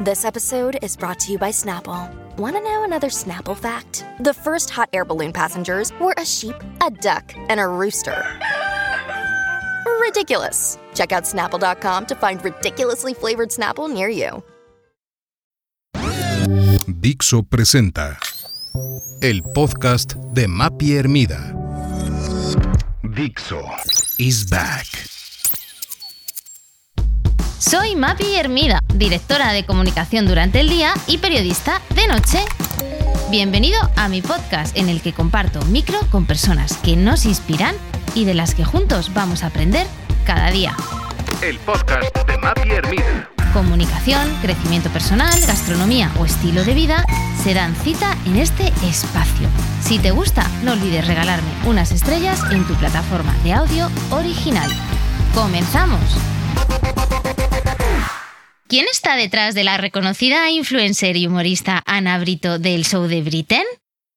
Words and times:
This 0.00 0.26
episode 0.26 0.78
is 0.82 0.94
brought 0.94 1.18
to 1.20 1.32
you 1.32 1.38
by 1.38 1.48
Snapple. 1.48 2.12
Want 2.36 2.54
to 2.54 2.60
know 2.60 2.84
another 2.84 3.08
Snapple 3.08 3.56
fact? 3.56 4.04
The 4.20 4.34
first 4.34 4.68
hot 4.68 4.90
air 4.92 5.06
balloon 5.06 5.32
passengers 5.32 5.90
were 5.98 6.12
a 6.18 6.24
sheep, 6.24 6.54
a 6.84 6.90
duck, 6.90 7.32
and 7.48 7.58
a 7.58 7.66
rooster. 7.66 8.22
Ridiculous. 10.02 10.76
Check 10.92 11.12
out 11.12 11.22
snapple.com 11.24 12.04
to 12.06 12.14
find 12.14 12.44
ridiculously 12.44 13.14
flavored 13.14 13.48
Snapple 13.48 13.90
near 13.90 14.10
you. 14.10 14.42
Dixo 17.00 17.42
presenta 17.42 18.18
el 19.22 19.40
podcast 19.54 20.14
de 20.34 20.46
Mapi 20.46 20.98
Hermida. 20.98 21.54
Dixo 23.02 23.64
is 24.18 24.44
back. 24.44 25.15
Soy 27.58 27.96
Mapi 27.96 28.34
Hermida, 28.34 28.80
directora 28.94 29.52
de 29.52 29.64
comunicación 29.64 30.26
durante 30.26 30.60
el 30.60 30.68
día 30.68 30.92
y 31.06 31.18
periodista 31.18 31.80
de 31.94 32.06
noche. 32.06 32.44
Bienvenido 33.30 33.78
a 33.96 34.08
mi 34.08 34.20
podcast 34.20 34.76
en 34.76 34.90
el 34.90 35.00
que 35.00 35.14
comparto 35.14 35.62
micro 35.64 35.98
con 36.10 36.26
personas 36.26 36.76
que 36.76 36.96
nos 36.96 37.24
inspiran 37.24 37.74
y 38.14 38.26
de 38.26 38.34
las 38.34 38.54
que 38.54 38.64
juntos 38.64 39.12
vamos 39.14 39.42
a 39.42 39.46
aprender 39.46 39.86
cada 40.26 40.50
día. 40.50 40.76
El 41.40 41.58
podcast 41.60 42.14
de 42.26 42.36
Mapi 42.36 42.70
Hermida. 42.70 43.30
Comunicación, 43.54 44.28
crecimiento 44.42 44.90
personal, 44.90 45.40
gastronomía 45.46 46.12
o 46.18 46.26
estilo 46.26 46.62
de 46.62 46.74
vida 46.74 47.06
se 47.42 47.54
dan 47.54 47.74
cita 47.74 48.18
en 48.26 48.36
este 48.36 48.66
espacio. 48.84 49.48
Si 49.80 49.98
te 49.98 50.10
gusta, 50.10 50.46
no 50.62 50.72
olvides 50.72 51.06
regalarme 51.06 51.48
unas 51.64 51.90
estrellas 51.90 52.38
en 52.50 52.66
tu 52.66 52.74
plataforma 52.74 53.34
de 53.44 53.54
audio 53.54 53.90
original. 54.10 54.70
¡Comenzamos! 55.34 56.02
¿Quién 58.68 58.86
está 58.90 59.14
detrás 59.14 59.54
de 59.54 59.62
la 59.62 59.78
reconocida 59.78 60.50
influencer 60.50 61.16
y 61.16 61.28
humorista 61.28 61.84
Ana 61.86 62.18
Brito 62.18 62.58
del 62.58 62.84
show 62.84 63.06
de 63.06 63.22
Britain? 63.22 63.64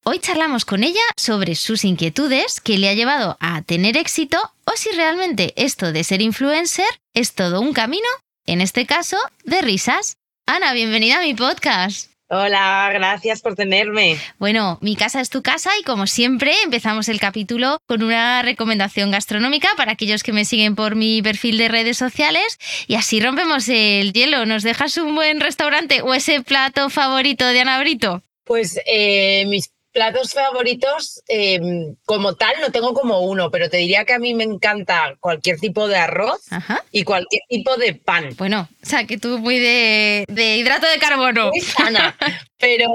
Hoy 0.03 0.17
charlamos 0.17 0.66
con 0.66 0.83
ella 0.83 1.03
sobre 1.17 1.53
sus 1.53 1.86
inquietudes 1.86 2.59
que 2.59 2.80
le 2.80 2.89
ha 2.89 2.95
llevado 2.95 3.38
a 3.39 3.61
tener 3.61 3.95
éxito 3.95 4.39
o 4.66 4.72
si 4.75 4.89
realmente 4.89 5.53
esto 5.55 5.92
de 5.92 6.03
ser 6.03 6.23
influencer 6.23 6.88
es 7.14 7.36
todo 7.36 7.61
un 7.61 7.73
camino, 7.73 8.08
en 8.47 8.61
este 8.61 8.88
caso, 8.88 9.17
de 9.44 9.61
risas. 9.61 10.17
Ana, 10.47 10.73
bienvenida 10.73 11.20
a 11.20 11.22
mi 11.22 11.36
podcast. 11.36 12.08
Hola, 12.31 12.91
gracias 12.94 13.41
por 13.41 13.55
tenerme. 13.55 14.16
Bueno, 14.38 14.77
mi 14.81 14.95
casa 14.95 15.19
es 15.19 15.31
tu 15.31 15.41
casa 15.41 15.72
y 15.80 15.83
como 15.83 16.05
siempre 16.05 16.53
empezamos 16.63 17.09
el 17.09 17.19
capítulo 17.19 17.80
con 17.88 18.03
una 18.03 18.44
recomendación 18.44 19.09
gastronómica 19.09 19.67
para 19.75 19.94
aquellos 19.94 20.21
que 20.21 20.31
me 20.31 20.45
siguen 20.45 20.75
por 20.75 20.94
mi 20.94 21.23
perfil 21.23 21.58
de 21.58 21.69
redes 21.69 21.97
sociales 21.97 22.59
y 22.86 22.95
así 22.95 23.19
rompemos 23.19 23.67
el 23.67 24.13
hielo. 24.13 24.45
¿Nos 24.45 24.61
dejas 24.61 24.97
un 24.97 25.16
buen 25.16 25.39
restaurante 25.39 26.03
o 26.03 26.13
ese 26.13 26.44
plato 26.44 26.91
favorito 26.91 27.47
de 27.47 27.61
Ana 27.61 27.80
Brito? 27.80 28.21
Pues 28.43 28.80
eh, 28.86 29.45
mis 29.47 29.71
platos 29.92 30.34
favoritos, 30.34 31.22
eh, 31.28 31.59
como 32.06 32.36
tal, 32.36 32.54
no 32.62 32.72
tengo 32.72 32.94
como 32.94 33.22
uno, 33.22 33.50
pero 33.52 33.70
te 33.70 33.77
diría 33.77 34.05
que 34.05 34.14
a 34.14 34.20
mí 34.20 34.33
me 34.33 34.44
encanta 34.44 35.16
cualquier 35.20 35.60
tipo 35.60 35.88
de 35.88 35.98
arroz 35.98 36.42
Ajá. 36.52 36.83
y 36.92 37.04
cualquier 37.04 37.42
tipo 37.50 37.76
de 37.77 37.95
pan. 37.95 38.36
Bueno, 38.38 38.70
o 38.82 38.86
sea, 38.86 39.05
que 39.05 39.17
tú 39.17 39.39
muy 39.39 39.60
de, 39.60 40.26
de 40.28 40.58
hidrato 40.58 40.88
de 40.88 40.99
carbono. 40.99 41.49
Muy 41.49 41.61
sana. 41.61 42.16
Pero, 42.61 42.88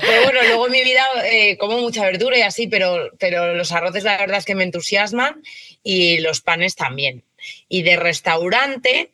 pero 0.00 0.22
bueno, 0.22 0.40
luego 0.42 0.66
en 0.66 0.72
mi 0.72 0.82
vida 0.82 1.04
eh, 1.24 1.58
como 1.58 1.78
mucha 1.78 2.02
verdura 2.04 2.38
y 2.38 2.42
así, 2.42 2.68
pero, 2.68 3.10
pero 3.18 3.54
los 3.54 3.70
arroces 3.70 4.02
la 4.02 4.16
verdad 4.16 4.38
es 4.38 4.46
que 4.46 4.54
me 4.54 4.64
entusiasman 4.64 5.42
y 5.82 6.20
los 6.20 6.40
panes 6.40 6.74
también. 6.74 7.22
Y 7.68 7.82
de 7.82 7.96
restaurante, 7.96 9.12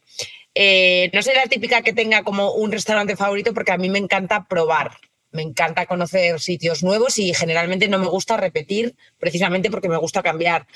eh, 0.54 1.10
no 1.12 1.22
soy 1.22 1.34
la 1.34 1.46
típica 1.46 1.82
que 1.82 1.92
tenga 1.92 2.22
como 2.22 2.52
un 2.52 2.70
restaurante 2.70 3.16
favorito 3.16 3.52
porque 3.52 3.72
a 3.72 3.78
mí 3.78 3.90
me 3.90 3.98
encanta 3.98 4.46
probar. 4.48 4.92
Me 5.32 5.42
encanta 5.42 5.86
conocer 5.86 6.40
sitios 6.40 6.82
nuevos 6.82 7.18
y 7.18 7.32
generalmente 7.34 7.88
no 7.88 7.98
me 7.98 8.08
gusta 8.08 8.36
repetir 8.36 8.96
precisamente 9.18 9.70
porque 9.70 9.88
me 9.88 9.96
gusta 9.96 10.22
cambiar. 10.22 10.66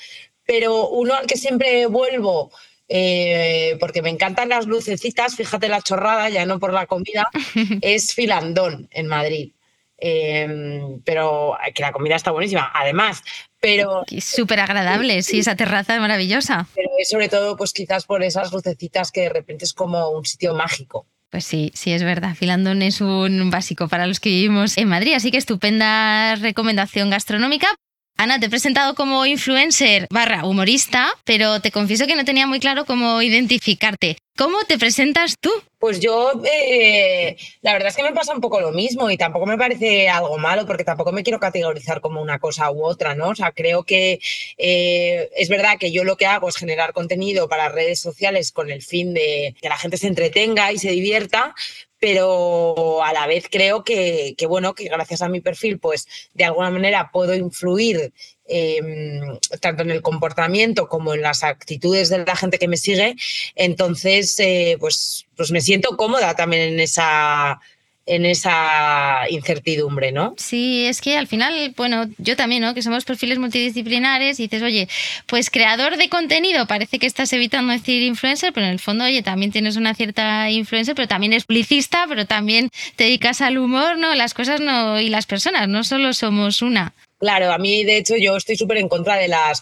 Pero 0.45 0.89
uno 0.89 1.15
al 1.15 1.25
que 1.25 1.37
siempre 1.37 1.87
vuelvo 1.87 2.51
eh, 2.87 3.77
porque 3.79 4.01
me 4.01 4.09
encantan 4.09 4.49
las 4.49 4.67
lucecitas, 4.67 5.35
fíjate 5.35 5.67
la 5.67 5.81
chorrada, 5.81 6.29
ya 6.29 6.45
no 6.45 6.59
por 6.59 6.71
la 6.71 6.85
comida, 6.85 7.29
es 7.81 8.13
Filandón 8.13 8.87
en 8.91 9.07
Madrid. 9.07 9.51
Eh, 9.97 10.81
pero 11.05 11.57
que 11.73 11.81
la 11.81 11.93
comida 11.93 12.15
está 12.15 12.31
buenísima, 12.31 12.71
además. 12.73 13.23
Pero, 13.59 14.03
Súper 14.19 14.59
agradable, 14.59 15.23
sí, 15.23 15.39
esa 15.39 15.55
terraza 15.55 15.95
es 15.95 16.01
maravillosa. 16.01 16.67
pero 16.75 16.89
es 16.99 17.09
sobre 17.09 17.29
todo, 17.29 17.55
pues 17.57 17.73
quizás 17.73 18.05
por 18.05 18.21
esas 18.21 18.51
lucecitas 18.51 19.11
que 19.11 19.21
de 19.21 19.29
repente 19.29 19.65
es 19.65 19.73
como 19.73 20.09
un 20.09 20.25
sitio 20.25 20.53
mágico. 20.53 21.07
Pues 21.29 21.45
sí, 21.45 21.71
sí, 21.73 21.91
es 21.91 22.03
verdad. 22.03 22.35
Filandón 22.35 22.81
es 22.81 23.01
un 23.01 23.49
básico 23.49 23.87
para 23.87 24.07
los 24.07 24.19
que 24.19 24.29
vivimos 24.29 24.77
en 24.77 24.87
Madrid, 24.87 25.13
así 25.13 25.31
que 25.31 25.37
estupenda 25.37 26.35
recomendación 26.35 27.09
gastronómica. 27.09 27.67
Ana, 28.17 28.39
te 28.39 28.45
he 28.45 28.49
presentado 28.49 28.95
como 28.95 29.25
influencer 29.25 30.07
barra 30.09 30.45
humorista, 30.45 31.09
pero 31.25 31.59
te 31.59 31.71
confieso 31.71 32.07
que 32.07 32.15
no 32.15 32.23
tenía 32.23 32.47
muy 32.47 32.61
claro 32.61 32.85
cómo 32.85 33.21
identificarte. 33.21 34.17
¿Cómo 34.37 34.63
te 34.67 34.77
presentas 34.77 35.35
tú? 35.39 35.51
Pues 35.85 35.99
yo, 35.99 36.31
eh, 36.43 37.37
la 37.61 37.73
verdad 37.73 37.89
es 37.89 37.95
que 37.95 38.01
me 38.01 38.11
pasa 38.11 38.33
un 38.33 38.41
poco 38.41 38.59
lo 38.59 38.71
mismo 38.71 39.11
y 39.11 39.17
tampoco 39.17 39.45
me 39.45 39.55
parece 39.55 40.09
algo 40.09 40.39
malo 40.39 40.65
porque 40.65 40.83
tampoco 40.83 41.11
me 41.11 41.21
quiero 41.21 41.39
categorizar 41.39 42.01
como 42.01 42.23
una 42.23 42.39
cosa 42.39 42.71
u 42.71 42.83
otra, 42.83 43.13
¿no? 43.13 43.29
O 43.29 43.35
sea, 43.35 43.51
creo 43.51 43.83
que 43.83 44.19
eh, 44.57 45.29
es 45.37 45.47
verdad 45.47 45.77
que 45.79 45.91
yo 45.91 46.03
lo 46.03 46.17
que 46.17 46.25
hago 46.25 46.49
es 46.49 46.55
generar 46.55 46.91
contenido 46.91 47.47
para 47.47 47.69
redes 47.69 47.99
sociales 47.99 48.51
con 48.51 48.71
el 48.71 48.81
fin 48.81 49.13
de 49.13 49.53
que 49.61 49.69
la 49.69 49.77
gente 49.77 49.97
se 49.97 50.07
entretenga 50.07 50.71
y 50.71 50.79
se 50.79 50.89
divierta, 50.89 51.53
pero 52.05 53.03
a 53.03 53.13
la 53.13 53.25
vez 53.25 53.47
creo 53.49 53.83
que, 53.83 54.35
bueno, 54.47 54.75
que 54.75 54.83
gracias 54.83 55.23
a 55.23 55.27
mi 55.27 55.41
perfil, 55.41 55.79
pues 55.79 56.07
de 56.35 56.43
alguna 56.43 56.69
manera 56.69 57.09
puedo 57.11 57.33
influir 57.33 58.13
eh, 58.47 58.79
tanto 59.59 59.81
en 59.81 59.89
el 59.89 60.03
comportamiento 60.03 60.87
como 60.87 61.15
en 61.15 61.23
las 61.23 61.43
actitudes 61.43 62.09
de 62.09 62.23
la 62.23 62.35
gente 62.35 62.59
que 62.59 62.67
me 62.67 62.77
sigue. 62.77 63.15
Entonces, 63.55 64.39
eh, 64.39 64.77
pues, 64.79 65.25
pues 65.35 65.49
me 65.49 65.61
siento 65.61 65.97
cómoda 65.97 66.35
también 66.35 66.73
en 66.73 66.79
esa 66.79 67.59
en 68.05 68.25
esa 68.25 69.23
incertidumbre, 69.29 70.11
¿no? 70.11 70.35
Sí, 70.37 70.85
es 70.85 71.01
que 71.01 71.17
al 71.17 71.27
final, 71.27 71.73
bueno, 71.75 72.05
yo 72.17 72.35
también, 72.35 72.61
¿no? 72.61 72.73
Que 72.73 72.81
somos 72.81 73.03
perfiles 73.03 73.39
multidisciplinares 73.39 74.39
y 74.39 74.43
dices, 74.43 74.61
oye, 74.61 74.87
pues 75.25 75.49
creador 75.49 75.97
de 75.97 76.09
contenido, 76.09 76.67
parece 76.67 76.99
que 76.99 77.07
estás 77.07 77.33
evitando 77.33 77.73
decir 77.73 78.03
influencer, 78.03 78.53
pero 78.53 78.67
en 78.67 78.73
el 78.73 78.79
fondo, 78.79 79.05
oye, 79.05 79.23
también 79.23 79.51
tienes 79.51 79.75
una 79.75 79.95
cierta 79.95 80.49
influencia, 80.51 80.93
pero 80.93 81.07
también 81.07 81.33
es 81.33 81.45
publicista, 81.45 82.05
pero 82.07 82.25
también 82.25 82.69
te 82.95 83.05
dedicas 83.05 83.41
al 83.41 83.57
humor, 83.57 83.97
¿no? 83.97 84.13
Las 84.15 84.33
cosas 84.33 84.61
no, 84.61 84.99
y 84.99 85.09
las 85.09 85.25
personas, 85.25 85.67
no 85.67 85.83
solo 85.83 86.13
somos 86.13 86.61
una. 86.61 86.93
Claro, 87.17 87.51
a 87.53 87.57
mí 87.57 87.85
de 87.85 87.97
hecho 87.97 88.15
yo 88.17 88.35
estoy 88.35 88.57
súper 88.57 88.77
en 88.77 88.89
contra 88.89 89.15
de 89.15 89.29
las 89.29 89.61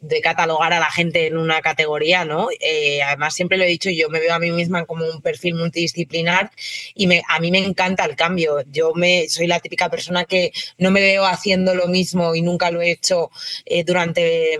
de 0.00 0.20
catalogar 0.20 0.72
a 0.72 0.80
la 0.80 0.90
gente 0.90 1.28
en 1.28 1.38
una 1.38 1.60
categoría, 1.62 2.24
¿no? 2.24 2.48
Eh, 2.60 3.00
además 3.00 3.34
siempre 3.34 3.56
lo 3.56 3.64
he 3.64 3.68
dicho, 3.68 3.90
yo 3.90 4.08
me 4.10 4.18
veo 4.18 4.34
a 4.34 4.40
mí 4.40 4.50
misma 4.50 4.84
como 4.84 5.06
un 5.06 5.22
perfil 5.22 5.54
multidisciplinar 5.54 6.50
y 6.94 7.06
me, 7.06 7.22
a 7.28 7.38
mí 7.38 7.52
me 7.52 7.58
encanta 7.58 8.04
el 8.04 8.16
cambio. 8.16 8.62
Yo 8.66 8.92
me 8.94 9.28
soy 9.28 9.46
la 9.46 9.60
típica 9.60 9.88
persona 9.88 10.24
que 10.24 10.52
no 10.76 10.90
me 10.90 11.00
veo 11.00 11.24
haciendo 11.24 11.74
lo 11.76 11.86
mismo 11.86 12.34
y 12.34 12.42
nunca 12.42 12.70
lo 12.72 12.82
he 12.82 12.90
hecho 12.90 13.30
eh, 13.64 13.84
durante 13.84 14.58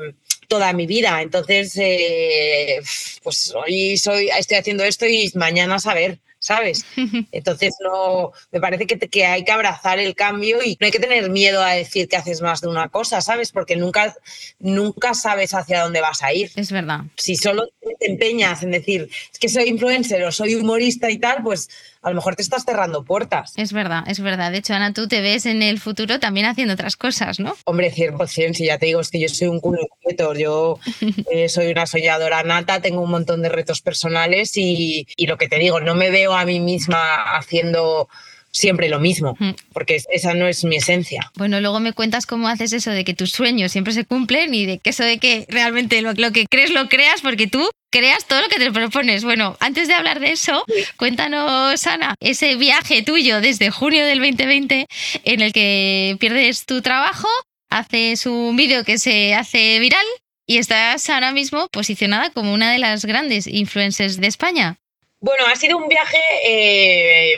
toda 0.48 0.72
mi 0.72 0.86
vida. 0.86 1.20
Entonces, 1.20 1.76
eh, 1.78 2.80
pues 3.22 3.52
hoy 3.54 3.96
soy, 3.98 4.30
estoy 4.38 4.58
haciendo 4.58 4.84
esto 4.84 5.06
y 5.06 5.30
mañana 5.34 5.78
saber. 5.80 6.20
¿Sabes? 6.44 6.84
Entonces 7.32 7.74
no, 7.82 8.32
me 8.52 8.60
parece 8.60 8.86
que, 8.86 8.96
te, 8.96 9.08
que, 9.08 9.24
hay 9.24 9.44
que 9.44 9.52
abrazar 9.52 9.98
el 9.98 10.14
cambio 10.14 10.62
y 10.62 10.76
no 10.78 10.84
hay 10.84 10.92
que 10.92 10.98
tener 10.98 11.30
miedo 11.30 11.62
a 11.62 11.72
decir 11.72 12.06
que 12.06 12.16
haces 12.16 12.42
más 12.42 12.60
de 12.60 12.68
una 12.68 12.90
cosa, 12.90 13.22
¿sabes? 13.22 13.50
Porque 13.50 13.76
nunca, 13.76 14.14
nunca 14.58 15.14
sabes 15.14 15.54
hacia 15.54 15.82
dónde 15.82 16.02
vas 16.02 16.22
a 16.22 16.34
ir. 16.34 16.50
Es 16.54 16.70
verdad. 16.70 17.00
Si 17.16 17.36
solo 17.36 17.66
te 17.98 18.10
empeñas 18.10 18.62
en 18.62 18.72
decir, 18.72 19.08
es 19.32 19.38
que 19.38 19.48
soy 19.48 19.70
influencer 19.70 20.22
o 20.22 20.30
soy 20.30 20.54
humorista 20.54 21.10
y 21.10 21.16
tal, 21.16 21.42
pues 21.42 21.70
a 22.04 22.10
lo 22.10 22.16
mejor 22.16 22.36
te 22.36 22.42
estás 22.42 22.64
cerrando 22.64 23.02
puertas. 23.02 23.54
Es 23.56 23.72
verdad, 23.72 24.04
es 24.06 24.20
verdad. 24.20 24.52
De 24.52 24.58
hecho, 24.58 24.74
Ana, 24.74 24.92
tú 24.92 25.08
te 25.08 25.22
ves 25.22 25.46
en 25.46 25.62
el 25.62 25.80
futuro 25.80 26.20
también 26.20 26.46
haciendo 26.46 26.74
otras 26.74 26.96
cosas, 26.96 27.40
¿no? 27.40 27.56
Hombre, 27.64 27.90
100%, 27.92 28.54
si 28.54 28.66
ya 28.66 28.78
te 28.78 28.86
digo, 28.86 29.00
es 29.00 29.10
que 29.10 29.20
yo 29.20 29.28
soy 29.28 29.48
un 29.48 29.60
culo 29.60 29.80
inquieto. 29.80 30.34
Yo 30.34 30.78
eh, 31.32 31.48
soy 31.48 31.72
una 31.72 31.86
soñadora 31.86 32.42
nata, 32.42 32.80
tengo 32.80 33.00
un 33.00 33.10
montón 33.10 33.40
de 33.42 33.48
retos 33.48 33.80
personales 33.80 34.56
y, 34.56 35.06
y 35.16 35.26
lo 35.26 35.38
que 35.38 35.48
te 35.48 35.58
digo, 35.58 35.80
no 35.80 35.94
me 35.94 36.10
veo 36.10 36.34
a 36.34 36.44
mí 36.44 36.60
misma 36.60 37.36
haciendo 37.36 38.08
siempre 38.54 38.88
lo 38.88 39.00
mismo, 39.00 39.36
porque 39.72 40.00
esa 40.10 40.32
no 40.32 40.46
es 40.46 40.64
mi 40.64 40.76
esencia. 40.76 41.30
Bueno, 41.34 41.60
luego 41.60 41.80
me 41.80 41.92
cuentas 41.92 42.24
cómo 42.24 42.48
haces 42.48 42.72
eso 42.72 42.92
de 42.92 43.04
que 43.04 43.12
tus 43.12 43.32
sueños 43.32 43.72
siempre 43.72 43.92
se 43.92 44.04
cumplen 44.04 44.54
y 44.54 44.64
de 44.64 44.78
que 44.78 44.90
eso 44.90 45.02
de 45.04 45.18
que 45.18 45.44
realmente 45.48 46.00
lo, 46.00 46.12
lo 46.12 46.30
que 46.30 46.46
crees 46.46 46.70
lo 46.70 46.88
creas 46.88 47.20
porque 47.20 47.48
tú 47.48 47.68
creas 47.90 48.26
todo 48.26 48.40
lo 48.40 48.48
que 48.48 48.58
te 48.58 48.70
propones. 48.70 49.24
Bueno, 49.24 49.56
antes 49.60 49.88
de 49.88 49.94
hablar 49.94 50.20
de 50.20 50.30
eso, 50.30 50.64
cuéntanos, 50.96 51.86
Ana, 51.86 52.14
ese 52.20 52.54
viaje 52.54 53.02
tuyo 53.02 53.40
desde 53.40 53.70
junio 53.70 54.06
del 54.06 54.20
2020 54.20 54.86
en 55.24 55.40
el 55.40 55.52
que 55.52 56.16
pierdes 56.20 56.64
tu 56.64 56.80
trabajo, 56.80 57.28
haces 57.70 58.26
un 58.26 58.56
vídeo 58.56 58.84
que 58.84 58.98
se 58.98 59.34
hace 59.34 59.80
viral 59.80 60.06
y 60.46 60.58
estás 60.58 61.08
ahora 61.10 61.32
mismo 61.32 61.68
posicionada 61.68 62.30
como 62.30 62.54
una 62.54 62.70
de 62.70 62.78
las 62.78 63.04
grandes 63.04 63.46
influencers 63.48 64.20
de 64.20 64.28
España. 64.28 64.76
Bueno, 65.20 65.46
ha 65.46 65.56
sido 65.56 65.78
un 65.78 65.88
viaje, 65.88 66.18
eh, 66.46 67.36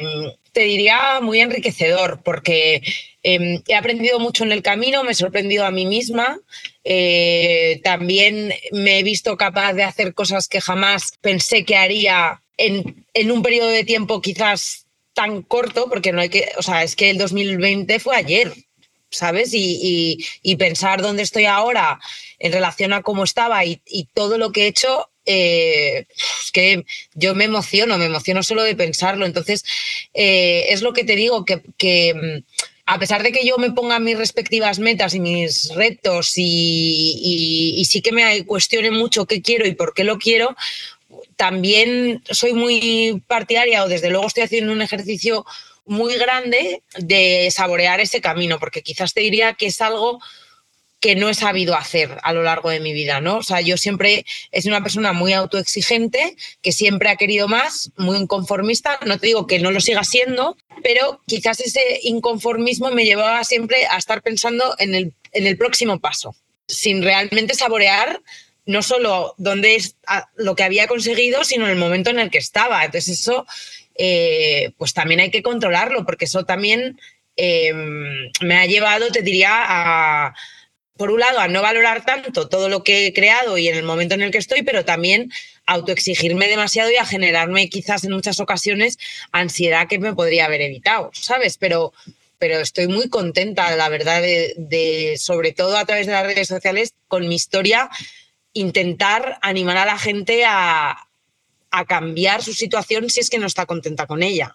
te 0.57 0.63
diría, 0.63 1.21
muy 1.21 1.41
enriquecedor, 1.41 2.23
porque 2.25 2.81
eh, 3.23 3.61
he 3.69 3.75
aprendido 3.75 4.19
mucho 4.19 4.43
en 4.43 4.53
el 4.53 4.63
camino, 4.63 5.05
me 5.05 5.13
he 5.13 5.15
sorprendido 5.15 5.67
a 5.67 5.71
mí 5.71 5.85
misma. 5.85 6.41
eh, 6.83 7.83
también 7.85 8.55
me 8.73 8.99
he 8.99 9.03
visto 9.03 9.37
capaz 9.37 9.75
de 9.75 9.83
hacer 9.83 10.15
cosas 10.15 10.49
que 10.49 10.63
jamás 10.63 11.13
pensé 11.21 11.67
que 11.67 11.77
haría 11.77 12.41
en, 12.57 13.05
un 13.31 13.43
periodo 13.43 13.69
de 13.69 13.85
tiempo 13.85 14.23
quizás 14.23 14.87
tan 15.13 15.43
corto, 15.43 15.91
porque 15.91 16.13
no 16.13 16.23
hay 16.23 16.31
que, 16.31 16.49
o 16.57 16.63
sea, 16.63 16.83
es 16.83 16.97
que 16.97 17.11
el 17.11 17.19
2020 17.19 17.99
fue 17.99 18.17
ayer, 18.17 18.55
¿sabes? 19.11 19.51
Y 19.53 20.57
pensar 20.59 21.03
dónde 21.03 21.23
estoy 21.23 21.45
ahora 21.45 22.01
en 22.39 22.51
relación 22.51 22.95
a 22.95 23.03
cómo 23.03 23.25
estaba 23.25 23.63
y, 23.67 23.83
y 23.85 24.05
todo 24.15 24.39
lo 24.39 24.53
que 24.53 24.63
he 24.63 24.69
hecho, 24.69 25.11
eh, 25.27 26.07
es 26.45 26.51
que 26.53 26.85
yo 27.15 27.35
me 27.35 27.45
emociono, 27.45 27.99
me 27.99 28.07
emociono 28.07 28.43
solo 28.43 28.63
de 28.63 28.75
pensarlo. 28.77 29.27
Entonces, 29.27 29.65
eh, 30.15 30.67
es 30.71 30.83
lo 30.83 30.93
que 30.93 31.05
te 31.05 31.17
digo, 31.17 31.45
que, 31.45 31.61
que, 31.77 32.15
mm, 32.15 32.45
a 32.87 32.99
pesar 33.01 33.23
de 33.25 33.33
que 33.33 33.45
yo 33.45 33.59
me 33.59 33.73
ponga 33.73 33.99
mis 33.99 34.17
respectivas 34.17 34.79
metas 34.79 35.15
y 35.15 35.21
mis 35.21 35.71
retos 35.75 36.35
y, 36.37 36.43
y- 37.21 37.81
y 37.81 37.85
sí 37.87 38.01
que 38.01 38.13
me 38.13 38.45
cuestione 38.47 38.91
mucho 38.93 39.27
qué 39.27 39.43
quiero 39.43 39.67
y 39.67 39.75
por 39.75 39.93
qué 39.93 40.05
lo 40.05 40.19
quiero, 40.19 40.55
también 41.37 42.23
soy 42.31 42.53
muy 42.53 43.23
partidaria 43.27 43.85
o 43.85 43.89
desde 43.89 44.11
luego 44.11 44.27
estoy 44.27 44.45
haciendo 44.45 44.73
un 44.73 44.83
ejercicio 44.83 45.45
muy 45.85 46.15
grande 46.17 46.83
de 46.99 47.49
saborear 47.53 48.01
ese 48.01 48.21
camino, 48.21 48.59
porque 48.59 48.83
quizás 48.83 49.13
te 49.15 49.21
diría 49.21 49.55
que 49.55 49.67
es 49.67 49.81
algo 49.81 50.21
que 51.07 51.15
no 51.15 51.29
he 51.29 51.35
sabido 51.35 51.77
hacer 51.77 52.19
a 52.25 52.33
lo 52.33 52.43
largo 52.43 52.69
de 52.69 52.81
mi 52.81 52.93
vida, 52.93 53.21
¿no? 53.21 53.37
O 53.37 53.43
sea, 53.45 53.61
yo 53.61 53.77
siempre 53.77 54.27
sido 54.53 54.75
una 54.75 54.83
persona 54.83 55.13
muy 55.13 55.35
autoexigente, 55.35 56.35
que 56.63 56.73
siempre 56.73 57.09
ha 57.11 57.15
querido 57.15 57.47
más, 57.47 57.93
muy 57.97 58.19
inconformista. 58.19 58.99
No 59.07 59.17
te 59.17 59.29
digo 59.29 59.47
que 59.47 59.61
no 59.61 59.71
lo 59.71 59.81
siga 59.81 60.03
siendo, 60.03 60.57
pero 60.83 61.21
quizás 61.29 61.61
ese 61.61 62.01
inconformismo 62.03 62.91
me 62.91 63.05
llevaba 63.05 63.45
siempre 63.45 63.87
a 63.89 63.99
estar 63.99 64.21
pensando 64.21 64.75
en 64.81 64.97
el, 64.97 65.13
en 65.31 65.47
el 65.47 65.57
próximo 65.57 66.01
paso, 66.01 66.35
sin 66.67 67.05
realmente 67.05 67.55
saborear 67.55 68.21
no 68.65 68.83
solo 68.83 69.37
dónde 69.39 69.77
es 69.77 69.95
lo 70.35 70.57
que 70.57 70.65
había 70.65 70.89
conseguido, 70.89 71.45
sino 71.45 71.69
el 71.69 71.77
momento 71.77 72.11
en 72.11 72.19
el 72.19 72.31
que 72.31 72.39
estaba. 72.39 72.85
Entonces 72.85 73.21
eso, 73.21 73.47
eh, 73.95 74.73
pues 74.77 74.93
también 74.93 75.21
hay 75.21 75.31
que 75.31 75.45
controlarlo, 75.45 76.05
porque 76.05 76.25
eso 76.25 76.45
también 76.45 76.99
eh, 77.37 77.73
me 78.41 78.57
ha 78.57 78.67
llevado, 78.67 79.13
te 79.13 79.23
diría, 79.23 79.53
a, 79.53 80.35
por 80.97 81.11
un 81.11 81.21
lado, 81.21 81.41
a 81.41 81.49
no 81.49 81.63
valorar 81.63 82.05
tanto 82.05 82.49
todo 82.49 82.69
lo 82.69 82.83
que 82.83 83.07
he 83.07 83.13
creado 83.13 83.59
y 83.59 83.69
en 83.69 83.77
el 83.77 83.85
momento 83.85 84.15
en 84.15 84.23
el 84.23 84.31
que 84.31 84.39
estoy, 84.39 84.63
pero 84.63 84.85
también 84.85 85.31
autoexigirme 85.67 86.49
demasiado 86.49 86.91
y 86.91 86.97
a 86.97 87.05
generarme 87.05 87.69
quizás 87.69 88.05
en 88.05 88.13
muchas 88.13 88.41
ocasiones 88.41 88.99
ansiedad 89.33 89.89
que 89.89 89.99
me 89.99 90.15
podría 90.15 90.47
haber 90.47 90.63
evitado, 90.63 91.11
¿sabes? 91.13 91.59
Pero, 91.59 91.93
pero 92.39 92.61
estoy 92.61 92.89
muy 92.89 93.09
contenta, 93.09 93.75
la 93.77 93.89
verdad, 93.89 94.23
de, 94.23 94.55
de, 94.57 95.17
sobre 95.19 95.53
todo 95.53 95.77
a 95.77 95.85
través 95.85 96.07
de 96.07 96.13
las 96.13 96.27
redes 96.27 96.49
sociales, 96.49 96.95
con 97.09 97.29
mi 97.29 97.35
historia, 97.35 97.91
intentar 98.53 99.39
animar 99.43 99.77
a 99.77 99.87
la 99.87 99.99
gente 99.99 100.45
a, 100.47 101.06
a 101.71 101.85
cambiar 101.85 102.43
su 102.43 102.53
situación 102.53 103.11
si 103.11 103.21
es 103.21 103.31
que 103.31 103.39
no 103.39 103.47
está 103.47 103.67
contenta 103.67 104.07
con 104.07 104.23
ella. 104.23 104.55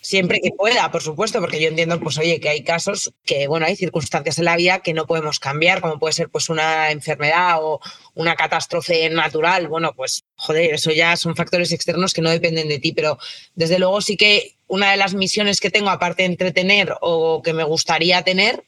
Siempre 0.00 0.40
que 0.42 0.50
pueda, 0.50 0.90
por 0.90 1.02
supuesto, 1.02 1.40
porque 1.40 1.60
yo 1.60 1.68
entiendo, 1.68 1.98
pues 1.98 2.18
oye, 2.18 2.38
que 2.38 2.50
hay 2.50 2.62
casos 2.62 3.12
que, 3.24 3.46
bueno, 3.48 3.66
hay 3.66 3.74
circunstancias 3.74 4.38
en 4.38 4.44
la 4.44 4.56
vida 4.56 4.80
que 4.80 4.92
no 4.92 5.06
podemos 5.06 5.40
cambiar, 5.40 5.80
como 5.80 5.98
puede 5.98 6.12
ser 6.12 6.28
pues 6.28 6.50
una 6.50 6.90
enfermedad 6.90 7.56
o 7.60 7.80
una 8.14 8.36
catástrofe 8.36 9.08
natural, 9.08 9.66
bueno, 9.68 9.94
pues 9.94 10.24
joder, 10.36 10.74
eso 10.74 10.90
ya 10.90 11.16
son 11.16 11.34
factores 11.34 11.72
externos 11.72 12.12
que 12.12 12.20
no 12.20 12.30
dependen 12.30 12.68
de 12.68 12.78
ti, 12.78 12.92
pero 12.92 13.18
desde 13.54 13.78
luego 13.78 14.00
sí 14.02 14.16
que 14.16 14.56
una 14.66 14.90
de 14.90 14.96
las 14.96 15.14
misiones 15.14 15.60
que 15.60 15.70
tengo, 15.70 15.90
aparte 15.90 16.22
de 16.22 16.28
entretener 16.28 16.94
o 17.00 17.42
que 17.42 17.52
me 17.52 17.64
gustaría 17.64 18.22
tener, 18.22 18.64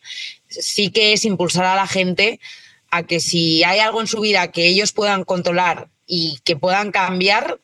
sí 0.48 0.90
que 0.90 1.12
es 1.12 1.24
impulsar 1.24 1.64
a 1.66 1.76
la 1.76 1.86
gente 1.86 2.40
a 2.90 3.02
que 3.02 3.20
si 3.20 3.62
hay 3.64 3.80
algo 3.80 4.00
en 4.00 4.06
su 4.06 4.20
vida 4.20 4.50
que 4.52 4.66
ellos 4.66 4.92
puedan 4.92 5.24
controlar 5.24 5.88
y 6.06 6.38
que 6.44 6.56
puedan 6.56 6.92
cambiar, 6.92 7.58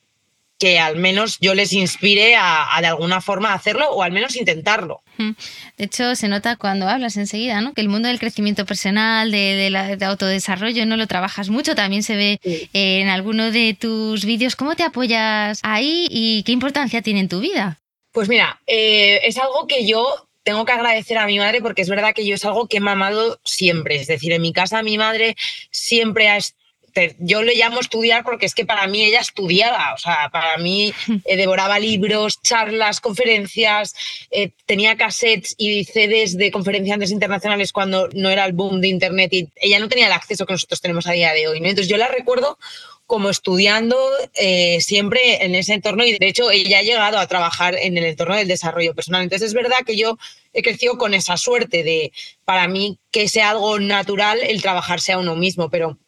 que 0.63 0.79
al 0.79 0.95
menos 0.97 1.39
yo 1.41 1.55
les 1.55 1.73
inspire 1.73 2.37
a, 2.37 2.77
a 2.77 2.81
de 2.81 2.87
alguna 2.87 3.21
forma 3.21 3.53
hacerlo 3.53 3.91
o 3.91 4.05
al 4.05 4.13
menos 4.13 4.37
intentarlo. 4.37 5.03
De 5.19 5.85
hecho, 5.85 6.15
se 6.15 6.29
nota 6.29 6.55
cuando 6.55 6.89
hablas 6.89 7.17
enseguida, 7.17 7.61
¿no? 7.61 7.73
Que 7.75 7.81
el 7.81 7.89
mundo 7.89 8.07
del 8.07 8.21
crecimiento 8.21 8.65
personal, 8.65 9.33
de, 9.33 9.57
de 9.57 9.71
la- 9.71 9.97
de 9.97 10.05
autodesarrollo, 10.05 10.87
no 10.87 10.97
lo 10.97 11.09
trabajas 11.09 11.49
mucho. 11.49 11.75
También 11.75 12.05
se 12.05 12.15
ve 12.15 12.39
Sí. 12.45 12.71
eh, 12.75 13.01
en 13.01 13.09
alguno 13.09 13.51
de 13.51 13.75
tus 13.75 14.25
vídeos. 14.25 14.55
¿Cómo 14.55 14.77
te 14.77 14.85
apoyas 14.85 15.59
ahí 15.65 16.07
y 16.09 16.45
qué 16.45 16.53
importancia 16.53 17.03
tiene 17.03 17.19
en 17.19 17.29
tu 17.29 17.41
vida? 17.41 17.81
Pues 18.13 18.29
mira, 18.29 18.61
eh, 18.69 19.19
es 19.25 19.39
algo 19.39 19.67
que 19.67 19.85
yo 19.85 20.07
tengo 20.45 20.65
que 20.65 20.73
agradecer 20.73 21.19
a 21.19 21.27
mi 21.27 21.39
madre 21.39 21.61
porque 21.61 21.83
es 21.83 21.89
verdad 21.89 22.15
que 22.15 22.25
yo 22.25 22.37
es 22.37 22.45
algo 22.45 22.69
que 22.69 22.77
he 22.77 22.81
mamado 22.81 23.41
siempre. 23.45 23.97
Es 23.97 24.07
decir, 24.07 24.33
en 24.33 24.43
mi 24.43 24.53
casa 24.53 24.81
mi 24.85 24.97
madre 24.97 25.35
siempre 25.73 26.29
ha... 26.29 26.37
est- 26.37 26.57
te- 26.93 27.17
Yo 27.19 27.43
le 27.43 27.55
llamo 27.55 27.81
estudiar 27.81 28.25
porque 28.25 28.47
es 28.47 28.55
que 28.55 28.65
para 28.67 28.87
mí 28.87 29.03
ella 29.03 29.21
estudiaba, 29.21 29.95
o 29.95 29.99
sea, 29.99 30.29
para 30.33 30.57
mí 30.59 30.93
eh, 31.25 31.37
devoraba 31.37 31.79
libros, 31.79 32.41
charlas, 32.43 33.01
conferencias, 33.01 33.95
eh, 34.31 34.51
tenía 34.67 34.97
cassettes 34.97 35.55
y 35.59 35.85
CDs 35.85 36.37
de 36.37 36.51
conferenciantes 36.51 37.11
internacionales 37.11 37.73
cuando 37.73 38.09
no 38.15 38.31
era 38.31 38.45
el 38.45 38.53
boom 38.53 38.81
de 38.81 38.89
Internet 38.89 39.33
y 39.33 39.49
ella 39.57 39.79
no 39.79 39.89
tenía 39.89 40.07
el 40.07 40.13
acceso 40.13 40.47
que 40.47 40.53
nosotros 40.55 40.81
tenemos 40.81 41.07
a 41.07 41.13
día 41.13 41.33
de 41.33 41.49
hoy. 41.49 41.61
¿no? 41.61 41.69
Entonces 41.69 41.89
yo 41.89 41.97
la 41.97 42.09
recuerdo 42.09 42.59
como 43.07 43.29
estudiando 43.29 43.99
eh, 44.35 44.81
siempre 44.81 45.45
en 45.45 45.55
ese 45.55 45.75
entorno 45.75 46.03
y 46.05 46.17
de 46.17 46.29
hecho 46.29 46.51
ella 46.51 46.79
ha 46.79 46.83
llegado 46.83 47.19
a 47.19 47.27
trabajar 47.27 47.75
en 47.75 47.99
el 47.99 48.05
entorno 48.05 48.37
del 48.37 48.49
desarrollo 48.49 48.95
personal. 48.95 49.23
Entonces 49.23 49.49
es 49.49 49.55
verdad 49.55 49.77
que 49.85 49.97
yo 49.97 50.17
he 50.55 50.63
crecido 50.63 50.97
con 50.97 51.13
esa 51.13 51.37
suerte 51.37 51.83
de, 51.83 52.13
para 52.47 52.69
mí, 52.69 52.99
que 53.11 53.29
sea 53.29 53.51
algo 53.51 53.79
natural 53.81 54.39
el 54.43 54.63
trabajarse 54.63 55.13
a 55.13 55.19
uno 55.19 55.37
mismo, 55.37 55.69
pero 55.69 55.99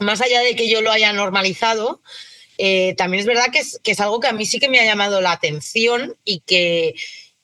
más 0.00 0.20
allá 0.20 0.40
de 0.40 0.56
que 0.56 0.68
yo 0.68 0.80
lo 0.80 0.90
haya 0.90 1.12
normalizado, 1.12 2.02
eh, 2.58 2.94
también 2.96 3.20
es 3.20 3.26
verdad 3.26 3.50
que 3.52 3.60
es, 3.60 3.80
que 3.82 3.92
es 3.92 4.00
algo 4.00 4.20
que 4.20 4.28
a 4.28 4.32
mí 4.32 4.44
sí 4.44 4.58
que 4.58 4.68
me 4.68 4.80
ha 4.80 4.84
llamado 4.84 5.20
la 5.20 5.32
atención 5.32 6.16
y 6.24 6.40
que, 6.40 6.94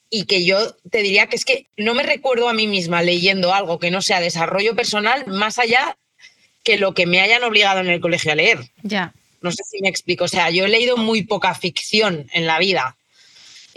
y 0.09 0.25
que 0.25 0.45
yo 0.45 0.75
te 0.91 1.01
diría 1.01 1.27
que 1.27 1.35
es 1.35 1.45
que 1.45 1.67
no 1.77 1.93
me 1.93 2.03
recuerdo 2.03 2.49
a 2.49 2.53
mí 2.53 2.67
misma 2.67 3.01
leyendo 3.01 3.53
algo 3.53 3.79
que 3.79 3.91
no 3.91 4.01
sea 4.01 4.19
desarrollo 4.19 4.75
personal 4.75 5.25
más 5.27 5.57
allá 5.59 5.97
que 6.63 6.77
lo 6.77 6.93
que 6.93 7.05
me 7.05 7.21
hayan 7.21 7.43
obligado 7.43 7.79
en 7.79 7.87
el 7.87 8.01
colegio 8.01 8.31
a 8.31 8.35
leer. 8.35 8.59
Ya. 8.83 9.13
No 9.41 9.51
sé 9.51 9.63
si 9.63 9.81
me 9.81 9.89
explico. 9.89 10.25
O 10.25 10.27
sea, 10.27 10.49
yo 10.49 10.65
he 10.65 10.69
leído 10.69 10.97
muy 10.97 11.23
poca 11.23 11.55
ficción 11.55 12.27
en 12.33 12.45
la 12.45 12.59
vida. 12.59 12.97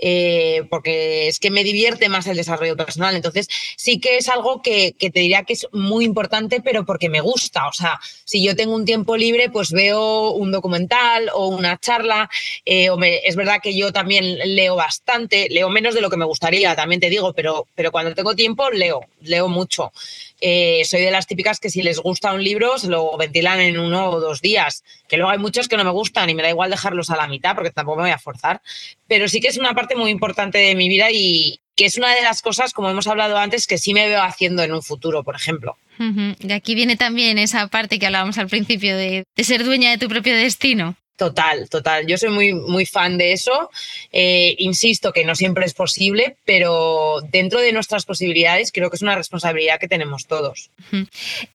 Eh, 0.00 0.64
porque 0.70 1.28
es 1.28 1.38
que 1.38 1.50
me 1.50 1.64
divierte 1.64 2.08
más 2.08 2.26
el 2.26 2.36
desarrollo 2.36 2.76
personal. 2.76 3.14
Entonces, 3.16 3.48
sí 3.76 4.00
que 4.00 4.16
es 4.18 4.28
algo 4.28 4.62
que, 4.62 4.94
te 4.98 5.10
diría 5.20 5.44
que 5.44 5.52
es 5.54 5.66
muy 5.72 6.04
importante, 6.04 6.60
pero 6.60 6.84
porque 6.84 7.08
me 7.08 7.20
gusta. 7.20 7.66
O 7.68 7.72
sea, 7.72 8.00
si 8.24 8.42
yo 8.42 8.56
tengo 8.56 8.74
un 8.74 8.84
tiempo 8.84 9.16
libre, 9.16 9.50
pues 9.50 9.70
veo 9.70 10.30
un 10.32 10.50
documental 10.52 11.30
o 11.34 11.48
una 11.48 11.78
charla. 11.78 12.28
eh, 12.64 12.90
o 12.90 12.96
me- 12.96 13.18
es 13.24 13.36
verdad 13.36 13.60
que 13.62 13.76
yo 13.76 13.92
también 13.92 14.38
leo 14.54 14.76
bastante, 14.76 15.48
leo 15.50 15.68
menos 15.70 15.94
de 15.94 16.00
lo 16.00 16.10
que 16.10 16.16
me 16.16 16.24
gustaría, 16.24 16.74
también 16.76 17.00
te 17.00 17.10
digo, 17.10 17.32
pero, 17.32 17.66
pero 17.74 17.90
cuando 17.92 18.14
tengo 18.14 18.34
tiempo 18.34 18.70
leo, 18.70 19.00
leo 19.22 19.48
mucho. 19.48 19.92
Eh, 20.40 20.82
soy 20.84 21.02
de 21.02 21.10
las 21.10 21.26
típicas 21.26 21.60
que 21.60 21.70
si 21.70 21.82
les 21.82 21.98
gusta 21.98 22.32
un 22.32 22.42
libro 22.42 22.78
se 22.78 22.88
lo 22.88 23.16
ventilan 23.18 23.60
en 23.60 23.78
uno 23.78 24.10
o 24.10 24.20
dos 24.20 24.40
días, 24.40 24.82
que 25.08 25.16
luego 25.16 25.30
hay 25.30 25.38
muchos 25.38 25.68
que 25.68 25.76
no 25.76 25.84
me 25.84 25.90
gustan 25.90 26.30
y 26.30 26.34
me 26.34 26.42
da 26.42 26.48
igual 26.48 26.70
dejarlos 26.70 27.10
a 27.10 27.16
la 27.16 27.28
mitad 27.28 27.54
porque 27.54 27.70
tampoco 27.70 27.98
me 27.98 28.04
voy 28.04 28.12
a 28.12 28.18
forzar, 28.18 28.62
pero 29.06 29.28
sí 29.28 29.40
que 29.40 29.48
es 29.48 29.58
una 29.58 29.74
parte 29.74 29.96
muy 29.96 30.10
importante 30.10 30.58
de 30.58 30.74
mi 30.74 30.88
vida 30.88 31.10
y 31.10 31.60
que 31.76 31.86
es 31.86 31.96
una 31.96 32.14
de 32.14 32.22
las 32.22 32.42
cosas, 32.42 32.72
como 32.72 32.90
hemos 32.90 33.06
hablado 33.06 33.38
antes, 33.38 33.66
que 33.66 33.78
sí 33.78 33.94
me 33.94 34.06
veo 34.06 34.22
haciendo 34.22 34.62
en 34.62 34.72
un 34.72 34.82
futuro, 34.82 35.24
por 35.24 35.34
ejemplo. 35.34 35.76
Y 35.98 36.52
aquí 36.52 36.74
viene 36.74 36.96
también 36.96 37.38
esa 37.38 37.66
parte 37.68 37.98
que 37.98 38.06
hablábamos 38.06 38.38
al 38.38 38.48
principio 38.48 38.96
de 38.96 39.24
ser 39.36 39.64
dueña 39.64 39.90
de 39.90 39.98
tu 39.98 40.08
propio 40.08 40.34
destino. 40.34 40.96
Total, 41.20 41.68
total. 41.68 42.06
Yo 42.06 42.16
soy 42.16 42.30
muy, 42.30 42.54
muy 42.54 42.86
fan 42.86 43.18
de 43.18 43.34
eso. 43.34 43.68
Eh, 44.10 44.54
insisto 44.56 45.12
que 45.12 45.26
no 45.26 45.34
siempre 45.34 45.66
es 45.66 45.74
posible, 45.74 46.38
pero 46.46 47.20
dentro 47.30 47.60
de 47.60 47.74
nuestras 47.74 48.06
posibilidades 48.06 48.72
creo 48.72 48.88
que 48.88 48.96
es 48.96 49.02
una 49.02 49.16
responsabilidad 49.16 49.78
que 49.78 49.86
tenemos 49.86 50.26
todos. 50.26 50.70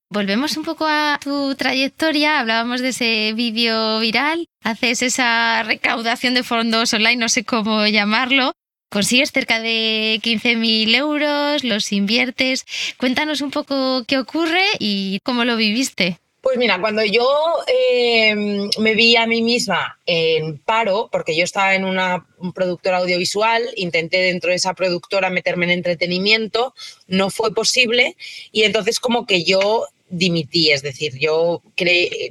Volvemos 0.07 0.55
un 0.55 0.65
poco 0.65 0.85
a 0.87 1.19
tu 1.19 1.55
trayectoria. 1.55 2.39
Hablábamos 2.39 2.81
de 2.81 2.89
ese 2.89 3.33
vídeo 3.33 3.99
viral. 4.01 4.45
Haces 4.63 5.01
esa 5.01 5.63
recaudación 5.63 6.35
de 6.35 6.43
fondos 6.43 6.93
online, 6.93 7.15
no 7.15 7.27
sé 7.27 7.43
cómo 7.43 7.87
llamarlo. 7.87 8.51
Consigues 8.91 9.31
cerca 9.31 9.61
de 9.61 10.19
15.000 10.21 10.93
euros, 10.93 11.63
los 11.63 11.91
inviertes. 11.91 12.67
Cuéntanos 12.97 13.41
un 13.41 13.49
poco 13.49 14.03
qué 14.07 14.19
ocurre 14.19 14.63
y 14.77 15.21
cómo 15.23 15.43
lo 15.43 15.57
viviste. 15.57 16.19
Pues 16.45 16.59
mira, 16.59 16.79
cuando 16.79 17.03
yo 17.03 17.27
em, 17.65 18.69
me 18.77 18.93
vi 18.93 19.15
a 19.15 19.25
mí 19.25 19.41
misma 19.41 19.99
en 20.05 20.59
paro, 20.59 21.09
porque 21.11 21.35
yo 21.35 21.43
estaba 21.43 21.73
en 21.73 21.83
una 21.83 22.27
productora 22.53 22.99
audiovisual, 22.99 23.63
intenté 23.77 24.17
dentro 24.17 24.51
de 24.51 24.57
esa 24.57 24.75
productora 24.75 25.31
meterme 25.31 25.65
en 25.65 25.71
entretenimiento, 25.71 26.75
no 27.07 27.31
fue 27.31 27.51
posible 27.51 28.15
y 28.51 28.61
entonces 28.61 28.99
como 28.99 29.25
que 29.25 29.43
yo 29.43 29.87
dimití, 30.07 30.71
es 30.71 30.83
decir, 30.83 31.17
yo, 31.17 31.63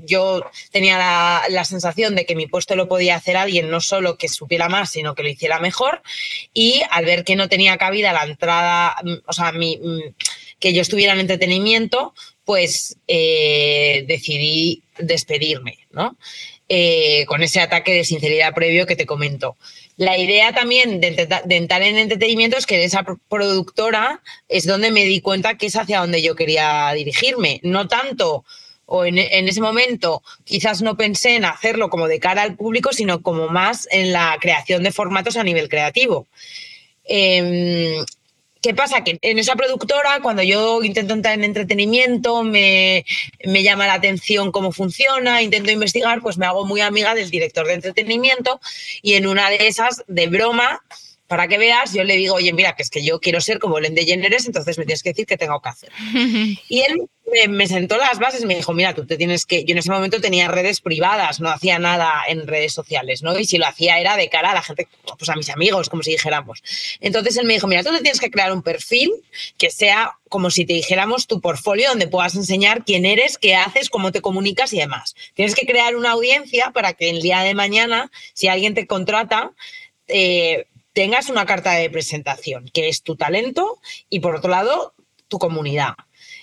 yo 0.07 0.45
tenía 0.71 0.97
la, 1.49 1.65
sensación 1.65 2.15
de 2.15 2.25
que 2.25 2.37
mi 2.37 2.47
puesto 2.47 2.77
lo 2.77 2.87
podía 2.87 3.17
hacer 3.17 3.37
alguien 3.37 3.69
no 3.69 3.81
solo 3.81 4.17
que 4.17 4.29
supiera 4.29 4.69
más, 4.69 4.91
sino 4.91 5.17
que 5.17 5.25
lo 5.25 5.29
hiciera 5.29 5.59
mejor 5.59 6.03
y 6.53 6.83
al 6.91 7.05
ver 7.05 7.25
que 7.25 7.35
no 7.35 7.49
tenía 7.49 7.79
cabida 7.79 8.13
la 8.13 8.23
entrada, 8.23 8.95
o 9.27 9.33
sea, 9.33 9.51
mi, 9.51 9.81
que 10.61 10.73
yo 10.73 10.83
estuviera 10.83 11.15
en 11.15 11.21
entretenimiento, 11.21 12.15
pues 12.45 12.97
eh, 13.09 14.05
decidí 14.07 14.83
despedirme, 14.99 15.79
¿no? 15.91 16.17
Eh, 16.69 17.25
con 17.27 17.43
ese 17.43 17.61
ataque 17.61 17.93
de 17.93 18.05
sinceridad 18.05 18.55
previo 18.55 18.87
que 18.87 18.97
te 18.97 19.07
comento. 19.07 19.57
La 19.97 20.17
idea 20.17 20.53
también 20.55 21.01
de, 21.01 21.29
entrar 21.51 21.83
en 21.83 21.99
entretenimiento 21.99 22.57
es 22.57 22.67
que 22.67 22.77
en 22.77 22.83
esa 22.83 23.05
productora 23.29 24.23
es 24.49 24.67
donde 24.67 24.91
me 24.91 25.05
di 25.05 25.21
cuenta 25.21 25.59
que 25.59 25.67
es 25.67 25.77
hacia 25.77 26.01
donde 26.01 26.23
yo 26.23 26.35
quería 26.35 26.91
dirigirme. 26.95 27.61
No 27.63 27.87
tanto, 27.87 28.45
o 28.87 29.05
en, 29.05 29.19
ese 29.19 29.61
momento 29.61 30.23
quizás 30.45 30.83
no 30.83 30.97
pensé 30.97 31.37
en 31.37 31.45
hacerlo 31.45 31.91
como 31.91 32.09
de 32.09 32.19
cara 32.19 32.43
al 32.43 32.57
público, 32.57 32.93
sino 32.93 33.23
como 33.23 33.49
más 33.49 33.87
en 33.91 34.13
la 34.13 34.37
creación 34.41 34.83
de 34.83 34.93
formatos 34.93 35.37
a 35.37 35.45
nivel 35.45 35.69
creativo. 35.69 36.27
Em, 37.05 38.05
¿Qué 38.65 38.73
pasa? 38.73 39.05
Que 39.05 39.19
en 39.21 39.39
esa 39.39 39.57
productora, 39.57 40.21
cuando 40.23 40.43
yo 40.43 40.83
intento 40.83 41.13
entrar 41.13 41.35
en 41.35 41.45
entretenimiento, 41.45 42.43
me, 42.43 43.05
me, 43.45 43.63
llama 43.63 43.87
la 43.87 43.93
atención 43.93 44.53
cómo 44.53 44.73
funciona, 44.73 45.43
intento 45.43 45.71
investigar, 45.71 46.23
pues 46.23 46.39
me 46.39 46.47
hago 46.47 46.65
muy 46.65 46.81
amiga 46.81 47.15
del 47.15 47.29
director 47.29 47.67
de 47.67 47.75
entretenimiento 47.75 48.59
y 49.03 49.17
en 49.17 49.27
una 49.27 49.51
de 49.51 49.67
esas, 49.67 50.03
de 50.07 50.29
broma, 50.29 50.83
para 51.27 51.49
que 51.49 51.59
veas, 51.59 51.93
yo 51.93 52.05
le 52.05 52.17
digo, 52.17 52.35
oye, 52.35 52.53
mira, 52.53 52.77
que 52.77 52.83
es 52.83 52.91
que 52.91 53.03
yo 53.03 53.19
quiero 53.19 53.41
ser 53.41 53.59
como 53.59 53.81
Len 53.81 53.95
DeGeneres, 53.95 54.47
entonces 54.47 54.79
me 54.79 54.85
tienes 54.85 55.03
que 55.03 55.11
decir 55.11 55.27
qué 55.27 55.37
tengo 55.37 55.61
que 55.61 55.69
hacer. 55.69 55.91
y 56.69 56.81
él 56.81 57.09
me, 57.49 57.67
sentó 57.67 57.97
las 57.97 58.19
bases 58.19 58.43
y 58.43 58.47
me 58.47 58.55
dijo, 58.55 58.75
mira, 58.75 58.95
tú 58.95 59.07
te 59.07 59.17
tienes 59.17 59.47
que... 59.47 59.65
Yo 59.65 59.73
en 59.73 59.79
ese 59.79 59.91
momento 59.91 60.21
tenía 60.21 60.49
redes 60.49 60.81
privadas, 60.81 61.41
no 61.41 61.49
hacía 61.49 61.79
nada 61.79 62.23
en 62.29 62.47
redes 62.47 62.73
sociales, 62.73 63.23
¿no? 63.23 63.39
Y 63.39 63.47
si 63.47 63.57
lo 63.57 63.67
hacía 63.67 63.99
era 63.99 64.17
de 64.17 64.29
cara 64.29 64.51
a 64.51 64.55
la 64.55 64.63
gente, 64.63 64.87
pues 65.19 65.29
a 65.31 65.35
mis 65.35 65.49
amigos, 65.49 65.89
como 65.89 66.03
si 66.03 66.13
dijéramos. 66.13 66.63
Entonces 67.01 67.37
él 67.39 67.47
me 67.47 67.55
dijo, 67.55 67.67
mira, 67.67 67.83
tú 67.83 67.91
te 67.91 68.03
tienes 68.03 68.21
que 68.21 68.31
crear 68.31 68.53
un 68.53 68.63
perfil 68.63 69.11
que 69.57 69.71
sea 69.71 70.19
como 70.29 70.51
si 70.51 70.65
te 70.67 70.75
dijéramos 70.75 71.27
tu 71.27 71.41
portfolio 71.41 71.89
donde 71.89 72.09
puedas 72.09 72.35
enseñar 72.35 72.85
quién 72.85 73.07
eres, 73.07 73.39
qué 73.39 73.55
haces, 73.55 73.89
cómo 73.89 74.13
te 74.13 74.21
comunicas 74.21 74.73
y 74.73 74.79
demás. 74.79 75.15
Tienes 75.35 75.55
que 75.55 75.67
crear 75.67 75.97
una 75.97 76.13
audiencia 76.13 76.71
para 76.73 76.93
que 76.93 77.09
el 77.11 77.23
día 77.23 77.41
de 77.41 77.55
mañana, 77.55 78.11
si 78.35 78.49
alguien 78.49 78.75
te 78.75 78.87
contrata, 78.87 79.53
eh, 80.09 80.67
tengas 80.95 81.29
una 81.29 81.45
carta 81.45 81.73
de 81.73 81.91
presentación, 81.91 82.71
que 82.73 82.89
es 82.89 83.03
tu 83.03 83.17
talento 83.17 83.79
y 84.09 84.21
por 84.21 84.37
otro 84.37 84.51
lado, 84.51 84.95
tu 85.29 85.39
comunidad. 85.39 85.95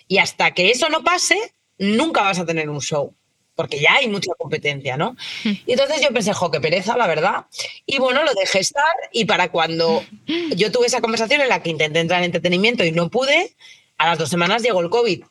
Y 0.08 0.20
hasta 0.20 0.54
que 0.54 0.70
eso 0.70 0.90
no 0.90 1.04
pase, 1.04 1.54
nunca 1.78 2.22
vas 2.22 2.38
a 2.38 2.46
tener 2.46 2.70
un 2.70 2.82
show, 2.82 3.16
porque 3.56 3.80
ya 3.80 3.96
hay 3.96 4.10
mucha 4.10 4.34
competencia, 4.38 4.98
¿no? 4.98 5.16
Y 5.44 5.72
entonces 5.72 6.02
yo 6.02 6.10
pensé, 6.14 6.34
jo, 6.34 6.52
qué 6.52 6.60
pereza, 6.60 6.98
la 6.98 7.08
verdad. 7.08 7.46
Y 7.86 7.98
bueno, 7.98 8.24
lo 8.24 8.34
dejé 8.34 8.60
estar 8.60 8.84
y 9.12 9.26
para 9.26 9.50
cuando 9.50 10.04
yo 10.56 10.72
tuve 10.72 10.88
esa 10.88 11.02
conversación 11.02 11.42
en 11.42 11.50
la 11.50 11.64
que 11.64 11.70
intenté 11.70 12.00
entrar 12.02 12.20
en 12.20 12.26
entretenimiento 12.26 12.84
y 12.84 12.92
no 12.92 13.10
pude, 13.10 13.56
a 13.98 14.08
las 14.08 14.20
dos 14.20 14.30
semanas 14.30 14.62
llegó 14.62 14.82
el 14.82 14.90
COVID. 14.90 15.24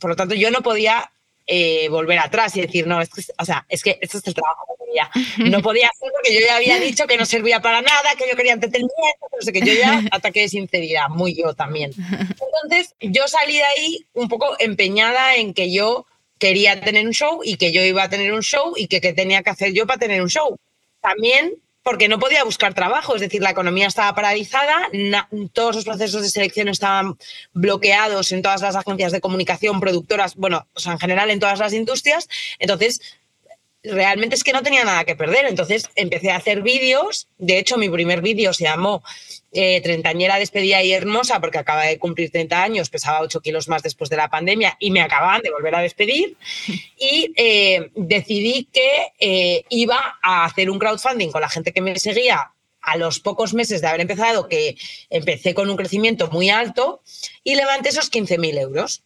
Por 0.00 0.10
lo 0.10 0.16
tanto, 0.16 0.34
yo 0.34 0.50
no 0.50 0.62
podía 0.62 1.12
eh, 1.46 1.88
volver 1.90 2.18
atrás 2.18 2.56
y 2.56 2.62
decir, 2.62 2.86
no, 2.86 3.00
es 3.00 3.10
que, 3.10 3.22
o 3.38 3.44
sea, 3.44 3.66
es 3.68 3.82
que 3.82 3.98
esto 4.00 4.18
es 4.18 4.26
el 4.26 4.34
trabajo 4.34 4.64
que 4.66 4.84
quería. 4.84 5.10
No 5.50 5.60
podía 5.60 5.90
ser 5.98 6.10
porque 6.12 6.32
yo 6.32 6.40
ya 6.40 6.56
había 6.56 6.78
dicho 6.78 7.06
que 7.06 7.16
no 7.16 7.26
servía 7.26 7.60
para 7.60 7.82
nada, 7.82 8.14
que 8.16 8.28
yo 8.28 8.36
quería 8.36 8.52
entretenimiento, 8.52 9.26
pero 9.30 9.42
sé 9.42 9.52
que 9.52 9.60
yo 9.60 9.72
ya 9.74 10.02
ataqué 10.10 10.40
de 10.40 10.48
sinceridad, 10.48 11.08
muy 11.08 11.34
yo 11.34 11.54
también. 11.54 11.92
Entonces, 11.98 12.94
yo 13.00 13.28
salí 13.28 13.56
de 13.56 13.64
ahí 13.64 14.06
un 14.14 14.28
poco 14.28 14.56
empeñada 14.58 15.36
en 15.36 15.52
que 15.52 15.72
yo 15.72 16.06
quería 16.38 16.80
tener 16.80 17.06
un 17.06 17.12
show 17.12 17.40
y 17.44 17.56
que 17.56 17.72
yo 17.72 17.82
iba 17.82 18.02
a 18.02 18.08
tener 18.08 18.32
un 18.32 18.42
show 18.42 18.72
y 18.76 18.86
que 18.86 19.00
qué 19.00 19.12
tenía 19.12 19.42
que 19.42 19.50
hacer 19.50 19.72
yo 19.72 19.86
para 19.86 19.98
tener 19.98 20.22
un 20.22 20.28
show. 20.28 20.56
También 21.00 21.54
porque 21.84 22.08
no 22.08 22.18
podía 22.18 22.42
buscar 22.42 22.74
trabajo, 22.74 23.14
es 23.14 23.20
decir, 23.20 23.42
la 23.42 23.50
economía 23.50 23.86
estaba 23.86 24.14
paralizada, 24.14 24.88
todos 25.52 25.76
los 25.76 25.84
procesos 25.84 26.22
de 26.22 26.30
selección 26.30 26.68
estaban 26.68 27.16
bloqueados 27.52 28.32
en 28.32 28.42
todas 28.42 28.62
las 28.62 28.74
agencias 28.74 29.12
de 29.12 29.20
comunicación, 29.20 29.80
productoras, 29.80 30.34
bueno, 30.34 30.66
o 30.74 30.80
sea, 30.80 30.94
en 30.94 30.98
general 30.98 31.30
en 31.30 31.40
todas 31.40 31.58
las 31.58 31.74
industrias, 31.74 32.28
entonces 32.58 33.00
realmente 33.84 34.34
es 34.34 34.42
que 34.42 34.52
no 34.52 34.62
tenía 34.62 34.84
nada 34.84 35.04
que 35.04 35.14
perder. 35.14 35.46
Entonces 35.46 35.88
empecé 35.94 36.30
a 36.30 36.36
hacer 36.36 36.62
vídeos. 36.62 37.28
De 37.38 37.58
hecho, 37.58 37.76
mi 37.76 37.88
primer 37.88 38.22
vídeo 38.22 38.52
se 38.52 38.64
llamó 38.64 39.02
eh, 39.52 39.80
Treintañera 39.82 40.38
despedida 40.38 40.82
y 40.82 40.92
hermosa 40.92 41.40
porque 41.40 41.58
acaba 41.58 41.84
de 41.84 41.98
cumplir 41.98 42.30
30 42.30 42.62
años, 42.62 42.90
pesaba 42.90 43.20
8 43.20 43.40
kilos 43.40 43.68
más 43.68 43.82
después 43.82 44.10
de 44.10 44.16
la 44.16 44.28
pandemia 44.28 44.76
y 44.80 44.90
me 44.90 45.00
acababan 45.00 45.42
de 45.42 45.50
volver 45.50 45.74
a 45.74 45.80
despedir. 45.80 46.36
Y 46.96 47.32
eh, 47.36 47.90
decidí 47.94 48.66
que 48.72 49.12
eh, 49.20 49.64
iba 49.68 50.16
a 50.22 50.46
hacer 50.46 50.70
un 50.70 50.78
crowdfunding 50.78 51.30
con 51.30 51.42
la 51.42 51.50
gente 51.50 51.72
que 51.72 51.82
me 51.82 51.98
seguía 51.98 52.52
a 52.80 52.96
los 52.96 53.20
pocos 53.20 53.52
meses 53.52 53.82
de 53.82 53.88
haber 53.88 54.00
empezado, 54.00 54.48
que 54.48 54.76
empecé 55.10 55.54
con 55.54 55.68
un 55.68 55.76
crecimiento 55.76 56.30
muy 56.30 56.48
alto 56.48 57.02
y 57.42 57.56
levanté 57.56 57.90
esos 57.90 58.10
15.000 58.10 58.58
euros. 58.58 59.02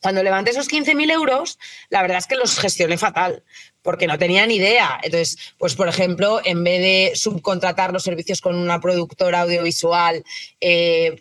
Cuando 0.00 0.22
levanté 0.22 0.52
esos 0.52 0.68
15.000 0.68 1.10
euros, 1.12 1.58
la 1.90 2.02
verdad 2.02 2.18
es 2.18 2.26
que 2.26 2.36
los 2.36 2.58
gestioné 2.58 2.98
fatal, 2.98 3.42
porque 3.82 4.06
no 4.06 4.16
tenía 4.16 4.46
ni 4.46 4.56
idea. 4.56 5.00
Entonces, 5.02 5.36
pues 5.58 5.74
por 5.74 5.88
ejemplo, 5.88 6.40
en 6.44 6.62
vez 6.62 6.80
de 6.80 7.12
subcontratar 7.16 7.92
los 7.92 8.04
servicios 8.04 8.40
con 8.40 8.54
una 8.54 8.80
productora 8.80 9.40
audiovisual, 9.40 10.22
eh, 10.60 11.20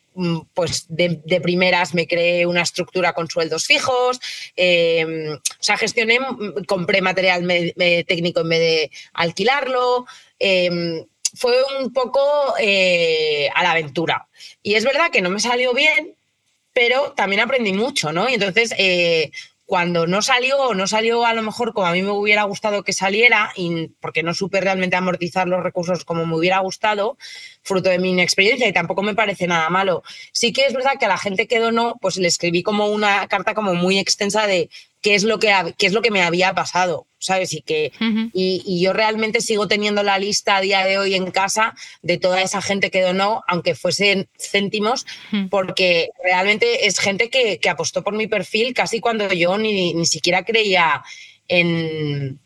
pues 0.53 0.86
de, 0.89 1.19
primeras 1.41 1.96
me 1.96 2.07
creé 2.07 2.46
una 2.46 2.62
estructura 2.62 3.13
con 3.13 3.27
sueldos 3.27 3.65
fijos. 3.65 4.19
Em, 4.55 5.34
o 5.34 5.63
sea, 5.63 5.77
gestioné, 5.77 6.19
mm, 6.19 6.65
compré 6.67 7.01
material 7.01 7.48
técnico 8.07 8.41
en 8.41 8.50
vez 8.50 8.60
de 8.60 8.91
alquilarlo. 9.13 10.05
Em, 10.39 11.03
fue 11.34 11.55
un 11.79 11.93
poco 11.93 12.19
eh, 12.60 13.50
a 13.55 13.63
la 13.63 13.72
aventura. 13.72 14.27
Y 14.62 14.75
es 14.75 14.84
verdad 14.84 15.12
que 15.12 15.22
no 15.22 15.29
me 15.29 15.39
salió 15.39 15.74
bien, 15.74 16.16
pero 16.77 17.13
también 17.13 17.41
aprendí 17.41 17.74
mucho, 17.74 18.13
¿no? 18.13 18.29
Y 18.29 18.36
entonces, 18.36 18.72
eh, 18.77 19.31
cuando 19.65 20.05
no 20.05 20.22
salió, 20.22 20.75
no 20.75 20.86
salió 20.86 21.25
a 21.25 21.34
lo 21.34 21.41
mejor 21.41 21.74
como 21.74 21.88
a 21.88 21.91
mí 21.91 22.03
me 22.03 22.12
hubiera 22.12 22.43
gustado 22.43 22.84
que 22.84 22.93
saliera, 22.93 23.51
y 23.55 23.88
porque 24.00 24.22
no 24.22 24.36
supe 24.36 24.62
realmente 24.62 24.96
amortizar 24.96 25.48
los 25.48 25.63
recursos 25.63 26.05
como 26.05 26.27
me 26.27 26.36
hubiera 26.36 26.60
gustado, 26.60 27.17
fruto 27.63 27.89
de 27.89 27.98
mi 27.98 28.12
inexperiencia, 28.12 28.67
y 28.67 28.74
tampoco 28.74 29.01
me 29.01 29.15
parece 29.15 29.48
nada 29.48 29.72
malo. 29.72 30.03
Sí 30.31 30.53
que 30.53 30.67
es 30.67 30.74
verdad 30.74 31.00
que 31.00 31.05
a 31.05 31.10
la 31.10 31.17
gente 31.17 31.48
que 31.48 31.57
donó, 31.57 31.96
pues 32.00 32.17
le 32.17 32.27
escribí 32.27 32.62
como 32.62 32.86
una 32.89 33.27
carta 33.27 33.55
como 33.55 33.74
muy 33.74 33.98
extensa 33.98 34.46
de 34.46 34.69
qué 35.01 35.16
es 35.16 35.24
lo 35.24 35.39
que, 35.39 35.54
qué 35.77 35.88
es 35.88 35.94
lo 35.94 36.01
que 36.01 36.12
me 36.12 36.22
había 36.22 36.54
pasado, 36.54 37.08
¿sabes? 37.20 37.54
Y, 37.54 37.62
que, 37.62 37.92
y, 38.34 38.82
yo 38.82 38.94
realmente 38.94 39.42
sigo 39.42 39.68
teniendo 39.68 40.04
la 40.04 40.20
lista 40.20 40.58
a 40.58 40.62
día 40.62 40.86
de 40.86 40.98
hoy 40.98 41.16
en 41.16 41.32
casa 41.32 41.75
de 42.01 42.18
toda 42.18 42.42
esa 42.42 42.62
gente 42.62 42.92
que 42.92 43.01
donó, 43.01 43.44
aunque 43.48 43.75
fuesen 43.75 44.27
céntimos, 44.38 45.06
porque 45.50 46.10
realmente 46.24 46.88
es 46.88 47.00
gente 47.00 47.30
que, 47.30 47.60
que, 47.60 47.70
apostó 47.70 48.04
por 48.04 48.13
mi 48.13 48.27
perfil 48.27 48.74
casi 48.74 49.00
cuando 49.00 49.32
yo 49.34 49.58
ni, 49.58 49.94
ni 49.94 50.06
siquiera 50.06 50.44
creía 50.44 51.04
en, 51.48 52.39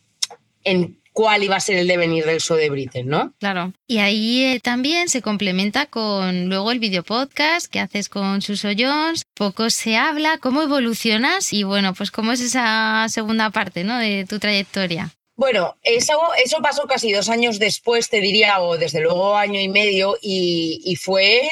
en 0.63 1.00
cuál 1.21 1.43
iba 1.43 1.55
a 1.55 1.59
ser 1.59 1.77
el 1.77 1.87
devenir 1.87 2.25
del 2.25 2.41
show 2.41 2.57
de 2.57 2.71
Britain, 2.71 3.07
¿no? 3.07 3.31
Claro. 3.39 3.73
Y 3.85 3.99
ahí 3.99 4.43
eh, 4.43 4.59
también 4.59 5.07
se 5.07 5.21
complementa 5.21 5.85
con 5.85 6.49
luego 6.49 6.71
el 6.71 6.79
video 6.79 7.03
podcast 7.03 7.71
que 7.71 7.79
haces 7.79 8.09
con 8.09 8.41
Suso 8.41 8.69
Jones. 8.75 9.21
Poco 9.35 9.69
se 9.69 9.97
habla, 9.97 10.39
cómo 10.39 10.63
evolucionas 10.63 11.53
y 11.53 11.61
bueno, 11.61 11.93
pues 11.93 12.09
cómo 12.09 12.31
es 12.31 12.41
esa 12.41 13.05
segunda 13.07 13.51
parte, 13.51 13.83
¿no? 13.83 13.99
De 13.99 14.25
tu 14.27 14.39
trayectoria. 14.39 15.11
Bueno, 15.35 15.77
eso, 15.83 16.13
eso 16.43 16.57
pasó 16.63 16.87
casi 16.87 17.11
dos 17.11 17.29
años 17.29 17.59
después, 17.59 18.09
te 18.09 18.19
diría, 18.19 18.59
o 18.59 18.79
desde 18.79 18.99
luego 18.99 19.37
año 19.37 19.59
y 19.59 19.69
medio, 19.69 20.17
y, 20.23 20.81
y 20.83 20.95
fue 20.95 21.51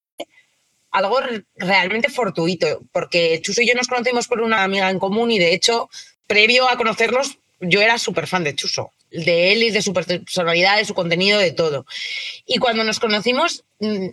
Algo 0.91 1.19
realmente 1.55 2.09
fortuito, 2.09 2.81
porque 2.91 3.41
Chuso 3.41 3.61
y 3.61 3.67
yo 3.67 3.75
nos 3.75 3.87
conocemos 3.87 4.27
por 4.27 4.41
una 4.41 4.63
amiga 4.63 4.89
en 4.89 4.99
común 4.99 5.31
y 5.31 5.39
de 5.39 5.53
hecho, 5.53 5.89
previo 6.27 6.69
a 6.69 6.77
conocernos, 6.77 7.37
yo 7.61 7.81
era 7.81 7.97
súper 7.97 8.27
fan 8.27 8.43
de 8.43 8.55
Chuso, 8.55 8.91
de 9.11 9.53
él 9.53 9.63
y 9.63 9.71
de 9.71 9.81
su 9.81 9.93
personalidad, 9.93 10.77
de 10.77 10.85
su 10.85 10.93
contenido, 10.93 11.39
de 11.39 11.51
todo. 11.51 11.85
Y 12.45 12.57
cuando 12.57 12.83
nos 12.83 12.99
conocimos, 12.99 13.63
mm, 13.79 14.07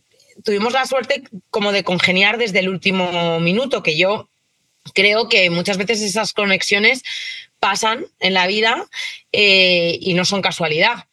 tuvimos 0.44 0.72
la 0.72 0.86
suerte 0.86 1.24
como 1.50 1.72
de 1.72 1.82
congeniar 1.84 2.38
desde 2.38 2.60
el 2.60 2.68
último 2.68 3.40
minuto, 3.40 3.82
que 3.82 3.96
yo 3.96 4.28
creo 4.94 5.28
que 5.28 5.50
muchas 5.50 5.78
veces 5.78 6.00
esas 6.02 6.32
conexiones 6.32 7.02
pasan 7.58 8.06
en 8.20 8.34
la 8.34 8.46
vida 8.46 8.86
eh, 9.32 9.98
y 10.00 10.14
no 10.14 10.24
son 10.24 10.42
casualidad. 10.42 11.06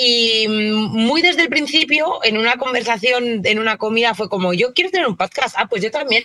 Y 0.00 0.46
muy 0.46 1.22
desde 1.22 1.42
el 1.42 1.48
principio, 1.48 2.20
en 2.22 2.38
una 2.38 2.56
conversación, 2.56 3.44
en 3.44 3.58
una 3.58 3.78
comida, 3.78 4.14
fue 4.14 4.28
como, 4.28 4.54
yo 4.54 4.72
quiero 4.72 4.92
tener 4.92 5.08
un 5.08 5.16
podcast. 5.16 5.56
Ah, 5.58 5.66
pues 5.68 5.82
yo 5.82 5.90
también. 5.90 6.22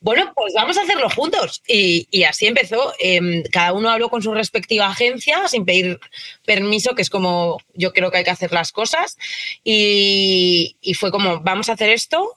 Bueno, 0.00 0.32
pues 0.34 0.54
vamos 0.54 0.76
a 0.76 0.82
hacerlo 0.82 1.08
juntos. 1.10 1.62
Y, 1.68 2.24
así 2.24 2.48
empezó. 2.48 2.92
Em, 2.98 3.44
cada 3.52 3.74
uno 3.74 3.90
habló 3.90 4.08
con 4.08 4.22
su 4.22 4.34
respectiva 4.34 4.88
agencia 4.88 5.46
sin 5.46 5.64
pedir 5.64 6.00
permiso, 6.44 6.96
que 6.96 7.02
es 7.02 7.08
como 7.08 7.58
yo 7.74 7.92
creo 7.92 8.10
que 8.10 8.18
hay 8.18 8.24
que 8.24 8.30
hacer 8.30 8.50
las 8.50 8.72
cosas. 8.72 9.16
Y, 9.62 10.76
fue 10.98 11.12
como, 11.12 11.38
vamos 11.42 11.68
a 11.68 11.74
hacer 11.74 11.90
esto. 11.90 12.34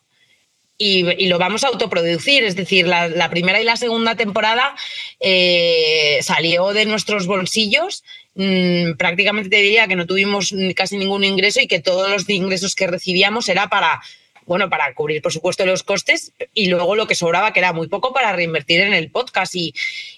Y, 0.78 1.26
lo 1.26 1.40
vamos 1.40 1.64
a 1.64 1.70
autoproducir, 1.70 2.44
es 2.44 2.56
decir, 2.56 2.86
la, 2.86 3.30
primera 3.32 3.60
y 3.60 3.64
la 3.64 3.76
segunda 3.76 4.14
temporada 4.14 4.76
eh, 5.20 6.20
salió 6.22 6.74
de 6.74 6.86
nuestros 6.86 7.26
bolsillos 7.26 8.04
Mm, 8.42 8.94
prácticamente 8.94 9.50
te 9.50 9.58
diría 9.58 9.86
que 9.90 9.98
no 9.98 10.08
tuvimos 10.08 10.56
casi 10.74 10.96
ningún 10.96 11.26
ingreso 11.26 11.60
y 11.60 11.68
que 11.68 11.82
todos 11.82 12.10
los 12.10 12.30
ingresos 12.30 12.74
que 12.74 12.88
recibíamos 12.88 13.50
era 13.50 13.68
para, 13.68 14.02
bueno, 14.46 14.70
para 14.70 14.94
cubrir, 14.94 15.22
por 15.22 15.34
supuesto, 15.34 15.66
los 15.66 15.84
costes 15.84 16.32
y 16.54 16.68
luego 16.68 16.96
lo 16.96 17.06
que 17.06 17.16
sobraba, 17.16 17.52
que 17.52 17.60
era 17.60 17.74
muy 17.74 17.90
poco, 17.90 18.14
para 18.14 18.32
reinvertir 18.32 18.80
en 18.80 18.94
el 18.94 19.12
podcast. 19.12 19.56
Y, 19.56 19.74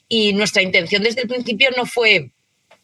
y 0.08 0.34
nuestra 0.34 0.62
intención 0.62 1.02
desde 1.02 1.22
el 1.22 1.30
principio 1.30 1.72
no 1.76 1.88
fue 1.88 2.30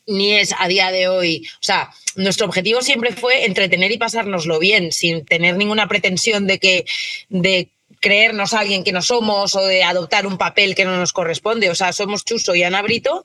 ni 0.07 0.33
es 0.33 0.55
a 0.57 0.67
día 0.67 0.89
de 0.89 1.07
hoy. 1.07 1.47
O 1.53 1.63
sea, 1.63 1.91
nuestro 2.15 2.47
objetivo 2.47 2.81
siempre 2.81 3.11
fue 3.11 3.45
entretener 3.45 3.91
y 3.91 3.99
pasárnoslo 3.99 4.57
bien, 4.57 4.91
sin 4.91 5.23
tener 5.23 5.55
ninguna 5.55 5.87
pretensión 5.87 6.47
de 6.47 6.57
que 6.57 6.85
de 7.29 7.69
creernos 7.99 8.53
alguien 8.53 8.83
que 8.83 8.91
no 8.91 9.03
somos 9.03 9.53
o 9.53 9.63
de 9.63 9.83
adoptar 9.83 10.25
un 10.25 10.39
papel 10.39 10.73
que 10.73 10.85
no 10.85 10.97
nos 10.97 11.13
corresponde. 11.13 11.69
O 11.69 11.75
sea, 11.75 11.93
somos 11.93 12.25
Chuso 12.25 12.55
y 12.55 12.63
Ana 12.63 12.81
Brito, 12.81 13.23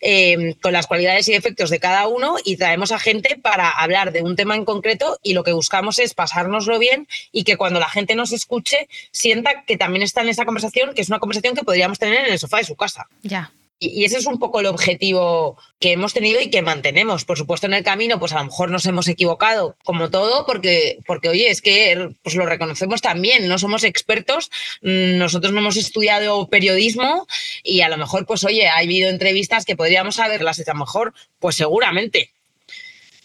Em, 0.00 0.52
con 0.54 0.72
las 0.72 0.86
cualidades 0.86 1.28
y 1.28 1.34
efectos 1.34 1.70
de 1.70 1.80
cada 1.80 2.06
uno 2.06 2.36
y 2.44 2.56
traemos 2.56 2.92
a 2.92 3.00
gente 3.00 3.36
para 3.36 3.68
hablar 3.68 4.12
de 4.12 4.22
un 4.22 4.36
tema 4.36 4.54
en 4.54 4.64
concreto 4.64 5.18
y 5.24 5.32
lo 5.32 5.42
que 5.42 5.52
buscamos 5.52 5.98
es 5.98 6.14
pasárnoslo 6.14 6.78
bien 6.78 7.08
y 7.32 7.42
que 7.42 7.56
cuando 7.56 7.80
la 7.80 7.88
gente 7.88 8.14
nos 8.14 8.30
escuche 8.30 8.88
sienta 9.10 9.64
que 9.64 9.76
también 9.76 10.04
está 10.04 10.20
en 10.20 10.28
esa 10.28 10.44
conversación, 10.44 10.94
que 10.94 11.00
es 11.00 11.08
una 11.08 11.18
conversación 11.18 11.56
que 11.56 11.64
podríamos 11.64 11.98
tener 11.98 12.26
en 12.26 12.32
el 12.32 12.38
sofá 12.38 12.58
de 12.58 12.64
su 12.64 12.76
casa. 12.76 13.08
Ya. 13.22 13.52
Y, 13.78 14.04
ese 14.04 14.18
es 14.18 14.26
un 14.26 14.38
poco 14.38 14.60
el 14.60 14.66
objetivo 14.66 15.56
que 15.78 15.92
hemos 15.92 16.12
tenido 16.12 16.40
y 16.40 16.50
que 16.50 16.62
mantenemos. 16.62 17.24
Por 17.24 17.38
supuesto, 17.38 17.66
en 17.66 17.74
el 17.74 17.84
camino, 17.84 18.18
pues 18.18 18.32
a 18.32 18.38
lo 18.38 18.46
mejor 18.46 18.70
nos 18.70 18.86
hemos 18.86 19.08
equivocado, 19.08 19.76
como 19.84 20.10
todo, 20.10 20.44
porque, 20.46 20.98
porque 21.06 21.28
oye, 21.28 21.50
es 21.50 21.62
que 21.62 22.10
pues 22.22 22.34
lo 22.34 22.46
reconocemos 22.46 23.00
también, 23.00 23.46
no 23.48 23.58
somos 23.58 23.84
expertos, 23.84 24.50
mm, 24.82 25.18
nosotros 25.18 25.52
no 25.52 25.60
hemos 25.60 25.76
estudiado 25.76 26.48
periodismo 26.48 27.26
y 27.62 27.82
a 27.82 27.88
lo 27.88 27.96
mejor, 27.96 28.26
pues 28.26 28.44
oye, 28.44 28.68
ha 28.68 28.78
habido 28.78 29.08
entrevistas 29.08 29.64
que 29.64 29.76
podríamos 29.76 30.18
haberlas 30.18 30.58
hecho 30.58 30.74
mejor, 30.74 31.14
pues 31.38 31.56
seguramente. 31.56 32.30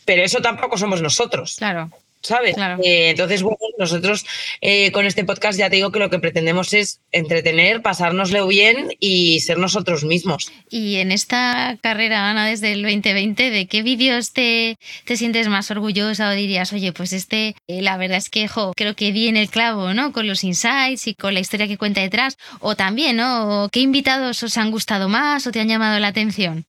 Pero 0.06 0.24
eso 0.24 0.42
tampoco 0.42 0.78
somos 0.78 1.02
nosotros. 1.02 1.56
Claro. 1.58 1.90
¿Sabes? 2.24 2.56
Eh, 2.84 3.10
entonces, 3.10 3.44
bueno, 3.44 3.58
nosotros 3.78 4.26
eh, 4.62 4.92
con 4.92 5.06
este 5.06 5.26
podcast 5.26 5.60
ya 5.60 5.70
te 5.70 5.76
digo 5.76 5.92
que 5.92 6.00
lo 6.00 6.10
que 6.10 6.20
pretendemos 6.20 6.74
es 6.74 7.02
entretener, 7.12 7.82
pasárnoslo 7.82 8.48
bien 8.48 8.90
y 9.00 9.42
ser 9.42 9.58
nosotros 9.58 10.04
mismos. 10.04 10.52
Y 10.70 10.96
en 10.96 11.12
esta 11.12 11.78
carrera, 11.82 12.30
Ana, 12.30 12.48
desde 12.48 12.72
el 12.72 12.82
2020, 12.82 13.50
¿de 13.50 13.68
qué 13.68 13.84
vídeos 13.84 14.32
te, 14.32 14.78
te 15.06 15.18
sientes 15.18 15.50
más 15.50 15.70
orgullosa 15.70 16.30
o 16.30 16.34
dirías, 16.34 16.72
oye, 16.74 16.94
pues 16.94 17.14
este, 17.14 17.56
eh, 17.68 17.82
la 17.82 17.98
verdad 17.98 18.18
es 18.18 18.30
que, 18.30 18.48
jo, 18.48 18.74
creo 18.76 18.96
que 18.96 19.12
di 19.12 19.28
en 19.28 19.38
el 19.38 19.50
clavo, 19.50 19.94
¿no? 19.94 20.14
Con 20.14 20.28
los 20.28 20.44
insights 20.44 21.08
y 21.08 21.16
con 21.16 21.34
la 21.34 21.42
historia 21.42 21.68
que 21.68 21.78
cuenta 21.78 22.02
detrás. 22.02 22.38
O 22.60 22.76
también, 22.76 23.18
¿no? 23.18 23.68
¿Qué 23.72 23.82
invitados 23.82 24.42
os 24.44 24.58
han 24.58 24.72
gustado 24.72 25.10
más 25.10 25.46
o 25.46 25.52
te 25.52 25.60
han 25.60 25.68
llamado 25.68 26.00
la 26.00 26.08
atención? 26.08 26.66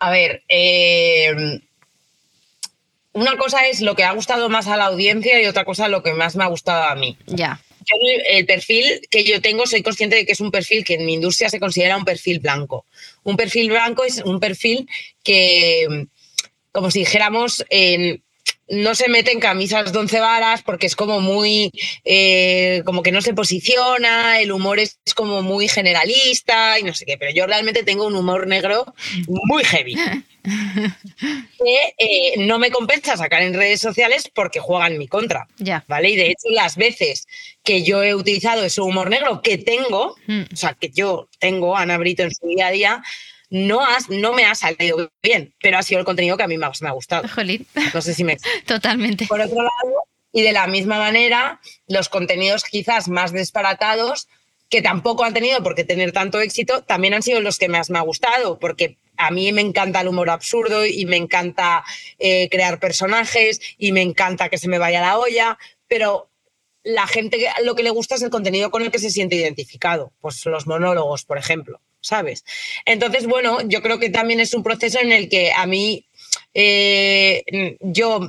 A 0.00 0.10
ver, 0.10 0.42
eh, 0.48 1.60
una 3.18 3.36
cosa 3.36 3.66
es 3.66 3.80
lo 3.80 3.94
que 3.94 4.04
ha 4.04 4.12
gustado 4.12 4.48
más 4.48 4.66
a 4.66 4.76
la 4.76 4.86
audiencia 4.86 5.40
y 5.42 5.46
otra 5.46 5.64
cosa 5.64 5.88
lo 5.88 6.02
que 6.02 6.12
más 6.12 6.36
me 6.36 6.44
ha 6.44 6.48
gustado 6.48 6.84
a 6.84 6.94
mí. 6.94 7.16
Ya. 7.26 7.60
el 8.28 8.46
perfil 8.46 9.00
que 9.10 9.24
yo 9.24 9.40
tengo, 9.40 9.66
soy 9.66 9.82
consciente 9.82 10.16
de 10.16 10.26
que 10.26 10.32
es 10.32 10.40
un 10.40 10.50
perfil 10.50 10.84
que 10.84 10.94
en 10.94 11.06
mi 11.06 11.14
industria 11.14 11.48
se 11.48 11.60
considera 11.60 11.96
un 11.96 12.04
perfil 12.04 12.40
blanco. 12.40 12.84
Un 13.24 13.36
perfil 13.36 13.70
blanco 13.70 14.04
es 14.04 14.18
un 14.18 14.40
perfil 14.40 14.88
que, 15.22 16.06
como 16.72 16.90
si 16.90 17.00
dijéramos, 17.00 17.64
no 18.68 18.94
se 18.94 19.08
mete 19.08 19.32
en 19.32 19.40
camisas 19.40 19.92
de 19.92 19.98
once 19.98 20.20
varas 20.20 20.62
porque 20.62 20.86
es 20.86 20.94
como 20.94 21.20
muy, 21.20 21.72
eh, 22.04 22.82
como 22.84 23.02
que 23.02 23.12
no 23.12 23.22
se 23.22 23.34
posiciona, 23.34 24.40
el 24.40 24.52
humor 24.52 24.78
es 24.78 24.98
como 25.14 25.42
muy 25.42 25.68
generalista 25.68 26.78
y 26.78 26.82
no 26.82 26.94
sé 26.94 27.06
qué, 27.06 27.16
pero 27.16 27.32
yo 27.32 27.46
realmente 27.46 27.82
tengo 27.82 28.06
un 28.06 28.14
humor 28.14 28.46
negro 28.46 28.94
muy 29.26 29.64
heavy. 29.64 29.96
que 31.58 31.94
eh, 31.98 32.34
no 32.38 32.58
me 32.58 32.70
compensa 32.70 33.16
sacar 33.16 33.42
en 33.42 33.54
redes 33.54 33.80
sociales 33.80 34.30
porque 34.32 34.60
juegan 34.60 34.92
en 34.92 34.98
mi 34.98 35.08
contra. 35.08 35.46
Ya. 35.58 35.84
¿Vale? 35.88 36.10
Y 36.10 36.16
de 36.16 36.26
hecho, 36.26 36.48
las 36.50 36.76
veces 36.76 37.26
que 37.62 37.82
yo 37.82 38.02
he 38.02 38.14
utilizado 38.14 38.64
ese 38.64 38.80
humor 38.80 39.10
negro 39.10 39.42
que 39.42 39.58
tengo, 39.58 40.14
hmm. 40.26 40.42
o 40.52 40.56
sea, 40.56 40.74
que 40.74 40.90
yo 40.90 41.28
tengo, 41.38 41.76
Ana 41.76 41.98
Brito, 41.98 42.22
en 42.22 42.34
su 42.34 42.46
día 42.46 42.68
a 42.68 42.70
día, 42.70 43.02
no, 43.50 43.84
has, 43.84 44.08
no 44.08 44.32
me 44.32 44.44
ha 44.44 44.54
salido 44.54 45.10
bien, 45.22 45.54
pero 45.60 45.78
ha 45.78 45.82
sido 45.82 46.00
el 46.00 46.06
contenido 46.06 46.36
que 46.36 46.42
a 46.42 46.48
mí 46.48 46.58
más 46.58 46.82
me 46.82 46.88
ha 46.88 46.92
gustado. 46.92 47.28
No 47.94 48.02
sé 48.02 48.14
si 48.14 48.24
me. 48.24 48.36
Totalmente. 48.66 49.26
Por 49.26 49.40
otro 49.40 49.62
lado, 49.62 50.02
y 50.32 50.42
de 50.42 50.52
la 50.52 50.66
misma 50.66 50.98
manera, 50.98 51.60
los 51.86 52.08
contenidos 52.08 52.64
quizás 52.64 53.08
más 53.08 53.32
disparatados, 53.32 54.28
que 54.68 54.82
tampoco 54.82 55.24
han 55.24 55.34
tenido 55.34 55.62
por 55.62 55.74
qué 55.74 55.84
tener 55.84 56.12
tanto 56.12 56.40
éxito, 56.40 56.82
también 56.82 57.14
han 57.14 57.22
sido 57.22 57.40
los 57.40 57.58
que 57.58 57.68
más 57.68 57.88
me 57.90 57.98
ha 57.98 58.02
gustado, 58.02 58.58
porque 58.58 58.98
a 59.16 59.30
mí 59.30 59.50
me 59.52 59.62
encanta 59.62 60.00
el 60.00 60.08
humor 60.08 60.30
absurdo 60.30 60.84
y 60.86 61.06
me 61.06 61.16
encanta 61.16 61.84
eh, 62.18 62.48
crear 62.50 62.78
personajes 62.78 63.60
y 63.78 63.92
me 63.92 64.02
encanta 64.02 64.48
que 64.48 64.58
se 64.58 64.68
me 64.68 64.78
vaya 64.78 65.00
la 65.00 65.18
olla, 65.18 65.58
pero 65.88 66.30
la 66.84 67.06
gente 67.06 67.48
lo 67.64 67.74
que 67.74 67.82
le 67.82 67.90
gusta 67.90 68.14
es 68.14 68.22
el 68.22 68.30
contenido 68.30 68.70
con 68.70 68.82
el 68.82 68.90
que 68.90 68.98
se 68.98 69.10
siente 69.10 69.36
identificado, 69.36 70.12
pues 70.20 70.44
los 70.46 70.66
monólogos, 70.66 71.24
por 71.24 71.38
ejemplo, 71.38 71.80
¿sabes? 72.08 72.44
Entonces, 72.84 73.26
bueno, 73.26 73.58
yo 73.66 73.82
creo 73.82 73.98
que 73.98 74.10
también 74.10 74.40
es 74.40 74.54
un 74.54 74.62
proceso 74.62 74.98
en 75.00 75.12
el 75.12 75.28
que 75.28 75.52
a 75.52 75.66
mí 75.66 76.06
eh, 76.54 77.44
yo 77.80 78.20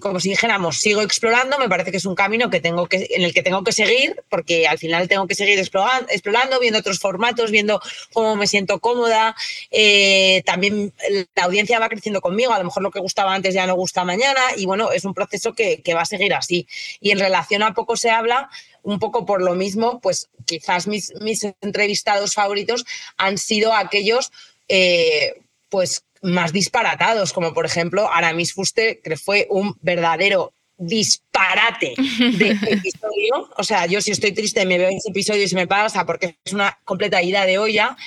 como 0.00 0.20
si 0.20 0.30
dijéramos, 0.30 0.78
sigo 0.78 1.02
explorando, 1.02 1.58
me 1.58 1.68
parece 1.68 1.90
que 1.90 1.98
es 1.98 2.06
un 2.06 2.14
camino 2.14 2.48
que 2.48 2.60
tengo 2.60 2.86
que, 2.86 3.08
en 3.10 3.22
el 3.22 3.34
que 3.34 3.42
tengo 3.42 3.62
que 3.62 3.72
seguir, 3.72 4.22
porque 4.30 4.66
al 4.66 4.78
final 4.78 5.06
tengo 5.06 5.26
que 5.26 5.34
seguir 5.34 5.58
explorando, 5.58 6.58
viendo 6.60 6.78
otros 6.78 6.98
formatos, 6.98 7.50
viendo 7.50 7.80
cómo 8.14 8.36
me 8.36 8.46
siento 8.46 8.80
cómoda. 8.80 9.36
Eh, 9.70 10.42
también 10.46 10.94
la 11.34 11.44
audiencia 11.44 11.78
va 11.78 11.90
creciendo 11.90 12.22
conmigo, 12.22 12.54
a 12.54 12.58
lo 12.58 12.64
mejor 12.64 12.82
lo 12.82 12.90
que 12.90 13.00
gustaba 13.00 13.34
antes 13.34 13.52
ya 13.52 13.66
no 13.66 13.74
gusta 13.74 14.04
mañana, 14.04 14.40
y 14.56 14.64
bueno, 14.64 14.92
es 14.92 15.04
un 15.04 15.12
proceso 15.12 15.52
que, 15.52 15.82
va 15.94 16.02
a 16.02 16.06
seguir 16.06 16.32
así. 16.34 16.66
Y 17.00 17.10
en 17.10 17.18
relación 17.18 17.62
a 17.62 17.74
poco 17.74 17.96
se 17.96 18.10
habla, 18.10 18.50
un 18.86 19.00
poco 19.00 19.26
por 19.26 19.42
lo 19.42 19.54
mismo, 19.54 20.00
pues 20.00 20.28
quizás 20.44 20.86
mis, 20.86 21.12
mis 21.20 21.44
entrevistados 21.60 22.34
favoritos 22.34 22.86
han 23.16 23.36
sido 23.36 23.74
aquellos, 23.74 24.30
eh, 24.68 25.34
pues 25.68 26.04
más 26.22 26.52
disparatados, 26.52 27.32
como 27.32 27.52
por 27.52 27.66
ejemplo 27.66 28.08
Aramis 28.10 28.54
Fuste, 28.54 29.00
que 29.02 29.16
fue 29.16 29.48
un 29.50 29.76
verdadero 29.82 30.52
disparate 30.78 31.94
de 31.98 32.50
episodio. 32.70 33.50
O 33.56 33.64
sea, 33.64 33.86
yo 33.86 34.00
si 34.00 34.12
estoy 34.12 34.30
triste 34.30 34.64
me 34.64 34.78
veo 34.78 34.88
ese 34.88 35.10
episodio 35.10 35.42
y 35.42 35.48
se 35.48 35.56
me 35.56 35.66
pasa 35.66 36.06
porque 36.06 36.36
es 36.44 36.52
una 36.52 36.78
completa 36.84 37.22
ida 37.22 37.44
de 37.44 37.58
olla. 37.58 37.96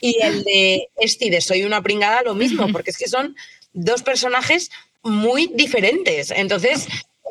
Y 0.00 0.22
el 0.22 0.44
de 0.44 0.88
Esti 0.96 1.28
de 1.28 1.40
Soy 1.40 1.64
una 1.64 1.82
pringada, 1.82 2.22
lo 2.22 2.36
mismo, 2.36 2.70
porque 2.70 2.90
es 2.90 2.98
que 2.98 3.08
son 3.08 3.34
dos 3.72 4.04
personajes 4.04 4.70
muy 5.02 5.50
diferentes. 5.54 6.30
Entonces, 6.30 6.86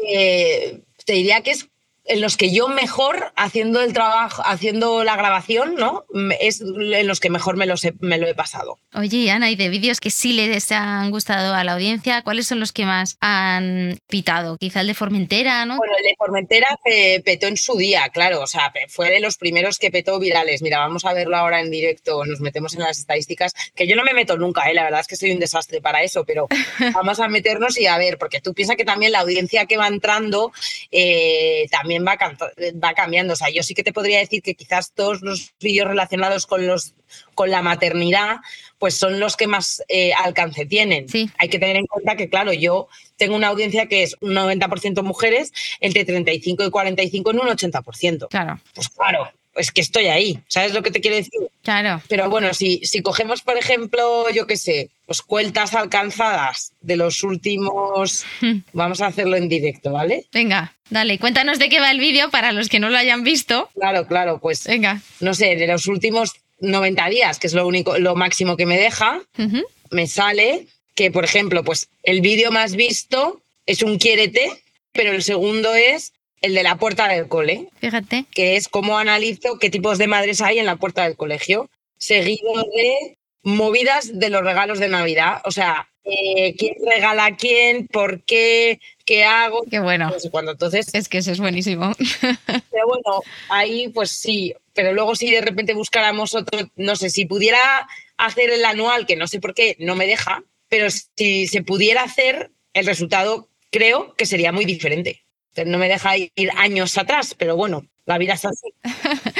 eh, 0.06 0.82
te 1.06 1.14
diría 1.14 1.40
que 1.42 1.52
es 1.52 1.70
en 2.08 2.22
los 2.22 2.38
que 2.38 2.52
yo 2.52 2.68
mejor 2.68 3.32
haciendo 3.36 3.82
el 3.82 3.94
trabajo, 3.94 4.42
haciendo 4.46 5.04
la 5.04 5.16
grabación, 5.16 5.76
¿no? 5.76 6.06
Es 6.40 6.62
en 6.62 7.08
los 7.08 7.20
que 7.20 7.30
mejor 7.30 7.58
me, 7.58 7.66
los 7.66 7.86
me 8.00 8.18
lo 8.18 8.28
he 8.28 8.34
pasado. 8.34 8.80
Oye, 8.94 9.30
Ana, 9.30 9.52
y 9.52 9.56
de 9.56 9.70
vídeos 9.70 10.00
que 10.00 10.10
sí 10.10 10.34
les 10.34 10.72
han 10.72 11.12
gustado 11.12 11.54
a 11.54 11.64
la 11.64 11.74
audiencia, 11.74 12.22
¿cuáles 12.24 12.48
son 12.48 12.60
los 12.60 12.72
que 12.72 12.86
más 12.86 13.18
han 13.20 14.00
pitado? 14.08 14.58
Quizá 14.58 14.82
el 14.82 14.88
de 14.88 14.94
Formentera, 14.94 15.66
¿no? 15.66 15.78
Bueno, 15.78 15.94
el 15.98 16.04
de 16.04 16.16
Formentera 16.18 16.68
petó 17.24 17.48
en 17.48 17.58
su 17.58 17.78
día, 17.78 18.08
claro, 18.10 18.42
o 18.42 18.48
sea, 18.48 18.72
fue 18.88 19.10
de 19.10 19.20
los 19.20 19.38
primeros 19.38 19.78
que 19.78 19.92
petó 19.92 20.20
virales. 20.20 20.62
Mira, 20.62 20.80
vamos 20.80 21.06
a 21.06 21.14
verlo 21.14 21.38
ahora 21.38 21.62
en 21.62 21.70
directo, 21.70 22.26
nos 22.26 22.40
metemos 22.40 22.74
en 22.74 22.82
las 22.82 23.00
estadísticas, 23.00 23.54
que 23.76 23.88
yo 23.88 23.96
no 23.96 24.04
me 24.04 24.14
meto 24.14 24.38
nunca, 24.38 24.70
¿eh? 24.70 24.74
la 24.74 24.84
verdad 24.84 25.02
es 25.02 25.08
que 25.08 25.16
soy 25.16 25.32
un 25.32 25.40
desastre 25.40 25.82
para 25.82 26.04
eso, 26.04 26.24
pero 26.26 26.48
vamos 26.94 27.20
a 27.20 27.28
meternos 27.28 27.78
y 27.78 27.88
a 27.88 27.98
ver, 27.98 28.18
porque 28.18 28.40
tú 28.40 28.54
piensas 28.54 28.78
que 28.78 28.86
también 28.86 29.12
la 29.12 29.20
audiencia 29.20 29.66
que 29.66 29.78
va 29.78 29.88
entrando 29.88 30.52
eh, 30.92 31.68
también 31.72 31.97
va, 32.06 32.18
va 32.18 32.94
cambiando. 32.94 33.34
O 33.34 33.36
sea, 33.36 33.50
yo 33.50 33.64
sí 33.64 33.74
que 33.74 33.84
te 33.84 33.94
podría 33.94 34.20
decir 34.20 34.42
que 34.42 34.56
quizás 34.56 34.92
todos 34.94 35.22
los 35.22 35.54
vídeos 35.60 35.88
relacionados 35.88 36.46
con, 36.46 36.68
los, 36.68 36.94
con 37.36 37.50
la 37.50 37.62
maternidad, 37.62 38.38
pues 38.78 38.96
son 38.96 39.20
los 39.20 39.36
que 39.36 39.48
más 39.48 39.84
eh, 39.88 40.14
alcance 40.14 40.66
tienen. 40.66 41.08
Hay 41.38 41.50
que 41.50 41.60
tener 41.60 41.78
en 41.78 41.86
cuenta 41.86 42.16
que, 42.16 42.30
claro, 42.30 42.54
yo 42.54 42.88
tengo 43.16 43.36
una 43.36 43.48
audiencia 43.48 43.88
que 43.88 44.04
es 44.04 44.16
un 44.22 44.34
90% 44.34 45.02
mujeres, 45.04 45.54
entre 45.80 46.06
35 46.06 46.66
y 46.66 46.70
45 46.70 47.32
en 47.32 47.40
un 47.40 47.48
80%. 47.48 48.28
Claro. 48.30 48.60
Pues 48.74 48.90
claro, 48.90 49.32
es 49.58 49.72
que 49.72 49.82
estoy 49.82 50.08
ahí, 50.08 50.40
¿sabes 50.48 50.74
lo 50.74 50.82
que 50.84 50.92
te 50.92 51.02
quiero 51.02 51.18
decir? 51.18 51.40
Claro. 51.64 52.02
Pero 52.08 52.30
bueno, 52.30 52.54
si, 52.54 52.80
si 52.84 53.02
cogemos, 53.02 53.42
por 53.42 53.58
ejemplo, 53.58 54.30
yo 54.32 54.48
qué 54.48 54.58
sé, 54.58 54.90
pues 55.06 55.22
cuentas 55.22 55.74
alcanzadas 55.74 56.74
de 56.82 56.96
los 56.96 57.24
últimos, 57.24 58.26
vamos 58.74 59.02
a 59.02 59.08
hacerlo 59.08 59.36
en 59.36 59.50
directo, 59.50 59.92
¿vale? 59.92 60.26
Venga, 60.32 60.76
dale, 60.90 61.20
cuéntanos 61.20 61.60
de 61.60 61.70
qué 61.70 61.80
va 61.80 61.92
el 61.92 62.00
vídeo 62.00 62.30
para 62.30 62.52
los 62.52 62.70
que 62.70 62.80
no 62.80 62.90
lo 62.90 62.98
hayan 62.98 63.24
visto. 63.24 63.70
Claro, 63.76 64.08
claro, 64.08 64.40
pues, 64.40 64.64
Venga. 64.66 65.02
no 65.20 65.34
sé, 65.34 65.56
de 65.56 65.68
los 65.68 65.88
últimos 65.88 66.34
90 66.60 67.10
días, 67.10 67.40
que 67.40 67.48
es 67.48 67.54
lo 67.54 67.68
único, 67.68 67.98
lo 67.98 68.16
máximo 68.16 68.58
que 68.58 68.66
me 68.66 68.78
deja, 68.78 69.22
me 69.92 70.08
sale 70.08 70.68
que, 70.96 71.12
por 71.12 71.24
ejemplo, 71.24 71.64
pues 71.64 71.90
el 72.04 72.22
vídeo 72.22 72.52
más 72.52 72.76
visto 72.76 73.42
es 73.66 73.84
un 73.84 73.98
quiérete, 73.98 74.52
pero 74.94 75.12
el 75.12 75.22
segundo 75.22 75.76
es 75.76 76.14
el 76.42 76.54
de 76.54 76.64
la 76.64 76.78
puerta 76.78 77.08
del 77.08 77.28
cole. 77.28 77.70
Fíjate. 77.80 78.26
Que 78.32 78.56
es 78.56 78.68
cómo 78.68 78.98
analizo 78.98 79.60
qué 79.60 79.70
tipos 79.70 79.98
de 79.98 80.08
madres 80.08 80.42
hay 80.42 80.60
en 80.60 80.66
la 80.66 80.78
puerta 80.78 81.04
del 81.04 81.16
colegio. 81.16 81.70
Seguido 81.98 82.54
de 82.76 83.18
movidas 83.44 84.20
de 84.20 84.30
los 84.30 84.44
regalos 84.44 84.80
de 84.80 84.90
Navidad. 84.90 85.42
O 85.46 85.52
sea, 85.52 85.90
eh, 86.04 86.56
quién 86.58 86.76
regala 86.86 87.26
a 87.26 87.36
quién, 87.36 87.88
por 87.88 88.24
qué, 88.24 88.80
qué 89.06 89.26
hago. 89.26 89.64
Qué 89.70 89.80
bueno. 89.80 90.12
cuando 90.32 90.52
entonces. 90.52 90.94
Es 90.94 91.10
que 91.10 91.20
eso 91.20 91.32
es 91.32 91.40
buenísimo. 91.40 91.92
Pero 92.46 92.88
bueno, 92.88 93.22
ahí 93.50 93.90
pues 93.90 94.12
sí. 94.12 94.54
Pero 94.74 94.94
luego 94.94 95.16
si 95.16 95.32
de 95.32 95.42
repente 95.42 95.74
buscáramos 95.74 96.36
otro, 96.36 96.70
no 96.76 96.96
sé, 96.96 97.10
si 97.10 97.26
pudiera 97.26 97.88
hacer 98.18 98.52
el 98.52 98.64
anual, 98.64 99.06
que 99.06 99.16
no 99.16 99.28
sé 99.28 99.40
por 99.40 99.54
qué 99.54 99.76
no 99.80 99.96
me 99.96 100.08
deja, 100.08 100.44
pero 100.70 100.88
si 100.90 101.48
se 101.48 101.64
pudiera 101.64 102.04
hacer, 102.04 102.52
el 102.74 102.86
resultado 102.86 103.50
creo 103.72 104.14
que 104.16 104.26
sería 104.26 104.52
muy 104.52 104.66
diferente 104.66 105.24
no 105.66 105.78
me 105.78 105.90
deja 105.90 106.18
ir 106.18 106.52
años 106.56 106.98
atrás, 106.98 107.36
pero 107.38 107.56
bueno, 107.56 107.86
la 108.06 108.18
vida 108.18 108.34
es 108.34 108.46
así. 108.46 108.74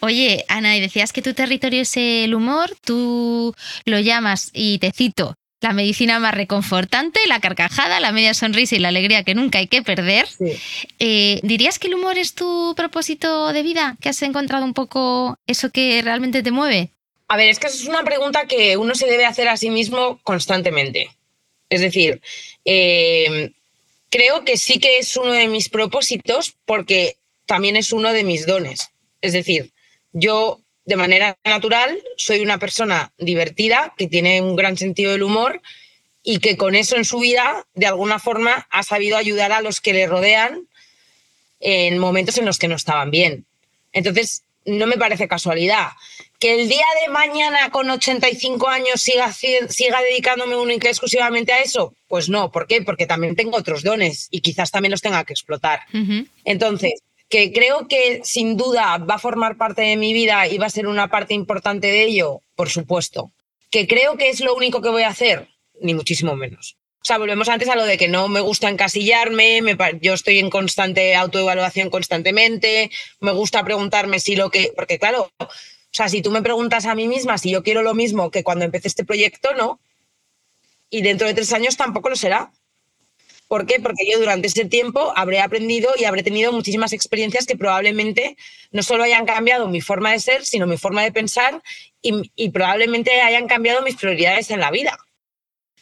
Oye, 0.00 0.44
Ana, 0.48 0.76
y 0.76 0.80
decías 0.80 1.12
que 1.12 1.22
tu 1.22 1.32
territorio 1.32 1.82
es 1.82 1.96
el 1.96 2.34
humor, 2.34 2.76
tú 2.84 3.54
lo 3.84 4.00
llamas, 4.00 4.50
y 4.52 4.78
te 4.78 4.92
cito, 4.92 5.36
la 5.60 5.72
medicina 5.72 6.18
más 6.18 6.34
reconfortante, 6.34 7.20
la 7.28 7.40
carcajada, 7.40 8.00
la 8.00 8.12
media 8.12 8.34
sonrisa 8.34 8.76
y 8.76 8.78
la 8.80 8.88
alegría 8.88 9.22
que 9.22 9.34
nunca 9.34 9.58
hay 9.58 9.68
que 9.68 9.82
perder. 9.82 10.26
Eh, 10.98 11.40
¿Dirías 11.42 11.78
que 11.78 11.88
el 11.88 11.94
humor 11.94 12.18
es 12.18 12.34
tu 12.34 12.74
propósito 12.76 13.52
de 13.52 13.62
vida? 13.62 13.96
¿Que 14.00 14.10
has 14.10 14.22
encontrado 14.22 14.64
un 14.64 14.74
poco 14.74 15.38
eso 15.46 15.70
que 15.70 16.02
realmente 16.02 16.42
te 16.42 16.50
mueve? 16.50 16.90
A 17.28 17.36
ver, 17.36 17.48
es 17.48 17.58
que 17.58 17.68
es 17.68 17.86
una 17.86 18.04
pregunta 18.04 18.46
que 18.46 18.76
uno 18.76 18.94
se 18.94 19.06
debe 19.06 19.24
hacer 19.24 19.48
a 19.48 19.56
sí 19.56 19.70
mismo 19.70 20.20
constantemente. 20.22 21.10
Es 21.68 21.80
decir, 21.80 22.20
eh, 22.64 23.52
creo 24.10 24.44
que 24.44 24.56
sí 24.56 24.78
que 24.78 24.98
es 24.98 25.16
uno 25.16 25.32
de 25.32 25.48
mis 25.48 25.68
propósitos 25.68 26.56
porque 26.64 27.16
también 27.46 27.76
es 27.76 27.92
uno 27.92 28.12
de 28.12 28.24
mis 28.24 28.46
dones. 28.46 28.90
Es 29.20 29.32
decir, 29.32 29.72
yo 30.12 30.60
de 30.84 30.96
manera 30.96 31.36
natural 31.44 31.98
soy 32.16 32.40
una 32.40 32.58
persona 32.58 33.12
divertida, 33.18 33.94
que 33.96 34.06
tiene 34.06 34.40
un 34.40 34.56
gran 34.56 34.76
sentido 34.76 35.12
del 35.12 35.22
humor 35.22 35.60
y 36.22 36.38
que 36.38 36.56
con 36.56 36.74
eso 36.74 36.96
en 36.96 37.04
su 37.04 37.18
vida, 37.18 37.66
de 37.74 37.86
alguna 37.86 38.18
forma, 38.18 38.66
ha 38.70 38.82
sabido 38.82 39.16
ayudar 39.16 39.52
a 39.52 39.60
los 39.60 39.80
que 39.80 39.92
le 39.92 40.06
rodean 40.06 40.66
en 41.60 41.98
momentos 41.98 42.38
en 42.38 42.44
los 42.44 42.58
que 42.58 42.68
no 42.68 42.76
estaban 42.76 43.10
bien. 43.10 43.46
Entonces, 43.92 44.42
no 44.64 44.86
me 44.86 44.96
parece 44.96 45.28
casualidad 45.28 45.88
que 46.46 46.60
el 46.60 46.68
día 46.68 46.86
de 47.04 47.10
mañana 47.10 47.70
con 47.70 47.90
85 47.90 48.68
años 48.68 49.02
siga, 49.02 49.32
siga 49.32 50.00
dedicándome 50.00 50.54
única 50.54 50.86
y 50.86 50.90
exclusivamente 50.90 51.52
a 51.52 51.60
eso? 51.60 51.92
Pues 52.06 52.28
no, 52.28 52.52
¿por 52.52 52.68
qué? 52.68 52.82
Porque 52.82 53.04
también 53.04 53.34
tengo 53.34 53.56
otros 53.56 53.82
dones 53.82 54.28
y 54.30 54.42
quizás 54.42 54.70
también 54.70 54.92
los 54.92 55.02
tenga 55.02 55.24
que 55.24 55.32
explotar. 55.32 55.80
Entonces, 56.44 57.02
que 57.28 57.52
creo 57.52 57.88
que 57.88 58.20
sin 58.22 58.56
duda 58.56 58.98
va 58.98 59.14
a 59.14 59.18
formar 59.18 59.56
parte 59.56 59.82
de 59.82 59.96
mi 59.96 60.12
vida 60.12 60.46
y 60.46 60.56
va 60.58 60.66
a 60.66 60.70
ser 60.70 60.86
una 60.86 61.08
parte 61.08 61.34
importante 61.34 61.88
de 61.88 62.04
ello, 62.04 62.42
por 62.54 62.70
supuesto. 62.70 63.32
Que 63.68 63.88
creo 63.88 64.16
que 64.16 64.28
es 64.28 64.38
lo 64.38 64.54
único 64.54 64.80
que 64.80 64.90
voy 64.90 65.02
a 65.02 65.08
hacer, 65.08 65.48
ni 65.80 65.94
muchísimo 65.94 66.36
menos. 66.36 66.76
O 67.00 67.04
sea, 67.06 67.18
volvemos 67.18 67.48
antes 67.48 67.68
a 67.68 67.74
lo 67.74 67.84
de 67.84 67.98
que 67.98 68.06
no 68.06 68.28
me 68.28 68.40
gusta 68.40 68.68
encasillarme, 68.68 69.62
yo 70.00 70.14
estoy 70.14 70.38
en 70.38 70.50
constante 70.50 71.16
autoevaluación 71.16 71.90
constantemente, 71.90 72.92
me 73.18 73.32
gusta 73.32 73.64
preguntarme 73.64 74.20
si 74.20 74.36
lo 74.36 74.50
que, 74.50 74.72
porque 74.76 75.00
claro, 75.00 75.30
sea, 75.96 76.08
si 76.10 76.20
tú 76.20 76.30
me 76.30 76.42
preguntas 76.42 76.84
a 76.84 76.94
mí 76.94 77.08
misma 77.08 77.38
si 77.38 77.50
yo 77.50 77.62
quiero 77.62 77.80
lo 77.80 77.94
mismo 77.94 78.30
que 78.30 78.44
cuando 78.44 78.66
empecé 78.66 78.88
este 78.88 79.04
proyecto, 79.04 79.54
no. 79.54 79.80
Y 80.90 81.00
dentro 81.00 81.26
de 81.26 81.32
tres 81.32 81.52
años 81.54 81.76
tampoco 81.76 82.10
lo 82.10 82.16
será. 82.16 82.52
¿Por 83.48 83.64
qué? 83.64 83.80
Porque 83.80 84.06
yo 84.10 84.18
durante 84.18 84.48
ese 84.48 84.64
tiempo 84.64 85.12
habré 85.16 85.40
aprendido 85.40 85.90
y 85.98 86.04
habré 86.04 86.22
tenido 86.22 86.52
muchísimas 86.52 86.92
experiencias 86.92 87.46
que 87.46 87.56
probablemente 87.56 88.36
no 88.72 88.82
solo 88.82 89.04
hayan 89.04 89.24
cambiado 89.24 89.68
mi 89.68 89.80
forma 89.80 90.12
de 90.12 90.20
ser, 90.20 90.44
sino 90.44 90.66
mi 90.66 90.76
forma 90.76 91.02
de 91.02 91.12
pensar 91.12 91.62
y, 92.02 92.50
probablemente 92.50 93.20
hayan 93.22 93.48
cambiado 93.48 93.82
mis 93.82 93.96
prioridades 93.96 94.50
en 94.50 94.60
la 94.60 94.70
vida. 94.70 94.98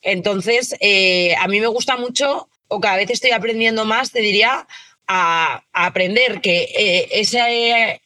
Entonces, 0.01 0.77
eh, 0.81 1.35
a 1.37 1.49
mí 1.49 1.61
me 1.61 1.67
gusta 1.67 1.97
mucho, 1.97 2.49
o 2.69 2.81
cada 2.81 2.97
vez 2.97 3.11
estoy 3.11 3.33
aprendiendo 3.33 3.85
más, 3.85 4.13
te 4.13 4.21
diría, 4.21 4.67
a, 5.07 5.65
aprender 5.73 6.41
que 6.41 6.69
eh, 6.77 7.09
ese, 7.13 8.01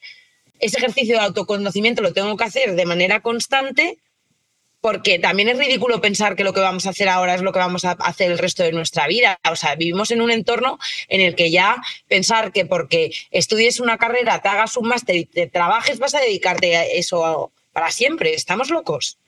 ese 0.59 0.79
ejercicio 0.79 1.17
de 1.17 1.25
autoconocimiento 1.25 2.03
lo 2.03 2.13
tengo 2.13 2.37
que 2.37 2.45
hacer 2.45 2.75
de 2.75 2.87
manera 2.87 3.21
constante 3.21 3.99
porque 4.81 5.19
también 5.19 5.49
es 5.49 5.59
ridículo 5.59 6.01
pensar 6.01 6.37
que 6.37 6.45
lo 6.45 6.53
que 6.53 6.61
vamos 6.61 6.87
a 6.87 6.91
hacer 6.91 7.09
ahora 7.09 7.35
es 7.35 7.43
lo 7.43 7.53
que 7.53 7.59
vamos 7.59 7.85
a 7.85 7.93
hacer 7.93 8.31
el 8.31 8.39
resto 8.39 8.63
de 8.63 8.73
nuestra 8.73 9.09
vida. 9.09 9.39
O 9.51 9.57
sea, 9.57 9.75
vivimos 9.75 10.11
en 10.11 10.23
un 10.23 10.31
entorno 10.31 10.79
en 11.09 11.21
el 11.21 11.35
que 11.35 11.51
ya 11.51 11.83
pensar 12.07 12.53
que 12.53 12.65
porque 12.65 13.11
estudies 13.31 13.81
una 13.81 13.99
carrera, 13.99 14.41
te 14.41 14.49
hagas 14.49 14.77
un 14.77 14.89
máster 14.89 15.17
y 15.17 15.25
te 15.25 15.49
trabajes, 15.49 15.99
vas 15.99 16.15
a 16.15 16.21
dedicarte 16.21 16.77
a 16.77 16.85
eso 16.85 17.53
para 17.73 17.91
siempre. 17.91 18.35
Estamos 18.35 18.71
locos. 18.71 19.19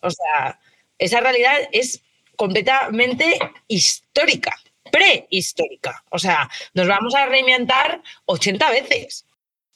O 0.00 0.10
sea, 0.10 0.58
esa 0.98 1.20
realidad 1.20 1.56
es 1.72 2.02
completamente 2.36 3.38
histórica, 3.68 4.54
prehistórica. 4.92 6.04
O 6.10 6.18
sea, 6.18 6.50
nos 6.74 6.86
vamos 6.86 7.14
a 7.14 7.26
reinventar 7.26 8.02
80 8.26 8.70
veces. 8.70 9.24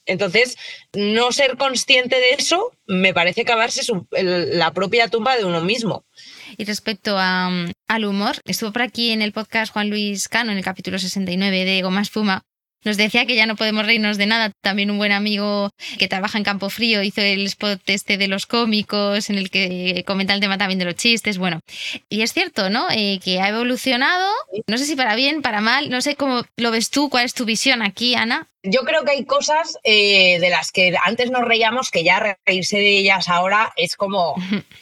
Entonces, 0.09 0.57
no 0.95 1.31
ser 1.33 1.57
consciente 1.57 2.17
de 2.17 2.31
eso 2.31 2.73
me 2.87 3.15
parece 3.15 3.45
cavarse 3.45 3.83
la 4.11 4.73
propia 4.73 5.09
tumba 5.09 5.37
de 5.37 5.45
uno 5.45 5.61
mismo. 5.61 6.05
Y 6.57 6.65
respecto 6.65 7.17
al 7.19 8.05
humor, 8.05 8.37
estuvo 8.47 8.73
por 8.73 8.83
aquí 8.83 9.11
en 9.11 9.23
el 9.23 9.33
podcast 9.33 9.73
Juan 9.73 9.91
Luis 9.91 10.29
Cano, 10.29 10.51
en 10.51 10.59
el 10.59 10.65
capítulo 10.65 10.99
69 10.99 11.65
de 11.65 11.83
Goma 11.83 12.01
Espuma, 12.01 12.43
nos 12.89 12.97
decía 12.97 13.27
que 13.27 13.37
ya 13.37 13.47
no 13.47 13.55
podemos 13.55 13.85
reírnos 13.85 14.17
de 14.17 14.27
nada. 14.27 14.51
También 14.63 14.91
un 14.91 14.97
buen 14.97 15.13
amigo 15.13 15.71
que 15.99 16.09
trabaja 16.09 16.39
en 16.39 16.45
Campo 16.45 16.71
Frío 16.71 17.03
hizo 17.03 17.21
el 17.21 17.45
spot 17.47 17.81
este 17.87 18.17
de 18.17 18.29
los 18.29 18.47
cómicos, 18.47 19.29
en 19.29 19.37
el 19.37 19.51
que 19.51 20.03
comenta 20.07 20.33
el 20.33 20.41
tema 20.41 20.57
también 20.57 20.79
de 20.79 20.87
los 20.87 20.95
chistes. 20.95 21.37
Bueno, 21.37 21.61
y 22.09 22.23
es 22.23 22.33
cierto, 22.33 22.71
¿no? 22.71 22.89
Eh, 22.91 23.21
que 23.23 23.41
ha 23.41 23.49
evolucionado, 23.51 24.33
no 24.67 24.79
sé 24.79 24.87
si 24.87 24.97
para 24.97 25.15
bien, 25.15 25.43
para 25.43 25.61
mal, 25.61 25.91
no 25.91 26.01
sé 26.01 26.17
cómo 26.17 26.43
lo 26.57 26.71
ves 26.71 26.89
tú, 26.91 27.11
cuál 27.11 27.27
es 27.27 27.35
tu 27.35 27.45
visión 27.45 27.83
aquí, 27.83 28.15
Ana. 28.15 28.47
Yo 28.63 28.81
creo 28.81 29.05
que 29.05 29.13
hay 29.13 29.25
cosas 29.25 29.79
eh, 29.85 30.41
de 30.41 30.51
las 30.51 30.73
que 30.73 30.95
antes 31.05 31.31
nos 31.31 31.43
reíamos 31.43 31.91
que 31.91 32.03
ya 32.03 32.39
reírse 32.45 32.79
de 32.79 32.99
ellas 32.99 33.29
ahora 33.29 33.73
es 33.77 33.97
como 33.97 34.35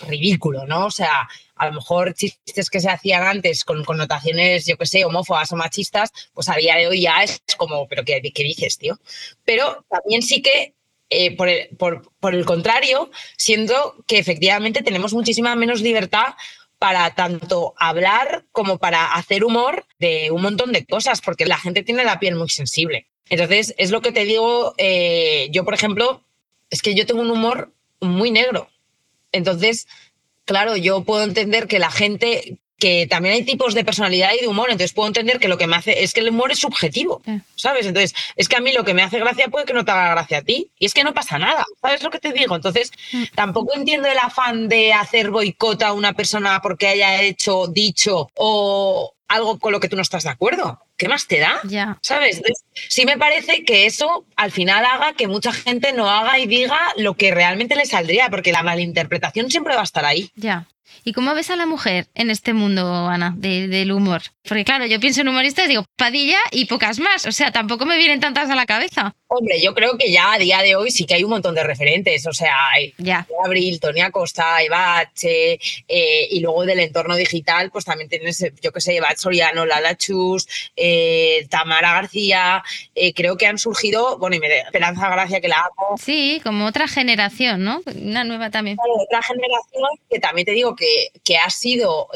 ridículo, 0.08 0.64
¿no? 0.66 0.86
O 0.86 0.90
sea, 0.90 1.28
a 1.56 1.66
lo 1.66 1.72
mejor 1.72 2.14
chistes 2.14 2.70
que 2.70 2.80
se 2.80 2.90
hacían 2.90 3.22
antes 3.22 3.64
con 3.64 3.84
connotaciones, 3.84 4.66
yo 4.66 4.76
qué 4.76 4.86
sé, 4.86 5.04
homófobas 5.04 5.50
o 5.52 5.56
machistas, 5.56 6.10
pues 6.34 6.48
a 6.48 6.54
día 6.54 6.76
de 6.76 6.86
hoy 6.86 7.02
ya 7.02 7.22
es 7.22 7.42
como, 7.56 7.88
pero 7.88 8.04
¿qué, 8.04 8.20
qué 8.34 8.42
dices, 8.42 8.78
tío? 8.78 8.98
Pero 9.44 9.84
también 9.88 10.22
sí 10.22 10.42
que 10.42 10.74
eh, 11.08 11.36
por, 11.36 11.48
el, 11.48 11.68
por, 11.76 12.34
el, 12.34 12.44
contrario, 12.44 13.10
siendo 13.36 13.94
que 14.06 14.18
efectivamente 14.18 14.82
tenemos 14.82 15.14
muchísima 15.14 15.54
menos 15.54 15.80
libertad 15.80 16.34
para 16.78 17.14
tanto 17.14 17.74
hablar 17.78 18.44
como 18.52 18.78
para 18.78 19.14
hacer 19.14 19.44
humor 19.44 19.86
de 19.98 20.30
un 20.30 20.42
montón 20.42 20.72
de 20.72 20.84
cosas, 20.84 21.20
porque 21.20 21.46
la 21.46 21.58
gente 21.58 21.82
tiene 21.82 22.04
la 22.04 22.18
piel 22.18 22.34
muy 22.34 22.50
sensible. 22.50 23.06
Entonces, 23.28 23.74
es 23.78 23.90
lo 23.90 24.02
que 24.02 24.12
te 24.12 24.24
digo, 24.24 24.74
eh, 24.78 25.48
yo 25.52 25.64
por 25.64 25.74
ejemplo, 25.74 26.22
es 26.70 26.82
que 26.82 26.94
yo 26.94 27.06
tengo 27.06 27.22
un 27.22 27.30
humor 27.30 27.72
muy 28.00 28.30
negro. 28.30 28.68
Entonces, 29.32 29.86
claro, 30.46 30.76
yo 30.76 31.04
puedo 31.04 31.22
entender 31.22 31.66
que 31.66 31.78
la 31.78 31.90
gente 31.90 32.58
que 32.78 33.06
también 33.06 33.34
hay 33.34 33.42
tipos 33.42 33.74
de 33.74 33.84
personalidad 33.84 34.30
y 34.36 34.42
de 34.42 34.48
humor, 34.48 34.70
entonces 34.70 34.92
puedo 34.92 35.06
entender 35.06 35.38
que 35.38 35.48
lo 35.48 35.56
que 35.56 35.66
me 35.66 35.76
hace 35.76 36.02
es 36.02 36.12
que 36.12 36.20
el 36.20 36.28
humor 36.28 36.52
es 36.52 36.58
subjetivo, 36.58 37.22
¿sabes? 37.54 37.86
Entonces, 37.86 38.14
es 38.36 38.48
que 38.48 38.56
a 38.56 38.60
mí 38.60 38.72
lo 38.72 38.84
que 38.84 38.92
me 38.92 39.02
hace 39.02 39.18
gracia 39.18 39.48
puede 39.48 39.64
que 39.64 39.72
no 39.72 39.84
te 39.84 39.92
haga 39.92 40.10
gracia 40.10 40.38
a 40.38 40.42
ti, 40.42 40.70
y 40.78 40.84
es 40.86 40.92
que 40.92 41.02
no 41.02 41.14
pasa 41.14 41.38
nada, 41.38 41.64
¿sabes 41.80 42.02
lo 42.02 42.10
que 42.10 42.18
te 42.18 42.32
digo? 42.32 42.54
Entonces, 42.54 42.92
mm. 43.12 43.24
tampoco 43.34 43.74
entiendo 43.74 44.08
el 44.08 44.18
afán 44.18 44.68
de 44.68 44.92
hacer 44.92 45.30
boicot 45.30 45.82
a 45.82 45.92
una 45.94 46.12
persona 46.12 46.60
porque 46.62 46.88
haya 46.88 47.22
hecho, 47.22 47.66
dicho 47.66 48.30
o 48.34 49.15
algo 49.28 49.58
con 49.58 49.72
lo 49.72 49.80
que 49.80 49.88
tú 49.88 49.96
no 49.96 50.02
estás 50.02 50.24
de 50.24 50.30
acuerdo. 50.30 50.80
¿Qué 50.96 51.08
más 51.08 51.26
te 51.26 51.38
da? 51.38 51.60
Ya. 51.64 51.98
¿Sabes? 52.02 52.42
sí 52.88 53.04
me 53.04 53.18
parece 53.18 53.64
que 53.64 53.86
eso 53.86 54.24
al 54.36 54.50
final 54.50 54.84
haga 54.84 55.12
que 55.14 55.28
mucha 55.28 55.52
gente 55.52 55.92
no 55.92 56.08
haga 56.08 56.38
y 56.38 56.46
diga 56.46 56.78
lo 56.96 57.14
que 57.14 57.32
realmente 57.32 57.76
le 57.76 57.86
saldría, 57.86 58.28
porque 58.30 58.52
la 58.52 58.62
malinterpretación 58.62 59.50
siempre 59.50 59.74
va 59.74 59.80
a 59.80 59.84
estar 59.84 60.04
ahí. 60.04 60.30
Ya. 60.36 60.66
¿Y 61.04 61.12
cómo 61.12 61.34
ves 61.34 61.50
a 61.50 61.56
la 61.56 61.66
mujer 61.66 62.08
en 62.14 62.30
este 62.30 62.52
mundo, 62.52 63.08
Ana, 63.08 63.32
del 63.36 63.92
humor? 63.92 64.22
Porque 64.42 64.64
claro, 64.64 64.86
yo 64.86 64.98
pienso 64.98 65.20
en 65.20 65.28
humoristas 65.28 65.68
digo, 65.68 65.84
Padilla 65.96 66.38
y 66.50 66.64
pocas 66.64 66.98
más. 66.98 67.26
O 67.26 67.32
sea, 67.32 67.52
tampoco 67.52 67.86
me 67.86 67.96
vienen 67.96 68.20
tantas 68.20 68.50
a 68.50 68.56
la 68.56 68.66
cabeza. 68.66 69.14
Hombre, 69.28 69.60
yo 69.60 69.74
creo 69.74 69.98
que 69.98 70.12
ya 70.12 70.34
a 70.34 70.38
día 70.38 70.62
de 70.62 70.76
hoy 70.76 70.92
sí 70.92 71.04
que 71.04 71.14
hay 71.14 71.24
un 71.24 71.30
montón 71.30 71.54
de 71.54 71.64
referentes. 71.64 72.26
O 72.28 72.32
sea, 72.32 72.68
hay 72.72 72.94
ya. 72.96 73.26
Abril, 73.44 73.80
Tony 73.80 74.00
Acosta, 74.00 74.62
Eva 74.62 74.98
H, 74.98 75.58
eh, 75.88 76.28
y 76.30 76.40
luego 76.40 76.64
del 76.64 76.78
entorno 76.78 77.16
digital, 77.16 77.70
pues 77.72 77.84
también 77.84 78.08
tienes, 78.08 78.44
yo 78.62 78.72
qué 78.72 78.80
sé, 78.80 78.96
Eva 78.96 79.08
Soriano, 79.16 79.66
Lala 79.66 79.96
Chus, 79.96 80.46
eh, 80.76 81.46
Tamara 81.50 81.92
García. 81.94 82.62
Eh, 82.94 83.12
creo 83.14 83.36
que 83.36 83.46
han 83.46 83.58
surgido, 83.58 84.16
bueno, 84.18 84.36
y 84.36 84.40
me 84.40 84.58
Esperanza 84.58 85.08
Gracia 85.08 85.40
que 85.40 85.48
la 85.48 85.58
hago. 85.58 85.96
Sí, 85.98 86.40
como 86.44 86.66
otra 86.66 86.86
generación, 86.86 87.64
¿no? 87.64 87.82
Una 88.00 88.22
nueva 88.22 88.50
también. 88.50 88.78
otra 88.78 89.22
generación 89.22 89.88
que 90.08 90.20
también 90.20 90.46
te 90.46 90.52
digo 90.52 90.76
que, 90.76 91.08
que 91.24 91.36
ha 91.36 91.50
sido 91.50 92.08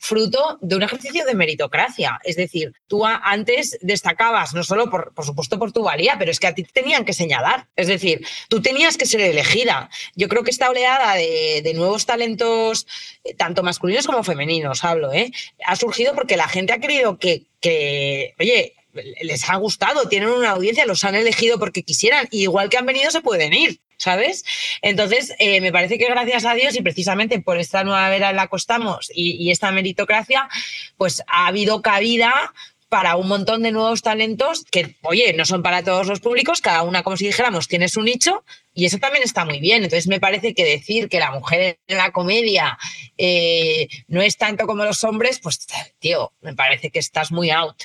fruto 0.00 0.58
de 0.60 0.74
un 0.74 0.82
ejercicio 0.82 1.24
de 1.24 1.34
meritocracia. 1.34 2.20
Es 2.24 2.34
decir, 2.34 2.72
tú 2.86 3.04
antes 3.04 3.78
destacabas, 3.80 4.54
no 4.54 4.62
solo 4.62 4.90
por, 4.90 5.12
por 5.14 5.24
supuesto 5.24 5.58
por 5.58 5.72
tu 5.72 5.82
valía, 5.82 6.16
pero 6.18 6.30
es 6.30 6.40
que 6.40 6.46
a 6.46 6.54
ti 6.54 6.62
te 6.62 6.72
tenían 6.72 7.04
que 7.04 7.12
señalar. 7.12 7.66
Es 7.76 7.88
decir, 7.88 8.26
tú 8.48 8.62
tenías 8.62 8.96
que 8.96 9.06
ser 9.06 9.20
elegida. 9.20 9.90
Yo 10.14 10.28
creo 10.28 10.44
que 10.44 10.50
esta 10.50 10.70
oleada 10.70 11.14
de, 11.14 11.72
nuevos 11.74 12.06
talentos, 12.06 12.86
eh, 13.24 13.34
tanto 13.34 13.62
masculinos 13.62 14.06
como 14.06 14.22
femeninos, 14.22 14.84
hablo, 14.84 15.12
¿eh? 15.12 15.32
ha 15.64 15.76
surgido 15.76 16.14
porque 16.14 16.36
la 16.36 16.48
gente 16.48 16.72
ha 16.72 16.78
querido 16.78 17.18
que, 17.18 17.46
que 17.60 18.34
oye, 18.38 18.74
les 19.20 19.48
ha 19.50 19.56
gustado, 19.56 20.08
tienen 20.08 20.30
una 20.30 20.50
audiencia, 20.50 20.86
los 20.86 21.04
han 21.04 21.14
elegido 21.14 21.58
porque 21.58 21.82
quisieran, 21.82 22.28
y 22.30 22.42
igual 22.42 22.70
que 22.70 22.78
han 22.78 22.86
venido 22.86 23.10
se 23.10 23.20
pueden 23.20 23.52
ir. 23.52 23.80
¿sabes? 23.98 24.44
Entonces, 24.82 25.34
eh, 25.38 25.60
me 25.60 25.72
parece 25.72 25.98
que 25.98 26.06
gracias 26.06 26.44
a 26.44 26.54
Dios 26.54 26.76
y 26.76 26.82
precisamente 26.82 27.40
por 27.40 27.58
esta 27.58 27.84
nueva 27.84 28.14
era 28.14 28.30
en 28.30 28.36
la 28.36 28.46
que 28.46 28.56
estamos 28.56 29.10
y, 29.14 29.50
esta 29.50 29.72
meritocracia, 29.72 30.48
pues 30.96 31.22
ha 31.26 31.46
habido 31.46 31.82
cabida 31.82 32.52
para 32.96 33.16
un 33.16 33.28
montón 33.28 33.62
de 33.62 33.72
nuevos 33.72 34.00
talentos 34.00 34.64
que, 34.70 34.96
oye, 35.02 35.34
no 35.34 35.44
son 35.44 35.62
para 35.62 35.82
todos 35.82 36.06
los 36.06 36.20
públicos, 36.20 36.62
cada 36.62 36.82
una, 36.82 37.02
como 37.02 37.18
si 37.18 37.26
dijéramos, 37.26 37.68
tiene 37.68 37.90
su 37.90 38.00
nicho 38.00 38.42
y 38.72 38.86
eso 38.86 38.96
también 38.96 39.22
está 39.22 39.44
muy 39.44 39.60
bien. 39.60 39.84
Entonces, 39.84 40.06
me 40.08 40.18
parece 40.18 40.54
que 40.54 40.64
decir 40.64 41.10
que 41.10 41.20
la 41.20 41.30
mujer 41.30 41.78
en 41.88 41.98
la 41.98 42.10
comedia 42.10 42.78
eh, 43.18 43.88
no 44.08 44.22
es 44.22 44.38
tanto 44.38 44.66
como 44.66 44.82
los 44.86 45.04
hombres, 45.04 45.40
pues, 45.42 45.66
tío, 45.98 46.32
me 46.40 46.54
parece 46.54 46.88
que 46.88 46.98
estás 46.98 47.30
muy 47.32 47.50
out. 47.50 47.82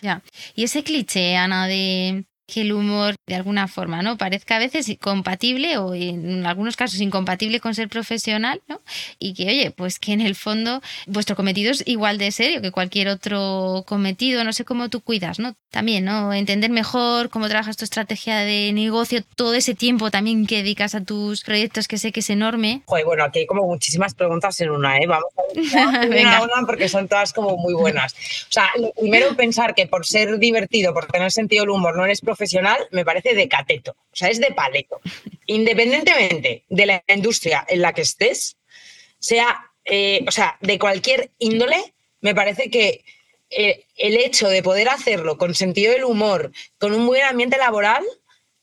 Y 0.55 0.63
ese 0.63 0.81
cliché, 0.81 1.35
Ana, 1.35 1.67
de 1.67 2.23
que 2.51 2.61
el 2.61 2.73
humor 2.73 3.15
de 3.27 3.35
alguna 3.35 3.69
forma 3.69 4.01
no 4.01 4.17
parezca 4.17 4.57
a 4.57 4.59
veces 4.59 4.91
compatible 4.99 5.77
o 5.77 5.95
en 5.95 6.45
algunos 6.45 6.75
casos 6.75 6.99
incompatible 6.99 7.61
con 7.61 7.73
ser 7.73 7.87
profesional 7.87 8.61
¿no? 8.67 8.81
y 9.19 9.33
que 9.33 9.47
oye 9.47 9.71
pues 9.71 9.99
que 9.99 10.11
en 10.11 10.19
el 10.19 10.35
fondo 10.35 10.81
vuestro 11.07 11.37
cometido 11.37 11.71
es 11.71 11.81
igual 11.87 12.17
de 12.17 12.29
serio 12.31 12.61
que 12.61 12.71
cualquier 12.71 13.07
otro 13.07 13.85
cometido. 13.87 14.43
No 14.43 14.51
sé 14.51 14.65
cómo 14.65 14.89
tú 14.89 14.99
cuidas 14.99 15.39
no 15.39 15.55
también 15.69 16.03
no 16.03 16.33
entender 16.33 16.69
mejor 16.71 17.29
cómo 17.29 17.47
trabajas 17.47 17.77
tu 17.77 17.85
estrategia 17.85 18.39
de 18.39 18.73
negocio 18.73 19.23
todo 19.37 19.53
ese 19.53 19.73
tiempo 19.73 20.11
también 20.11 20.45
que 20.45 20.57
dedicas 20.57 20.93
a 20.93 21.05
tus 21.05 21.43
proyectos 21.43 21.87
que 21.87 21.97
sé 21.97 22.11
que 22.11 22.19
es 22.19 22.29
enorme. 22.29 22.81
Joder, 22.85 23.05
bueno 23.05 23.23
aquí 23.23 23.39
hay 23.39 23.45
como 23.45 23.65
muchísimas 23.65 24.13
preguntas 24.13 24.59
en 24.59 24.71
una 24.71 24.97
¿eh? 24.97 25.07
vamos 25.07 25.31
a 25.73 26.05
una, 26.05 26.41
una 26.43 26.65
porque 26.65 26.89
son 26.89 27.07
todas 27.07 27.31
como 27.31 27.55
muy 27.55 27.73
buenas. 27.73 28.11
O 28.13 28.51
sea 28.51 28.71
lo 28.77 28.91
primero 28.91 29.37
pensar 29.37 29.73
que 29.73 29.87
por 29.87 30.05
ser 30.05 30.37
divertido 30.37 30.93
por 30.93 31.05
tener 31.05 31.31
sentido 31.31 31.63
el 31.63 31.69
humor 31.69 31.95
no 31.95 32.03
eres 32.03 32.19
profesional 32.19 32.40
me 32.91 33.05
parece 33.05 33.33
de 33.35 33.47
cateto, 33.47 33.91
o 33.91 34.15
sea, 34.15 34.29
es 34.29 34.39
de 34.39 34.51
paleto. 34.51 34.99
Independientemente 35.45 36.63
de 36.69 36.85
la 36.85 37.03
industria 37.07 37.65
en 37.67 37.81
la 37.81 37.93
que 37.93 38.01
estés, 38.01 38.57
sea, 39.19 39.71
eh, 39.85 40.23
o 40.27 40.31
sea, 40.31 40.57
de 40.61 40.79
cualquier 40.79 41.31
índole, 41.39 41.93
me 42.21 42.35
parece 42.35 42.69
que 42.69 43.03
eh, 43.49 43.85
el 43.97 44.15
hecho 44.17 44.47
de 44.47 44.63
poder 44.63 44.89
hacerlo 44.89 45.37
con 45.37 45.55
sentido 45.55 45.91
del 45.91 46.05
humor, 46.05 46.51
con 46.77 46.93
un 46.93 47.05
buen 47.05 47.23
ambiente 47.23 47.57
laboral, 47.57 48.03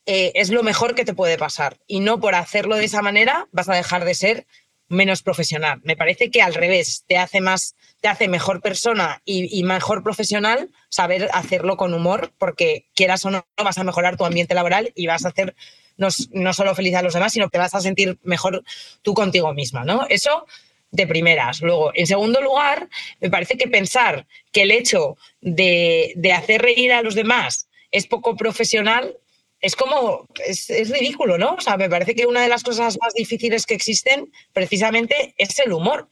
eh, 0.05 0.31
es 0.33 0.49
lo 0.49 0.63
mejor 0.63 0.95
que 0.95 1.05
te 1.05 1.13
puede 1.13 1.37
pasar. 1.37 1.77
Y 1.85 1.99
no 1.99 2.19
por 2.19 2.33
hacerlo 2.35 2.75
de 2.75 2.85
esa 2.85 3.01
manera 3.01 3.47
vas 3.51 3.69
a 3.69 3.75
dejar 3.75 4.05
de 4.05 4.15
ser 4.15 4.47
menos 4.87 5.21
profesional. 5.21 5.79
Me 5.83 5.95
parece 5.95 6.31
que 6.31 6.41
al 6.41 6.55
revés, 6.55 7.03
te 7.07 7.17
hace 7.17 7.41
más, 7.41 7.75
te 8.01 8.07
hace 8.07 8.27
mejor 8.27 8.61
persona 8.61 9.21
y, 9.25 9.63
mejor 9.63 10.03
profesional 10.03 10.69
saber 10.89 11.29
hacerlo 11.33 11.77
con 11.77 11.93
humor, 11.93 12.31
porque 12.37 12.85
quieras 12.95 13.25
o 13.25 13.31
no, 13.31 13.45
vas 13.57 13.77
a 13.77 13.83
mejorar 13.83 14.17
tu 14.17 14.25
ambiente 14.25 14.55
laboral 14.55 14.91
y 14.95 15.07
vas 15.07 15.25
a 15.25 15.29
hacer 15.29 15.55
no, 15.97 16.07
no 16.31 16.53
solo 16.53 16.75
feliz 16.75 16.95
a 16.95 17.01
los 17.01 17.13
demás, 17.13 17.33
sino 17.33 17.49
que 17.49 17.57
vas 17.57 17.75
a 17.75 17.81
sentir 17.81 18.17
mejor 18.23 18.63
tú 19.01 19.13
contigo 19.13 19.53
misma, 19.53 19.83
¿no? 19.83 20.05
Eso 20.07 20.45
de 20.91 21.07
primeras. 21.07 21.61
Luego, 21.61 21.91
en 21.93 22.07
segundo 22.07 22.41
lugar, 22.41 22.87
me 23.19 23.29
parece 23.29 23.57
que 23.57 23.67
pensar 23.67 24.25
que 24.51 24.61
el 24.61 24.71
hecho 24.71 25.17
de, 25.41 26.13
de 26.15 26.33
hacer 26.33 26.61
reír 26.61 26.93
a 26.93 27.01
los 27.01 27.15
demás 27.15 27.67
es 27.91 28.07
poco 28.07 28.35
profesional 28.35 29.17
es 29.61 29.75
como, 29.75 30.25
es, 30.45 30.69
ridículo, 30.89 31.37
¿no? 31.37 31.55
O 31.55 31.61
sea, 31.61 31.77
me 31.77 31.89
parece 31.89 32.15
que 32.15 32.25
una 32.25 32.41
de 32.41 32.47
las 32.47 32.63
cosas 32.63 32.97
más 33.01 33.13
difíciles 33.13 33.65
que 33.65 33.73
existen 33.73 34.31
precisamente 34.53 35.33
es 35.37 35.59
el 35.59 35.73
humor. 35.73 36.07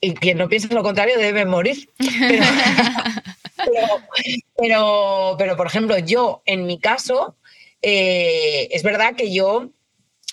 Y 0.00 0.14
quien 0.14 0.38
no 0.38 0.48
piensa 0.48 0.72
lo 0.72 0.82
contrario 0.82 1.18
debe 1.18 1.44
morir. 1.44 1.90
Pero, 4.56 5.36
pero, 5.38 5.56
por 5.56 5.66
ejemplo, 5.66 5.98
yo, 5.98 6.42
en 6.46 6.66
mi 6.66 6.78
caso, 6.78 7.36
eh, 7.82 8.68
es 8.70 8.82
verdad 8.82 9.14
que 9.14 9.32
yo 9.32 9.70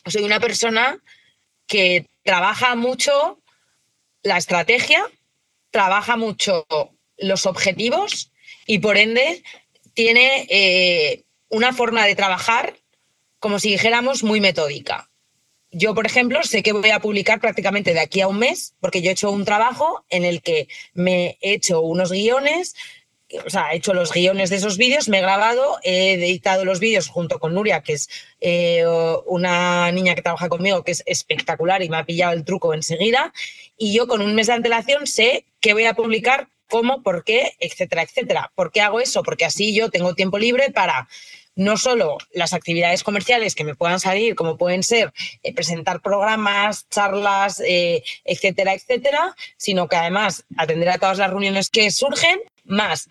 soy 0.05 0.23
una 0.23 0.39
persona 0.39 0.99
que 1.65 2.07
trabaja 2.23 2.75
mucho 2.75 3.39
la 4.23 4.37
estrategia, 4.37 5.03
trabaja 5.71 6.17
mucho 6.17 6.65
los 7.17 7.45
objetivos 7.45 8.31
y 8.65 8.79
por 8.79 8.97
ende 8.97 9.43
tiene 9.93 10.47
eh, 10.49 11.23
una 11.49 11.73
forma 11.73 12.05
de 12.05 12.15
trabajar, 12.15 12.75
como 13.39 13.59
si 13.59 13.71
dijéramos, 13.71 14.23
muy 14.23 14.39
metódica. 14.39 15.09
Yo, 15.77 15.93
por 15.93 16.07
ejemplo, 16.07 16.41
sé 16.41 16.63
que 16.63 16.73
voy 16.73 16.89
a 16.89 16.99
publicar 16.99 17.39
prácticamente 17.39 17.93
de 17.93 17.99
aquí 17.99 18.21
a 18.21 18.27
un 18.27 18.39
mes, 18.39 18.73
porque 18.79 19.03
yo 19.03 19.09
he 19.09 19.13
hecho 19.13 19.29
un 19.29 19.45
trabajo 19.45 20.03
en 20.09 20.25
el 20.25 20.41
que 20.41 20.67
me 20.95 21.37
he 21.39 21.53
hecho 21.53 21.81
unos 21.81 22.11
guiones, 22.11 22.73
o 23.45 23.49
sea, 23.49 23.71
he 23.71 23.77
hecho 23.77 23.93
los 23.93 24.11
guiones 24.11 24.49
de 24.49 24.55
esos 24.55 24.77
vídeos, 24.77 25.07
me 25.07 25.19
he 25.19 25.21
grabado, 25.21 25.77
he 25.83 26.13
editado 26.13 26.65
los 26.65 26.79
vídeos 26.79 27.09
junto 27.09 27.37
con 27.37 27.53
Nuria, 27.53 27.83
que 27.83 27.93
es 27.93 28.09
eh, 28.41 28.85
una 29.27 29.91
niña 29.91 30.15
que 30.15 30.23
trabaja 30.23 30.49
conmigo, 30.49 30.83
que 30.83 30.93
es 30.93 31.03
espectacular 31.05 31.83
y 31.83 31.89
me 31.89 31.97
ha 31.97 32.05
pillado 32.05 32.33
el 32.33 32.43
truco 32.43 32.73
enseguida. 32.73 33.31
Y 33.77 33.93
yo 33.93 34.07
con 34.07 34.21
un 34.21 34.33
mes 34.33 34.47
de 34.47 34.53
antelación 34.53 35.05
sé 35.05 35.45
que 35.59 35.73
voy 35.73 35.85
a 35.85 35.93
publicar, 35.93 36.47
cómo, 36.69 37.03
por 37.03 37.23
qué, 37.23 37.53
etcétera, 37.59 38.01
etcétera. 38.01 38.51
¿Por 38.55 38.71
qué 38.71 38.81
hago 38.81 38.99
eso? 38.99 39.23
Porque 39.23 39.45
así 39.45 39.75
yo 39.75 39.89
tengo 39.89 40.15
tiempo 40.15 40.37
libre 40.37 40.71
para 40.71 41.07
no 41.57 41.75
solo 41.75 42.17
las 42.31 42.53
actividades 42.53 43.03
comerciales 43.03 43.55
que 43.55 43.65
me 43.65 43.75
puedan 43.75 43.99
salir, 43.99 44.35
como 44.35 44.57
pueden 44.57 44.83
ser 44.83 45.11
eh, 45.43 45.53
presentar 45.53 46.01
programas, 46.01 46.87
charlas, 46.89 47.61
eh, 47.65 48.03
etcétera, 48.23 48.73
etcétera, 48.73 49.35
sino 49.57 49.87
que 49.89 49.97
además 49.97 50.45
atender 50.55 50.89
a 50.89 50.99
todas 50.99 51.17
las 51.17 51.29
reuniones 51.29 51.69
que 51.69 51.91
surgen, 51.91 52.39
más, 52.63 53.09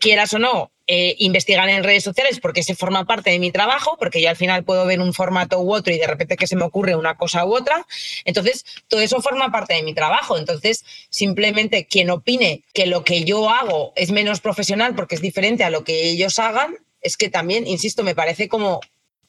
quieras 0.00 0.34
o 0.34 0.38
no, 0.38 0.72
eh, 0.88 1.16
investigar 1.18 1.68
en 1.68 1.82
redes 1.82 2.04
sociales 2.04 2.38
porque 2.40 2.62
se 2.62 2.74
forma 2.74 3.06
parte 3.06 3.30
de 3.30 3.38
mi 3.38 3.50
trabajo, 3.50 3.96
porque 3.98 4.20
yo 4.20 4.28
al 4.28 4.36
final 4.36 4.62
puedo 4.64 4.84
ver 4.84 5.00
un 5.00 5.14
formato 5.14 5.60
u 5.60 5.72
otro 5.72 5.92
y 5.92 5.98
de 5.98 6.06
repente 6.06 6.36
que 6.36 6.46
se 6.46 6.56
me 6.56 6.64
ocurre 6.64 6.94
una 6.94 7.16
cosa 7.16 7.44
u 7.44 7.56
otra. 7.56 7.86
Entonces, 8.24 8.64
todo 8.88 9.00
eso 9.00 9.20
forma 9.20 9.50
parte 9.50 9.74
de 9.74 9.82
mi 9.82 9.94
trabajo. 9.94 10.38
Entonces, 10.38 10.84
simplemente 11.08 11.86
quien 11.86 12.10
opine 12.10 12.62
que 12.72 12.86
lo 12.86 13.04
que 13.04 13.24
yo 13.24 13.48
hago 13.48 13.92
es 13.96 14.10
menos 14.10 14.40
profesional 14.40 14.94
porque 14.94 15.14
es 15.14 15.20
diferente 15.20 15.64
a 15.64 15.70
lo 15.70 15.82
que 15.82 16.08
ellos 16.08 16.38
hagan, 16.38 16.76
es 17.06 17.16
que 17.16 17.28
también, 17.30 17.66
insisto, 17.66 18.02
me 18.02 18.14
parece 18.14 18.48
como 18.48 18.80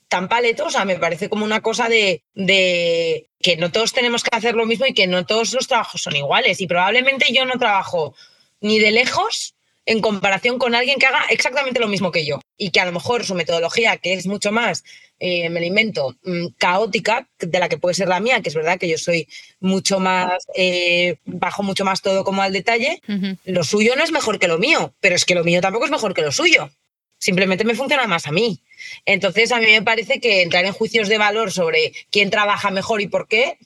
tan 0.07 0.29
paletosa, 0.29 0.85
me 0.85 0.97
parece 0.97 1.29
como 1.29 1.45
una 1.45 1.61
cosa 1.61 1.89
de, 1.89 2.23
de, 2.33 3.27
que 3.41 3.57
no 3.57 3.71
todos 3.71 3.93
tenemos 3.93 4.23
que 4.23 4.35
hacer 4.35 4.55
lo 4.55 4.65
mismo 4.65 4.85
y 4.85 4.93
que 4.93 5.07
no 5.07 5.25
todos 5.25 5.53
los 5.53 5.67
trabajos 5.67 6.01
son 6.01 6.15
iguales. 6.15 6.61
Y 6.61 6.67
probablemente 6.67 7.33
yo 7.33 7.45
no 7.45 7.59
trabajo 7.59 8.15
ni 8.61 8.79
de 8.79 8.91
lejos 8.91 9.55
en 9.87 10.01
comparación 10.01 10.59
con 10.59 10.75
alguien 10.75 10.99
que 10.99 11.05
haga 11.05 11.25
exactamente 11.29 11.79
lo 11.79 11.87
mismo 11.87 12.11
que 12.11 12.25
yo. 12.25 12.39
y 12.59 12.71
que 12.71 12.79
a 12.79 12.85
lo 12.85 12.91
mejor 12.91 13.23
su 13.23 13.35
metodología, 13.35 13.97
que 13.97 14.13
es 14.13 14.25
mucho 14.25 14.51
más, 14.51 14.83
eh, 15.19 15.47
me 15.49 15.59
lo 15.59 15.65
invento, 15.67 16.15
mm, 16.23 16.47
caótica 16.57 17.27
de 17.37 17.59
la 17.59 17.69
que 17.69 17.77
puede 17.77 17.93
ser 17.93 18.07
la 18.07 18.19
mía, 18.19 18.41
que 18.41 18.49
es 18.49 18.55
verdad 18.55 18.79
que 18.79 18.89
yo 18.89 18.97
soy 18.97 19.27
mucho 19.59 19.99
más, 19.99 20.47
eh, 20.55 21.17
bajo 21.25 21.61
mucho 21.61 21.85
más 21.85 22.01
todo 22.01 22.23
como 22.23 22.41
al 22.41 22.53
detalle, 22.53 22.99
lo 23.45 23.63
suyo 23.63 23.95
no 23.95 24.03
es 24.03 24.11
mejor 24.11 24.39
que 24.39 24.47
lo 24.47 24.57
mío, 24.57 24.91
pero 24.99 25.15
es 25.15 25.23
que 25.23 25.35
lo 25.35 25.43
mío 25.43 25.61
tampoco 25.61 25.85
es 25.85 25.91
mejor 25.91 26.15
que 26.15 26.23
lo 26.23 26.31
suyo. 26.31 26.71
Simplemente 27.17 27.63
me 27.63 27.75
funciona 27.75 28.07
más 28.07 28.27
a 28.27 28.31
mí. 28.31 28.61
Entonces, 29.05 29.51
a 29.51 29.59
mí 29.59 29.65
me 29.65 29.81
parece 29.81 30.19
que 30.19 30.41
entrar 30.41 30.65
en 30.65 30.73
juicios 30.73 31.09
de 31.09 31.17
valor 31.17 31.51
sobre 31.51 31.93
quién 32.11 32.29
trabaja 32.29 32.69
mejor 32.71 33.01
y 33.01 33.07
por 33.07 33.27
qué, 33.27 33.57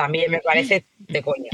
también 0.00 0.30
me 0.30 0.38
parece 0.38 0.86
de 0.98 1.20
coña. 1.22 1.50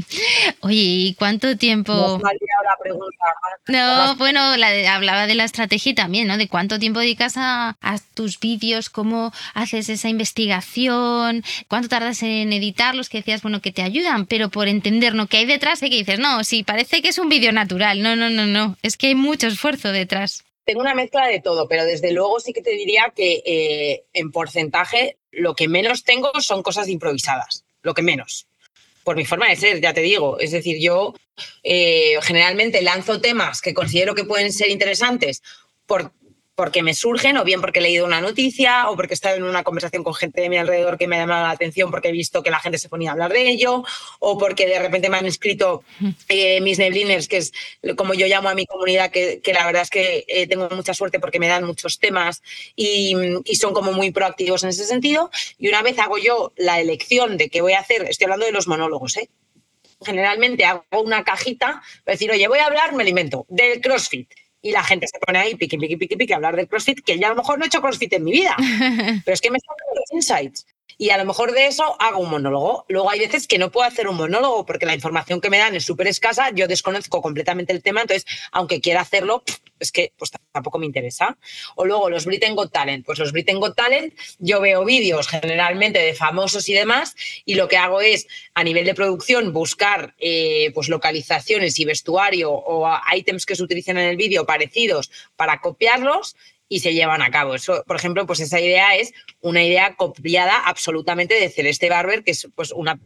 Oye, 0.60 0.80
¿y 0.80 1.14
cuánto 1.14 1.58
tiempo? 1.58 1.92
No, 1.92 2.18
la 2.18 2.76
pregunta. 2.80 3.26
no 3.68 4.16
bueno, 4.16 4.40
hablaba 4.40 5.26
de 5.26 5.34
la 5.34 5.44
estrategia 5.44 5.94
también, 5.94 6.26
¿no? 6.26 6.38
De 6.38 6.48
cuánto 6.48 6.78
tiempo 6.78 7.00
dedicas 7.00 7.34
a, 7.36 7.76
tus 8.14 8.40
vídeos, 8.40 8.88
cómo 8.88 9.30
haces 9.52 9.90
esa 9.90 10.08
investigación, 10.08 11.44
cuánto 11.68 11.90
tardas 11.90 12.22
en 12.22 12.52
editarlos, 12.54 13.10
que 13.10 13.18
decías, 13.18 13.42
bueno, 13.42 13.60
que 13.60 13.72
te 13.72 13.82
ayudan, 13.82 14.24
pero 14.24 14.48
por 14.48 14.68
entender, 14.68 15.14
¿no? 15.14 15.26
Que 15.26 15.38
hay 15.38 15.46
detrás 15.46 15.82
y 15.82 15.90
que 15.90 15.96
dices, 15.96 16.18
no, 16.18 16.44
sí, 16.44 16.62
parece 16.62 17.02
que 17.02 17.08
es 17.08 17.18
un 17.18 17.28
vídeo 17.28 17.52
natural. 17.52 18.00
No, 18.00 18.16
no, 18.16 18.30
no, 18.30 18.46
no. 18.46 18.76
Es 18.82 18.96
que 18.96 19.08
hay 19.08 19.14
mucho 19.14 19.48
esfuerzo 19.48 19.92
detrás. 19.92 20.44
Tengo 20.64 20.80
una 20.80 20.94
mezcla 20.94 21.26
de 21.26 21.40
todo, 21.40 21.68
pero 21.68 21.84
desde 21.84 22.12
luego 22.12 22.40
sí 22.40 22.54
que 22.54 22.62
te 22.62 22.70
diría 22.70 23.12
que 23.14 23.42
eh, 23.44 24.04
en 24.14 24.30
porcentaje 24.30 25.18
lo 25.30 25.54
que 25.54 25.68
menos 25.68 26.04
tengo 26.04 26.30
son 26.40 26.62
cosas 26.62 26.88
improvisadas 26.88 27.64
lo 27.82 27.94
que 27.94 28.02
menos. 28.02 28.46
Por 29.04 29.16
mi 29.16 29.24
forma 29.24 29.48
de 29.48 29.56
ser, 29.56 29.80
ya 29.80 29.92
te 29.92 30.00
digo. 30.00 30.38
Es 30.38 30.52
decir, 30.52 30.78
yo 30.80 31.14
eh, 31.62 32.18
generalmente 32.22 32.82
lanzo 32.82 33.20
temas 33.20 33.60
que 33.60 33.74
considero 33.74 34.14
que 34.14 34.24
pueden 34.24 34.52
ser 34.52 34.70
interesantes 34.70 35.42
por 35.86 36.12
porque 36.54 36.82
me 36.82 36.94
surgen 36.94 37.38
o 37.38 37.44
bien 37.44 37.60
porque 37.60 37.78
he 37.78 37.82
leído 37.82 38.04
una 38.04 38.20
noticia 38.20 38.90
o 38.90 38.96
porque 38.96 39.14
he 39.14 39.16
estado 39.16 39.36
en 39.36 39.44
una 39.44 39.64
conversación 39.64 40.04
con 40.04 40.14
gente 40.14 40.42
de 40.42 40.48
mi 40.50 40.58
alrededor 40.58 40.98
que 40.98 41.06
me 41.06 41.16
ha 41.16 41.20
llamado 41.20 41.44
la 41.44 41.50
atención 41.50 41.90
porque 41.90 42.08
he 42.08 42.12
visto 42.12 42.42
que 42.42 42.50
la 42.50 42.60
gente 42.60 42.78
se 42.78 42.88
ponía 42.88 43.10
a 43.10 43.12
hablar 43.12 43.32
de 43.32 43.48
ello 43.48 43.84
o 44.18 44.38
porque 44.38 44.66
de 44.66 44.78
repente 44.78 45.08
me 45.08 45.16
han 45.16 45.26
escrito 45.26 45.82
eh, 46.28 46.60
mis 46.60 46.78
nebliners, 46.78 47.26
que 47.26 47.38
es 47.38 47.52
como 47.96 48.12
yo 48.14 48.26
llamo 48.26 48.50
a 48.50 48.54
mi 48.54 48.66
comunidad, 48.66 49.10
que, 49.10 49.40
la 49.52 49.64
verdad 49.64 49.82
es 49.82 49.90
que 49.90 50.24
eh, 50.28 50.46
tengo 50.46 50.68
mucha 50.70 50.94
suerte 50.94 51.20
porque 51.20 51.38
me 51.38 51.48
dan 51.48 51.64
muchos 51.64 51.98
temas 51.98 52.42
y, 52.76 53.14
son 53.54 53.72
como 53.74 53.92
muy 53.92 54.10
proactivos 54.10 54.64
en 54.64 54.70
ese 54.70 54.84
sentido. 54.84 55.30
Y 55.58 55.68
una 55.68 55.82
vez 55.82 55.98
hago 55.98 56.18
yo 56.18 56.52
la 56.56 56.80
elección 56.80 57.36
de 57.36 57.48
qué 57.48 57.60
voy 57.60 57.74
a 57.74 57.80
hacer, 57.80 58.02
estoy 58.08 58.24
hablando 58.24 58.46
de 58.46 58.52
los 58.52 58.66
monólogos, 58.66 59.16
¿eh? 59.16 59.30
generalmente 60.04 60.64
hago 60.64 60.84
una 61.04 61.22
cajita 61.22 61.80
para 62.04 62.14
decir, 62.14 62.30
oye, 62.32 62.48
voy 62.48 62.58
a 62.58 62.66
hablar, 62.66 62.92
me 62.92 63.04
alimento, 63.04 63.46
del 63.48 63.80
CrossFit 63.80 64.28
y 64.62 64.70
la 64.70 64.82
gente 64.82 65.06
se 65.08 65.18
pone 65.18 65.38
ahí, 65.38 65.54
piqui, 65.56 65.76
piqui, 65.76 65.96
piqui, 65.96 66.16
piqui, 66.16 66.32
a 66.32 66.36
hablar 66.36 66.56
de 66.56 66.66
CrossFit, 66.66 67.00
que 67.04 67.18
ya 67.18 67.26
a 67.26 67.30
lo 67.30 67.36
mejor 67.36 67.58
no 67.58 67.64
he 67.64 67.66
hecho 67.66 67.82
CrossFit 67.82 68.12
en 68.14 68.24
mi 68.24 68.32
vida, 68.32 68.56
pero 69.24 69.34
es 69.34 69.40
que 69.40 69.50
me 69.50 69.58
están 69.58 69.76
dando 69.78 70.00
los 70.00 70.12
insights 70.12 70.66
y 70.98 71.10
a 71.10 71.18
lo 71.18 71.24
mejor 71.24 71.52
de 71.52 71.66
eso 71.66 71.96
hago 72.00 72.18
un 72.18 72.30
monólogo. 72.30 72.84
Luego 72.88 73.10
hay 73.10 73.20
veces 73.20 73.46
que 73.46 73.58
no 73.58 73.70
puedo 73.70 73.86
hacer 73.86 74.08
un 74.08 74.16
monólogo 74.16 74.66
porque 74.66 74.86
la 74.86 74.94
información 74.94 75.40
que 75.40 75.50
me 75.50 75.58
dan 75.58 75.74
es 75.74 75.84
súper 75.84 76.06
escasa, 76.06 76.50
yo 76.50 76.68
desconozco 76.68 77.22
completamente 77.22 77.72
el 77.72 77.82
tema, 77.82 78.02
entonces, 78.02 78.26
aunque 78.52 78.80
quiera 78.80 79.00
hacerlo, 79.00 79.42
es 79.78 79.92
que 79.92 80.12
pues, 80.16 80.30
tampoco 80.52 80.78
me 80.78 80.86
interesa. 80.86 81.36
O 81.74 81.84
luego 81.84 82.08
los 82.08 82.24
Britain 82.24 82.54
Got 82.54 82.72
Talent, 82.72 83.04
pues 83.04 83.18
los 83.18 83.32
Britain 83.32 83.58
Got 83.58 83.74
Talent, 83.74 84.14
yo 84.38 84.60
veo 84.60 84.84
vídeos 84.84 85.28
generalmente 85.28 85.98
de 85.98 86.14
famosos 86.14 86.68
y 86.68 86.74
demás, 86.74 87.16
y 87.44 87.56
lo 87.56 87.68
que 87.68 87.76
hago 87.76 88.00
es, 88.00 88.26
a 88.54 88.64
nivel 88.64 88.84
de 88.84 88.94
producción, 88.94 89.52
buscar 89.52 90.14
eh, 90.18 90.70
pues 90.74 90.88
localizaciones 90.88 91.78
y 91.78 91.84
vestuario 91.84 92.52
o 92.52 92.88
ítems 93.14 93.44
que 93.44 93.56
se 93.56 93.62
utilizan 93.62 93.98
en 93.98 94.08
el 94.08 94.16
vídeo 94.16 94.46
parecidos 94.46 95.10
para 95.36 95.60
copiarlos 95.60 96.36
y 96.72 96.80
se 96.80 96.94
llevan 96.94 97.20
a 97.20 97.30
cabo. 97.30 97.54
Eso, 97.54 97.84
por 97.86 97.96
ejemplo, 97.96 98.26
pues 98.26 98.40
esa 98.40 98.58
idea 98.58 98.96
es 98.96 99.12
una 99.42 99.62
idea 99.62 99.94
copiada 99.94 100.56
absolutamente 100.64 101.34
de 101.34 101.50
Celeste 101.50 101.90
Barber, 101.90 102.24
que 102.24 102.30
es 102.30 102.48
pues 102.54 102.72
una, 102.72 102.98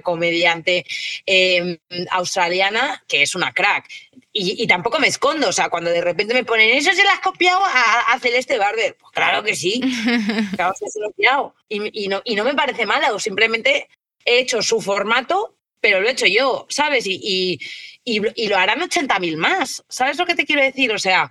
comediante 0.00 0.84
em, 1.24 1.78
australiana 2.10 3.04
que 3.06 3.22
es 3.22 3.36
una 3.36 3.52
crack. 3.52 3.88
Y, 4.32 4.66
tampoco 4.66 4.98
me 4.98 5.06
escondo, 5.06 5.48
o 5.48 5.52
sea, 5.52 5.68
cuando 5.68 5.90
de 5.90 6.00
repente 6.00 6.34
me 6.34 6.42
ponen, 6.42 6.76
¿eso 6.76 6.92
se 6.92 7.04
lo 7.04 7.10
has 7.10 7.20
copiado 7.20 7.60
a, 7.64 8.18
Celeste 8.18 8.58
Barber? 8.58 8.96
Pues 8.98 9.12
claro 9.12 9.44
que 9.44 9.54
sí, 9.54 9.80
claro 10.56 10.74
que 10.80 10.90
se 10.90 10.98
lo 10.98 11.06
he 11.06 11.10
copiado. 11.10 11.54
Y, 11.68 12.08
no, 12.08 12.20
y 12.24 12.34
no 12.34 12.42
me 12.42 12.54
parece 12.54 12.84
mala, 12.84 13.12
o 13.12 13.20
simplemente 13.20 13.88
he 14.24 14.40
hecho 14.40 14.60
su 14.60 14.80
formato, 14.80 15.54
pero 15.80 16.00
lo 16.00 16.08
he 16.08 16.12
hecho 16.12 16.26
yo, 16.26 16.66
¿sabes? 16.68 17.06
Y, 17.06 17.60
y 18.02 18.48
lo 18.48 18.56
harán 18.56 18.80
80.000 18.80 19.36
más, 19.36 19.84
¿sabes 19.88 20.18
lo 20.18 20.26
que 20.26 20.34
te 20.34 20.44
quiero 20.44 20.62
decir? 20.62 20.90
O 20.90 20.98
sea, 20.98 21.30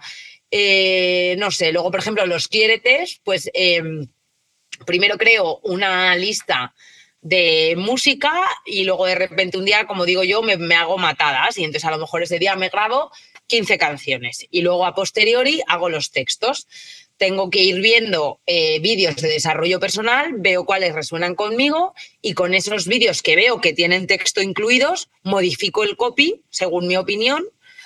eh, 0.56 1.36
no 1.40 1.50
sé, 1.50 1.72
luego, 1.72 1.90
por 1.90 2.00
ejemplo, 2.00 2.28
los 2.28 2.48
quiéretes, 2.48 3.20
pues 3.24 3.50
em, 3.56 4.08
primero 4.86 5.18
creo 5.18 5.60
una 5.64 6.16
lista 6.16 6.76
de 7.22 7.74
música 7.76 8.32
y 8.64 8.84
luego 8.84 9.08
de 9.08 9.16
repente 9.16 9.58
un 9.58 9.66
día, 9.66 9.88
como 9.88 10.06
digo 10.06 10.24
yo, 10.24 10.44
me, 10.44 10.76
hago 10.76 11.00
matadas 11.00 11.58
y 11.58 11.64
entonces 11.64 11.86
a 11.86 11.92
lo 11.92 11.98
mejor 11.98 12.22
ese 12.22 12.38
día 12.38 12.56
me 12.56 12.70
grabo 12.70 13.10
15 13.48 13.80
canciones 13.80 14.46
y 14.52 14.62
luego 14.62 14.86
a 14.86 14.94
posteriori 14.94 15.60
hago 15.68 15.90
los 15.90 16.12
textos. 16.12 16.68
Tengo 17.18 17.50
que 17.50 17.64
ir 17.64 17.82
viendo 17.82 18.40
eh, 18.46 18.80
vídeos 18.80 19.16
de 19.16 19.30
desarrollo 19.30 19.80
personal, 19.80 20.34
veo 20.38 20.66
cuáles 20.66 20.94
resuenan 20.94 21.34
conmigo 21.34 21.96
y 22.22 22.36
con 22.36 22.54
esos 22.54 22.86
vídeos 22.86 23.24
que 23.24 23.36
veo 23.36 23.60
que 23.60 23.74
tienen 23.74 24.06
texto 24.06 24.40
incluidos, 24.40 25.10
modifico 25.24 25.84
el 25.84 25.98
copy 25.98 26.44
según 26.52 26.86
mi 26.86 26.96
opinión 26.96 27.44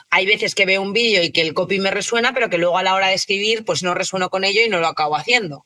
hay 0.09 0.25
veces 0.25 0.55
que 0.55 0.65
veo 0.65 0.81
un 0.81 0.93
vídeo 0.93 1.23
y 1.23 1.31
que 1.31 1.41
el 1.41 1.53
copy 1.53 1.79
me 1.79 1.91
resuena, 1.91 2.33
pero 2.33 2.49
que 2.49 2.57
luego 2.57 2.77
a 2.77 2.83
la 2.83 2.95
hora 2.95 3.07
de 3.07 3.15
escribir 3.15 3.65
pues 3.65 3.83
no 3.83 3.93
resueno 3.93 4.29
con 4.29 4.43
ello 4.43 4.61
y 4.65 4.69
no 4.69 4.79
lo 4.79 4.87
acabo 4.87 5.15
haciendo. 5.15 5.65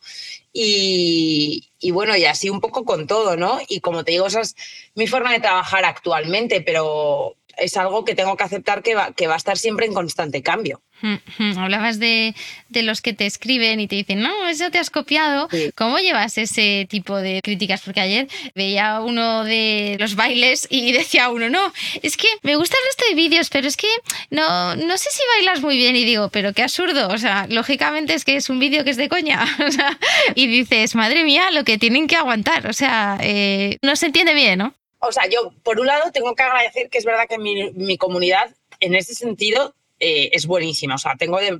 Y, 0.54 1.70
bueno, 1.92 2.18
y 2.18 2.26
así 2.26 2.50
un 2.50 2.60
poco 2.60 2.84
con 2.84 3.08
todo, 3.08 3.38
¿no? 3.38 3.60
Y 3.70 3.80
como 3.80 4.04
te 4.04 4.12
digo, 4.12 4.28
esa 4.28 4.42
es 4.42 4.56
mi 4.96 5.08
forma 5.08 5.32
de 5.32 5.40
trabajar 5.40 5.86
actualmente, 5.86 6.62
pero 6.62 7.38
es 7.62 7.78
algo 7.78 8.04
que 8.06 8.16
tengo 8.16 8.36
que 8.36 8.44
aceptar 8.44 8.84
que 8.84 8.96
va, 8.96 9.14
que 9.14 9.28
va 9.28 9.36
a 9.36 9.38
estar 9.38 9.58
siempre 9.58 9.86
en 9.86 9.94
constante 9.94 10.42
cambio. 10.42 10.82
Hablabas 11.58 12.00
de, 12.00 12.36
los 12.70 13.02
que 13.02 13.14
te 13.14 13.26
escriben 13.26 13.80
y 13.80 13.88
te 13.88 13.96
dicen, 13.96 14.22
no, 14.22 14.48
eso 14.48 14.70
te 14.70 14.78
has 14.78 14.90
copiado. 14.90 15.50
¿Cómo 15.76 15.98
llevas 16.00 16.38
ese 16.38 16.86
tipo 16.90 17.18
de 17.18 17.42
críticas? 17.44 17.82
Porque 17.82 18.02
ayer 18.02 18.28
veía 18.56 19.02
uno 19.02 19.44
de 19.44 19.98
los 20.00 20.16
bailes 20.16 20.68
y 20.70 20.92
decía 20.94 21.30
uno, 21.30 21.50
no, 21.50 21.74
es 22.02 22.18
que 22.18 22.28
me 22.44 22.56
gusta 22.56 22.78
el 22.78 22.86
resto 22.86 23.06
de 23.10 23.16
vídeos, 23.16 23.50
pero 23.50 23.68
es 23.68 23.78
que 23.78 23.88
no, 24.30 24.76
no 24.76 24.98
sé 24.98 25.10
si 25.12 25.22
bailas 25.38 25.62
muy 25.62 25.78
bien. 25.78 25.96
Y 25.96 26.06
digo, 26.06 26.30
pero 26.30 26.54
qué 26.54 26.64
absurdo. 26.64 27.10
O 27.10 27.18
sea, 27.18 27.48
lógicamente 27.50 28.14
es 28.14 28.26
que 28.26 28.36
es 28.36 28.50
un 28.50 28.60
vídeo 28.60 28.84
que 28.84 28.92
es 28.92 28.98
de 28.98 29.10
coña. 29.10 29.46
y 30.36 30.48
dices, 30.48 30.96
madre 30.96 31.24
mía, 31.24 31.52
lo 31.52 31.64
que 31.64 31.78
tienen 31.78 32.08
que 32.08 32.16
aguantar. 32.16 32.68
O 32.68 32.74
sea, 32.74 33.18
eh, 33.22 33.78
no 33.82 33.96
se 33.96 34.08
entiende 34.08 34.34
bien, 34.34 34.60
¿no? 34.60 34.76
O 35.02 35.12
sea, 35.12 35.28
yo, 35.28 35.54
por 35.64 35.80
un 35.80 35.88
lado, 35.88 36.12
tengo 36.12 36.36
que 36.36 36.44
agradecer 36.44 36.90
que 36.90 36.98
es 36.98 37.06
verdad 37.06 37.28
que 37.28 37.38
mi, 37.38 37.72
mi 37.72 37.98
comunidad, 37.98 38.56
en 38.80 38.96
ese 38.96 39.16
sentido, 39.16 39.76
eh, 40.00 40.30
es 40.34 40.46
buenísima. 40.46 40.96
O 40.96 40.98
sea, 40.98 41.16
tengo 41.16 41.40
de, 41.40 41.60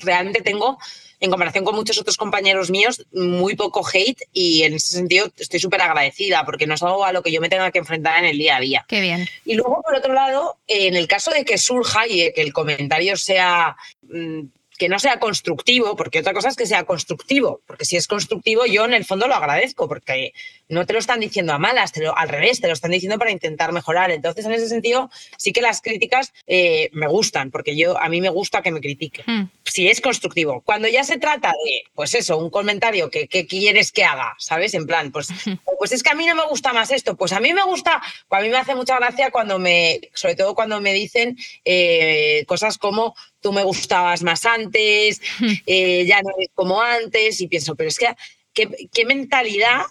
realmente 0.00 0.42
tengo, 0.42 0.78
en 1.20 1.30
comparación 1.30 1.64
con 1.64 1.74
muchos 1.74 1.98
otros 1.98 2.16
compañeros 2.16 2.70
míos, 2.70 3.06
muy 3.12 3.56
poco 3.56 3.86
hate 3.86 4.22
y 4.32 4.62
en 4.62 4.74
ese 4.74 4.94
sentido 4.94 5.30
estoy 5.36 5.60
súper 5.60 5.82
agradecida 5.82 6.44
porque 6.44 6.66
no 6.66 6.74
es 6.74 6.82
algo 6.82 7.04
a 7.04 7.12
lo 7.12 7.22
que 7.22 7.32
yo 7.32 7.40
me 7.40 7.48
tenga 7.48 7.70
que 7.70 7.78
enfrentar 7.78 8.18
en 8.18 8.30
el 8.30 8.38
día 8.38 8.56
a 8.56 8.60
día. 8.60 8.86
Qué 8.88 9.00
bien. 9.00 9.28
Y 9.44 9.54
luego, 9.54 9.82
por 9.82 9.94
otro 9.94 10.14
lado, 10.14 10.58
en 10.66 10.96
el 10.96 11.08
caso 11.08 11.30
de 11.30 11.44
que 11.44 11.58
surja 11.58 12.06
y 12.06 12.32
que 12.32 12.42
el 12.42 12.52
comentario 12.52 13.16
sea 13.16 13.76
mm, 14.02 14.40
que 14.78 14.88
no 14.88 14.98
sea 14.98 15.18
constructivo, 15.18 15.96
porque 15.96 16.20
otra 16.20 16.32
cosa 16.32 16.48
es 16.48 16.56
que 16.56 16.66
sea 16.66 16.84
constructivo, 16.84 17.60
porque 17.66 17.84
si 17.84 17.96
es 17.96 18.06
constructivo 18.06 18.64
yo 18.64 18.84
en 18.84 18.94
el 18.94 19.04
fondo 19.04 19.26
lo 19.26 19.34
agradezco, 19.34 19.88
porque 19.88 20.32
no 20.68 20.86
te 20.86 20.92
lo 20.92 20.98
están 20.98 21.20
diciendo 21.20 21.52
a 21.52 21.58
malas, 21.58 21.92
te 21.92 22.02
lo, 22.02 22.16
al 22.16 22.28
revés, 22.28 22.60
te 22.60 22.68
lo 22.68 22.74
están 22.74 22.92
diciendo 22.92 23.18
para 23.18 23.32
intentar 23.32 23.72
mejorar. 23.72 24.10
Entonces, 24.10 24.44
en 24.46 24.52
ese 24.52 24.68
sentido, 24.68 25.10
sí 25.36 25.52
que 25.52 25.62
las 25.62 25.80
críticas 25.82 26.32
eh, 26.46 26.90
me 26.92 27.08
gustan, 27.08 27.50
porque 27.50 27.76
yo 27.76 27.98
a 27.98 28.08
mí 28.08 28.20
me 28.20 28.28
gusta 28.28 28.62
que 28.62 28.70
me 28.70 28.80
critiquen. 28.80 29.24
Hmm. 29.26 29.50
Si 29.64 29.88
es 29.88 30.00
constructivo. 30.00 30.62
Cuando 30.62 30.88
ya 30.88 31.04
se 31.04 31.18
trata 31.18 31.48
de, 31.48 31.84
pues 31.94 32.14
eso, 32.14 32.38
un 32.38 32.50
comentario 32.50 33.10
que, 33.10 33.26
quieres 33.28 33.92
que 33.92 34.04
haga, 34.04 34.36
¿sabes? 34.38 34.74
En 34.74 34.86
plan, 34.86 35.10
pues, 35.10 35.28
pues 35.78 35.92
es 35.92 36.02
que 36.02 36.10
a 36.10 36.14
mí 36.14 36.26
no 36.26 36.36
me 36.36 36.46
gusta 36.46 36.72
más 36.72 36.90
esto, 36.90 37.16
pues 37.16 37.32
a 37.32 37.40
mí 37.40 37.52
me 37.52 37.64
gusta, 37.64 38.00
a 38.30 38.40
mí 38.40 38.48
me 38.48 38.58
hace 38.58 38.74
mucha 38.74 38.96
gracia 38.98 39.30
cuando 39.30 39.58
me, 39.58 40.00
sobre 40.14 40.36
todo 40.36 40.54
cuando 40.54 40.80
me 40.80 40.92
dicen 40.92 41.36
eh, 41.64 42.44
cosas 42.46 42.78
como 42.78 43.14
tú 43.40 43.52
me 43.52 43.62
gustabas 43.62 44.22
más 44.22 44.44
antes, 44.46 45.20
eh, 45.66 46.04
ya 46.06 46.22
no 46.22 46.30
eres 46.36 46.50
como 46.54 46.80
antes, 46.80 47.40
y 47.40 47.48
pienso, 47.48 47.74
pero 47.74 47.88
es 47.88 47.98
que, 47.98 48.14
¿qué, 48.54 49.04
mentalidad 49.04 49.82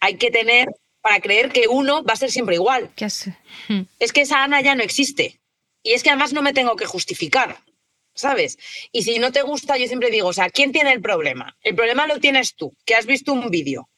hay 0.00 0.16
que 0.16 0.30
tener 0.30 0.68
para 1.00 1.20
creer 1.20 1.50
que 1.50 1.68
uno 1.68 2.02
va 2.02 2.14
a 2.14 2.16
ser 2.16 2.30
siempre 2.30 2.56
igual? 2.56 2.90
¿Qué? 2.96 3.06
Es 3.98 4.12
que 4.12 4.22
esa 4.22 4.42
Ana 4.42 4.60
ya 4.60 4.74
no 4.74 4.82
existe. 4.82 5.40
Y 5.82 5.92
es 5.92 6.02
que 6.02 6.10
además 6.10 6.32
no 6.32 6.42
me 6.42 6.52
tengo 6.52 6.74
que 6.74 6.84
justificar, 6.84 7.62
¿sabes? 8.12 8.58
Y 8.90 9.04
si 9.04 9.20
no 9.20 9.30
te 9.30 9.42
gusta, 9.42 9.76
yo 9.76 9.86
siempre 9.86 10.10
digo, 10.10 10.28
o 10.28 10.32
sea, 10.32 10.50
¿quién 10.50 10.72
tiene 10.72 10.92
el 10.92 11.00
problema? 11.00 11.56
El 11.62 11.76
problema 11.76 12.08
lo 12.08 12.18
tienes 12.18 12.56
tú, 12.56 12.76
que 12.84 12.96
has 12.96 13.06
visto 13.06 13.32
un 13.32 13.50
vídeo 13.50 13.88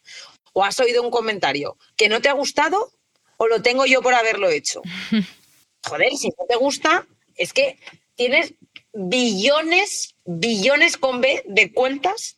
o 0.53 0.63
has 0.63 0.79
oído 0.79 1.01
un 1.01 1.09
comentario 1.09 1.77
que 1.95 2.09
no 2.09 2.21
te 2.21 2.29
ha 2.29 2.33
gustado 2.33 2.91
o 3.37 3.47
lo 3.47 3.63
tengo 3.63 3.87
yo 3.87 4.03
por 4.03 4.13
haberlo 4.13 4.49
hecho. 4.49 4.83
Joder, 5.83 6.15
si 6.15 6.27
no 6.27 6.45
te 6.47 6.57
gusta, 6.57 7.07
es 7.35 7.53
que 7.53 7.79
tienes 8.15 8.53
billones 8.93 10.15
billones 10.25 10.97
con 10.97 11.21
B 11.21 11.43
de 11.45 11.71
cuentas 11.73 12.37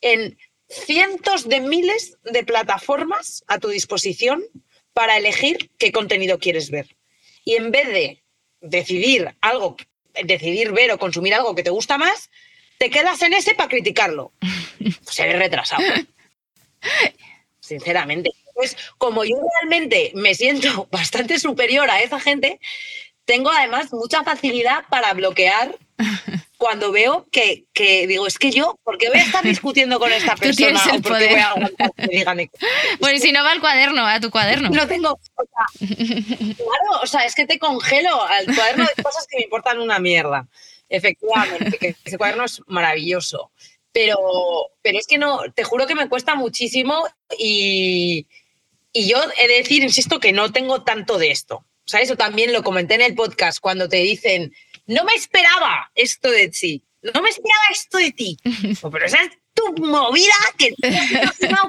en 0.00 0.38
cientos 0.68 1.48
de 1.48 1.60
miles 1.60 2.18
de 2.24 2.44
plataformas 2.44 3.44
a 3.46 3.58
tu 3.58 3.68
disposición 3.68 4.44
para 4.92 5.16
elegir 5.16 5.70
qué 5.78 5.92
contenido 5.92 6.38
quieres 6.38 6.70
ver. 6.70 6.96
Y 7.44 7.54
en 7.54 7.70
vez 7.70 7.88
de 7.88 8.22
decidir 8.60 9.34
algo, 9.40 9.76
decidir 10.24 10.72
ver 10.72 10.90
o 10.92 10.98
consumir 10.98 11.34
algo 11.34 11.54
que 11.54 11.62
te 11.62 11.70
gusta 11.70 11.98
más, 11.98 12.30
te 12.78 12.90
quedas 12.90 13.22
en 13.22 13.32
ese 13.32 13.54
para 13.54 13.68
criticarlo. 13.68 14.32
Pues 15.04 15.18
eres 15.18 15.38
retrasado. 15.38 15.82
Sinceramente. 17.58 18.30
Pues 18.54 18.76
como 18.98 19.24
yo 19.24 19.36
realmente 19.60 20.12
me 20.14 20.34
siento 20.34 20.86
bastante 20.92 21.38
superior 21.40 21.90
a 21.90 22.02
esa 22.02 22.20
gente, 22.20 22.60
tengo 23.26 23.50
además 23.50 23.92
mucha 23.92 24.24
facilidad 24.24 24.84
para 24.88 25.12
bloquear 25.12 25.76
cuando 26.56 26.90
veo 26.90 27.26
que, 27.30 27.64
que 27.74 28.06
digo, 28.06 28.26
es 28.26 28.38
que 28.38 28.50
yo, 28.50 28.78
¿por 28.82 28.96
qué 28.96 29.08
voy 29.08 29.18
a 29.18 29.24
estar 29.24 29.44
discutiendo 29.44 29.98
con 29.98 30.10
esta 30.10 30.36
persona? 30.36 30.80
¿O 30.94 31.02
por 31.02 31.18
qué 31.18 31.26
voy 31.26 31.40
a 31.40 31.50
aguantar 31.50 31.92
que 31.94 32.06
digan 32.06 32.38
Bueno, 33.00 33.16
y 33.16 33.20
si 33.20 33.32
no 33.32 33.42
va 33.44 33.52
al 33.52 33.60
cuaderno, 33.60 34.06
a 34.06 34.20
tu 34.20 34.30
cuaderno. 34.30 34.70
no 34.70 34.88
tengo. 34.88 35.10
o 35.10 35.44
sea, 35.44 35.88
claro, 36.56 37.02
o 37.02 37.06
sea, 37.06 37.26
es 37.26 37.34
que 37.34 37.46
te 37.46 37.58
congelo 37.58 38.22
al 38.22 38.46
cuaderno 38.46 38.86
de 38.96 39.02
cosas 39.02 39.26
que 39.28 39.36
me 39.36 39.44
importan 39.44 39.80
una 39.80 39.98
mierda. 39.98 40.46
Efectivamente, 40.88 41.78
que 41.78 41.96
ese 42.04 42.16
cuaderno 42.16 42.44
es 42.44 42.62
maravilloso. 42.68 43.50
Pero, 43.92 44.70
pero 44.82 44.98
es 44.98 45.06
que 45.06 45.18
no, 45.18 45.40
te 45.54 45.64
juro 45.64 45.86
que 45.86 45.94
me 45.94 46.08
cuesta 46.08 46.34
muchísimo 46.34 47.06
y, 47.38 48.26
y 48.92 49.08
yo 49.08 49.18
he 49.38 49.48
de 49.48 49.54
decir, 49.54 49.82
insisto, 49.82 50.20
que 50.20 50.32
no 50.32 50.52
tengo 50.52 50.84
tanto 50.84 51.18
de 51.18 51.30
esto. 51.30 51.64
O 51.86 51.88
sea, 51.88 52.00
eso 52.00 52.16
también 52.16 52.52
lo 52.52 52.64
comenté 52.64 52.96
en 52.96 53.02
el 53.02 53.14
podcast 53.14 53.60
cuando 53.60 53.88
te 53.88 53.98
dicen, 53.98 54.52
no 54.86 55.04
me 55.04 55.14
esperaba 55.14 55.92
esto 55.94 56.30
de 56.30 56.48
ti, 56.48 56.82
no 57.14 57.22
me 57.22 57.28
esperaba 57.28 57.62
esto 57.70 57.98
de 57.98 58.10
ti. 58.12 58.36
Pues, 58.80 58.92
pero 58.92 59.06
esa 59.06 59.22
es 59.22 59.30
tu 59.54 59.72
movida 59.82 60.34
que 60.58 60.74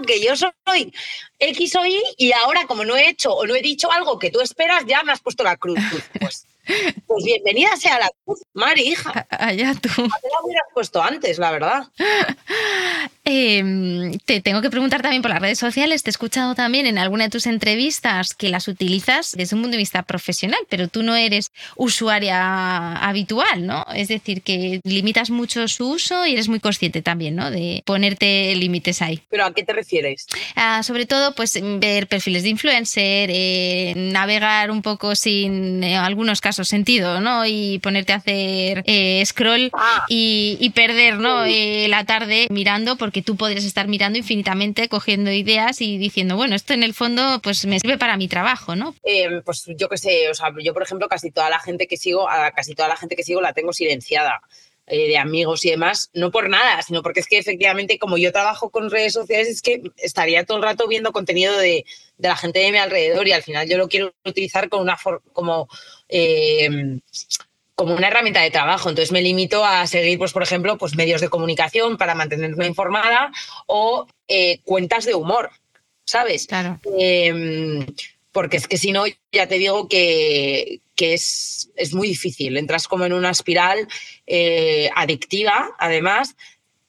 que 0.05 0.21
yo 0.21 0.35
soy 0.35 0.93
X 1.39 1.75
o 1.75 1.85
Y 1.85 2.01
y 2.17 2.31
ahora 2.31 2.65
como 2.65 2.83
no 2.83 2.97
he 2.97 3.09
hecho 3.09 3.31
o 3.31 3.45
no 3.45 3.55
he 3.55 3.61
dicho 3.61 3.91
algo 3.91 4.17
que 4.17 4.31
tú 4.31 4.41
esperas, 4.41 4.85
ya 4.87 5.03
me 5.03 5.11
has 5.11 5.21
puesto 5.21 5.43
la 5.43 5.55
cruz. 5.55 5.79
Pues, 6.19 6.47
pues 7.05 7.23
bienvenida 7.23 7.75
sea 7.77 7.99
la 7.99 8.09
cruz, 8.25 8.41
Mari, 8.53 8.89
hija. 8.89 9.27
Allá 9.29 9.73
tú. 9.75 9.89
Me 10.01 10.07
la 10.07 10.41
hubieras 10.43 10.67
puesto 10.73 11.01
antes, 11.01 11.37
la 11.37 11.51
verdad. 11.51 11.87
Eh, 13.29 14.17
te 14.23 14.39
tengo 14.41 14.61
que 14.61 14.69
preguntar 14.69 15.01
también 15.01 15.21
por 15.21 15.31
las 15.31 15.41
redes 15.41 15.59
sociales. 15.59 16.01
Te 16.01 16.09
he 16.09 16.11
escuchado 16.11 16.55
también 16.55 16.85
en 16.85 16.97
alguna 16.97 17.25
de 17.25 17.29
tus 17.29 17.45
entrevistas 17.45 18.33
que 18.33 18.47
las 18.47 18.69
utilizas 18.69 19.33
desde 19.37 19.55
un 19.55 19.63
punto 19.63 19.73
de 19.75 19.79
vista 19.79 20.01
profesional, 20.03 20.59
pero 20.69 20.87
tú 20.87 21.03
no 21.03 21.13
eres 21.15 21.51
usuaria 21.75 22.93
habitual, 22.93 23.65
¿no? 23.65 23.85
Es 23.93 24.07
decir, 24.07 24.41
que 24.43 24.79
limitas 24.83 25.29
mucho 25.29 25.67
su 25.67 25.89
uso 25.89 26.25
y 26.25 26.33
eres 26.33 26.47
muy 26.47 26.61
consciente 26.61 27.01
también, 27.01 27.35
¿no? 27.35 27.51
De 27.51 27.83
ponerte 27.85 28.55
límites 28.55 29.01
ahí. 29.01 29.21
¿Pero 29.29 29.45
a 29.45 29.53
qué 29.53 29.63
te 29.63 29.73
refieres? 29.73 30.27
Ah, 30.55 30.81
sobre 30.83 31.05
todo, 31.05 31.35
pues 31.35 31.59
ver 31.79 32.07
perfiles 32.07 32.43
de 32.43 32.49
influencer, 32.49 33.29
eh, 33.33 33.93
navegar 33.95 34.71
un 34.71 34.81
poco 34.81 35.15
sin 35.15 35.83
en 35.83 35.95
algunos 35.97 36.39
casos 36.39 36.69
sentido, 36.69 37.19
¿no? 37.19 37.45
Y 37.45 37.79
ponerte 37.79 38.13
a 38.13 38.17
hacer 38.17 38.83
eh, 38.85 39.21
scroll 39.25 39.69
Ah. 39.73 40.05
y, 40.07 40.57
y 40.61 40.69
perder, 40.69 41.17
¿no? 41.17 41.43
Eh, 41.45 41.87
la 41.89 42.05
tarde 42.05 42.47
mirando, 42.49 42.95
porque 42.95 43.16
tú 43.21 43.35
podrías 43.35 43.63
estar 43.63 43.87
mirando 43.87 44.17
infinitamente, 44.17 44.89
cogiendo 44.89 45.31
ideas 45.31 45.81
y 45.81 45.97
diciendo, 45.97 46.35
bueno, 46.35 46.55
esto 46.55 46.73
en 46.73 46.83
el 46.83 46.93
fondo, 46.93 47.39
pues 47.41 47.65
me 47.65 47.79
sirve 47.79 47.97
para 47.97 48.17
mi 48.17 48.27
trabajo, 48.27 48.75
¿no? 48.75 48.95
Eh, 49.03 49.41
pues 49.45 49.65
yo 49.77 49.89
qué 49.89 49.97
sé, 49.97 50.29
o 50.29 50.33
sea, 50.33 50.51
yo 50.61 50.73
por 50.73 50.83
ejemplo 50.83 51.07
casi 51.07 51.31
toda 51.31 51.49
la 51.49 51.59
gente 51.59 51.87
que 51.87 51.97
sigo, 51.97 52.27
casi 52.55 52.75
toda 52.75 52.89
la 52.89 52.97
gente 52.97 53.15
que 53.15 53.23
sigo 53.23 53.41
la 53.41 53.53
tengo 53.53 53.73
silenciada 53.73 54.41
eh, 54.89 55.07
de 55.07 55.17
amigos 55.17 55.65
y 55.65 55.71
demás, 55.71 56.09
no 56.13 56.31
por 56.31 56.49
nada, 56.49 56.81
sino 56.81 57.03
porque 57.03 57.19
es 57.19 57.27
que 57.27 57.37
efectivamente 57.37 57.99
como 57.99 58.17
yo 58.17 58.31
trabajo 58.31 58.69
con 58.69 58.89
redes 58.89 59.11
sociales 59.11 59.49
es 59.49 59.61
que 59.61 59.81
estaría 59.97 60.45
todo 60.45 60.57
el 60.57 60.63
rato 60.63 60.87
viendo 60.87 61.11
contenido 61.11 61.57
de, 61.57 61.83
de 62.17 62.27
la 62.29 62.37
gente 62.37 62.59
de 62.59 62.71
mi 62.71 62.77
alrededor 62.77 63.27
y 63.27 63.33
al 63.33 63.43
final 63.43 63.67
yo 63.67 63.77
lo 63.77 63.89
quiero 63.89 64.13
utilizar 64.23 64.69
con 64.69 64.81
una 64.81 64.97
como 65.33 65.67
eh, 66.07 66.99
como 67.77 67.93
una 67.93 68.07
herramienta 68.07 68.41
de 68.41 68.49
trabajo. 68.49 68.89
Entonces 68.89 69.11
me 69.11 69.21
limito 69.21 69.63
a 69.63 69.85
seguir, 69.85 70.17
pues, 70.17 70.33
por 70.33 70.41
ejemplo, 70.41 70.77
pues, 70.79 70.95
medios 70.95 71.21
de 71.21 71.29
comunicación 71.29 71.95
para 71.95 72.15
mantenerme 72.15 72.65
informada 72.65 73.31
o 73.67 74.07
eh, 74.27 74.59
cuentas 74.63 75.05
de 75.05 75.13
humor, 75.13 75.51
¿sabes? 76.03 76.47
Claro. 76.47 76.79
Eh, 76.99 77.85
porque 78.31 78.57
es 78.57 78.67
que 78.67 78.77
si 78.77 78.91
no, 78.91 79.05
ya 79.31 79.47
te 79.47 79.59
digo 79.59 79.87
que, 79.87 80.81
que 80.95 81.13
es, 81.13 81.69
es 81.75 81.93
muy 81.93 82.07
difícil. 82.07 82.57
Entras 82.57 82.87
como 82.87 83.05
en 83.05 83.13
una 83.13 83.29
espiral 83.29 83.87
eh, 84.25 84.89
adictiva, 84.95 85.69
además, 85.77 86.35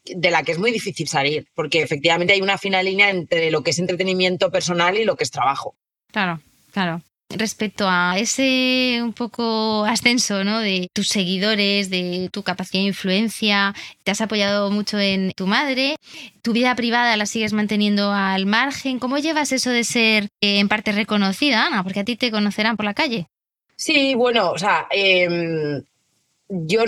de 0.04 0.30
la 0.30 0.42
que 0.42 0.52
es 0.52 0.58
muy 0.58 0.72
difícil 0.72 1.06
salir, 1.06 1.46
porque 1.54 1.82
efectivamente 1.82 2.32
hay 2.32 2.40
una 2.40 2.56
fina 2.56 2.82
línea 2.82 3.10
entre 3.10 3.50
lo 3.50 3.62
que 3.62 3.70
es 3.70 3.78
entretenimiento 3.78 4.50
personal 4.50 4.96
y 4.96 5.04
lo 5.04 5.16
que 5.16 5.24
es 5.24 5.30
trabajo. 5.30 5.74
Claro, 6.10 6.40
claro. 6.72 7.02
Respecto 7.30 7.86
a 7.86 8.18
ese 8.18 9.00
un 9.02 9.12
poco 9.12 9.84
ascenso 9.84 10.44
¿no? 10.44 10.60
de 10.60 10.88
tus 10.94 11.08
seguidores, 11.08 11.90
de 11.90 12.30
tu 12.32 12.42
capacidad 12.42 12.80
de 12.80 12.88
influencia, 12.88 13.74
te 14.02 14.10
has 14.10 14.22
apoyado 14.22 14.70
mucho 14.70 14.98
en 14.98 15.32
tu 15.36 15.46
madre, 15.46 15.96
tu 16.40 16.54
vida 16.54 16.74
privada 16.74 17.18
la 17.18 17.26
sigues 17.26 17.52
manteniendo 17.52 18.12
al 18.12 18.46
margen. 18.46 18.98
¿Cómo 18.98 19.18
llevas 19.18 19.52
eso 19.52 19.68
de 19.68 19.84
ser 19.84 20.24
eh, 20.40 20.58
en 20.58 20.68
parte 20.68 20.90
reconocida, 20.92 21.66
Ana? 21.66 21.82
Porque 21.82 22.00
a 22.00 22.04
ti 22.04 22.16
te 22.16 22.30
conocerán 22.30 22.78
por 22.78 22.86
la 22.86 22.94
calle. 22.94 23.26
Sí, 23.76 24.14
bueno, 24.14 24.50
o 24.50 24.58
sea, 24.58 24.86
em, 24.90 25.82
yo 26.48 26.84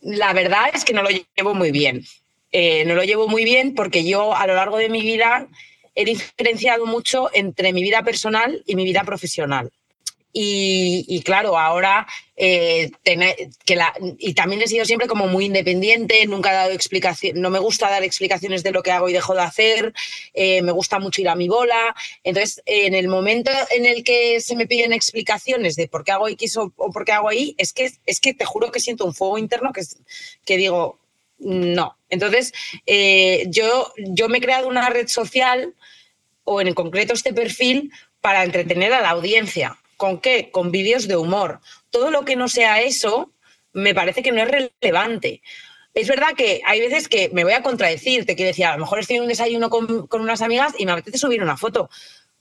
la 0.00 0.32
verdad 0.32 0.70
es 0.72 0.84
que 0.84 0.94
no 0.94 1.02
lo 1.02 1.08
llevo 1.10 1.54
muy 1.54 1.72
bien. 1.72 2.04
Eh, 2.52 2.84
no 2.84 2.94
lo 2.94 3.02
llevo 3.02 3.26
muy 3.28 3.44
bien 3.44 3.74
porque 3.74 4.04
yo 4.04 4.34
a 4.36 4.46
lo 4.46 4.54
largo 4.54 4.76
de 4.76 4.88
mi 4.88 5.00
vida 5.00 5.48
he 5.94 6.04
diferenciado 6.04 6.86
mucho 6.86 7.30
entre 7.32 7.72
mi 7.72 7.82
vida 7.82 8.02
personal 8.02 8.62
y 8.66 8.76
mi 8.76 8.84
vida 8.84 9.04
profesional. 9.04 9.70
Y, 10.34 11.22
claro, 11.24 11.58
ahora 11.58 12.06
eh, 12.36 12.90
que 13.04 13.76
la, 13.76 13.92
y 14.18 14.32
también 14.32 14.62
he 14.62 14.66
sido 14.66 14.86
siempre 14.86 15.06
como 15.06 15.26
muy 15.26 15.44
independiente, 15.44 16.24
nunca 16.26 16.50
he 16.50 16.54
dado 16.54 16.70
explicación, 16.70 17.38
no 17.38 17.50
me 17.50 17.58
gusta 17.58 17.90
dar 17.90 18.02
explicaciones 18.02 18.62
de 18.62 18.70
lo 18.70 18.82
que 18.82 18.92
hago 18.92 19.10
y 19.10 19.12
dejo 19.12 19.34
de 19.34 19.42
hacer, 19.42 19.92
eh, 20.32 20.62
me 20.62 20.72
gusta 20.72 20.98
mucho 20.98 21.20
ir 21.20 21.28
a 21.28 21.34
mi 21.34 21.48
bola. 21.48 21.94
Entonces, 22.24 22.62
en 22.64 22.94
el 22.94 23.08
momento 23.08 23.50
en 23.76 23.84
el 23.84 24.04
que 24.04 24.40
se 24.40 24.56
me 24.56 24.66
piden 24.66 24.94
explicaciones 24.94 25.76
de 25.76 25.88
por 25.88 26.02
qué 26.02 26.12
hago 26.12 26.28
X 26.28 26.56
o, 26.56 26.72
o 26.76 26.90
por 26.90 27.04
qué 27.04 27.12
hago 27.12 27.30
Y, 27.30 27.54
es 27.58 27.74
que, 27.74 27.90
es 28.06 28.18
que 28.18 28.32
te 28.32 28.46
juro 28.46 28.72
que 28.72 28.80
siento 28.80 29.04
un 29.04 29.14
fuego 29.14 29.36
interno 29.36 29.70
que, 29.70 29.82
que 30.46 30.56
digo, 30.56 30.98
no. 31.38 31.98
Entonces, 32.08 32.52
eh, 32.86 33.44
yo, 33.48 33.92
yo 33.98 34.28
me 34.28 34.38
he 34.38 34.40
creado 34.40 34.68
una 34.68 34.88
red 34.88 35.08
social 35.08 35.74
o 36.44 36.60
en 36.60 36.74
concreto 36.74 37.14
este 37.14 37.32
perfil 37.32 37.92
para 38.20 38.44
entretener 38.44 38.92
a 38.92 39.00
la 39.00 39.10
audiencia. 39.10 39.78
¿Con 39.96 40.20
qué? 40.20 40.50
Con 40.50 40.70
vídeos 40.70 41.08
de 41.08 41.16
humor. 41.16 41.60
Todo 41.90 42.10
lo 42.10 42.24
que 42.24 42.36
no 42.36 42.48
sea 42.48 42.80
eso 42.80 43.32
me 43.72 43.94
parece 43.94 44.22
que 44.22 44.32
no 44.32 44.42
es 44.42 44.48
relevante. 44.48 45.42
Es 45.94 46.08
verdad 46.08 46.34
que 46.36 46.62
hay 46.64 46.80
veces 46.80 47.08
que 47.08 47.30
me 47.32 47.44
voy 47.44 47.52
a 47.52 47.62
contradecir, 47.62 48.24
te 48.24 48.34
quiero 48.34 48.48
decir, 48.48 48.64
a 48.64 48.72
lo 48.72 48.80
mejor 48.80 48.98
estoy 48.98 49.16
en 49.16 49.22
un 49.22 49.28
desayuno 49.28 49.68
con, 49.68 50.06
con 50.06 50.22
unas 50.22 50.40
amigas 50.40 50.72
y 50.78 50.86
me 50.86 50.92
apetece 50.92 51.18
subir 51.18 51.42
una 51.42 51.56
foto. 51.56 51.90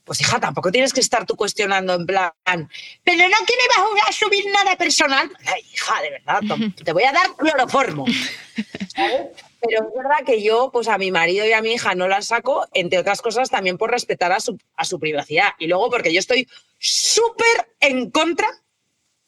Pues 0.04 0.20
hija, 0.22 0.40
tampoco 0.40 0.72
tienes 0.72 0.94
que 0.94 1.00
estar 1.00 1.26
tú 1.26 1.36
cuestionando 1.36 1.94
en 1.94 2.06
plan, 2.06 2.32
pero 2.46 3.30
no 3.30 3.46
que 3.46 3.54
me 3.56 3.94
vas 3.94 4.10
a 4.10 4.12
subir 4.12 4.46
nada 4.52 4.76
personal. 4.76 5.30
Ay, 5.46 5.62
hija, 5.74 6.02
de 6.02 6.10
verdad, 6.10 6.42
te 6.84 6.94
voy 6.94 7.04
a 7.04 7.12
dar 7.12 7.36
cloroformo. 7.36 8.06
Pero 9.62 9.88
es 9.88 9.94
verdad 9.96 10.26
que 10.26 10.42
yo, 10.42 10.70
pues 10.72 10.88
a 10.88 10.98
mi 10.98 11.12
marido 11.12 11.46
y 11.46 11.54
a 11.54 11.62
mi 11.62 11.74
hija 11.74 11.96
no 11.96 12.08
las 12.08 12.28
saco, 12.28 12.68
entre 12.74 13.00
otras 13.00 13.22
cosas, 13.22 13.50
también 13.50 13.78
por 13.78 13.92
respetar 13.92 14.32
a 14.32 14.40
su, 14.40 14.58
a 14.76 14.86
su 14.86 15.00
privacidad. 15.00 15.52
Y 15.60 15.68
luego 15.68 15.90
porque 15.90 16.12
yo 16.12 16.20
estoy 16.20 16.48
súper 16.80 17.70
en 17.80 18.10
contra 18.10 18.48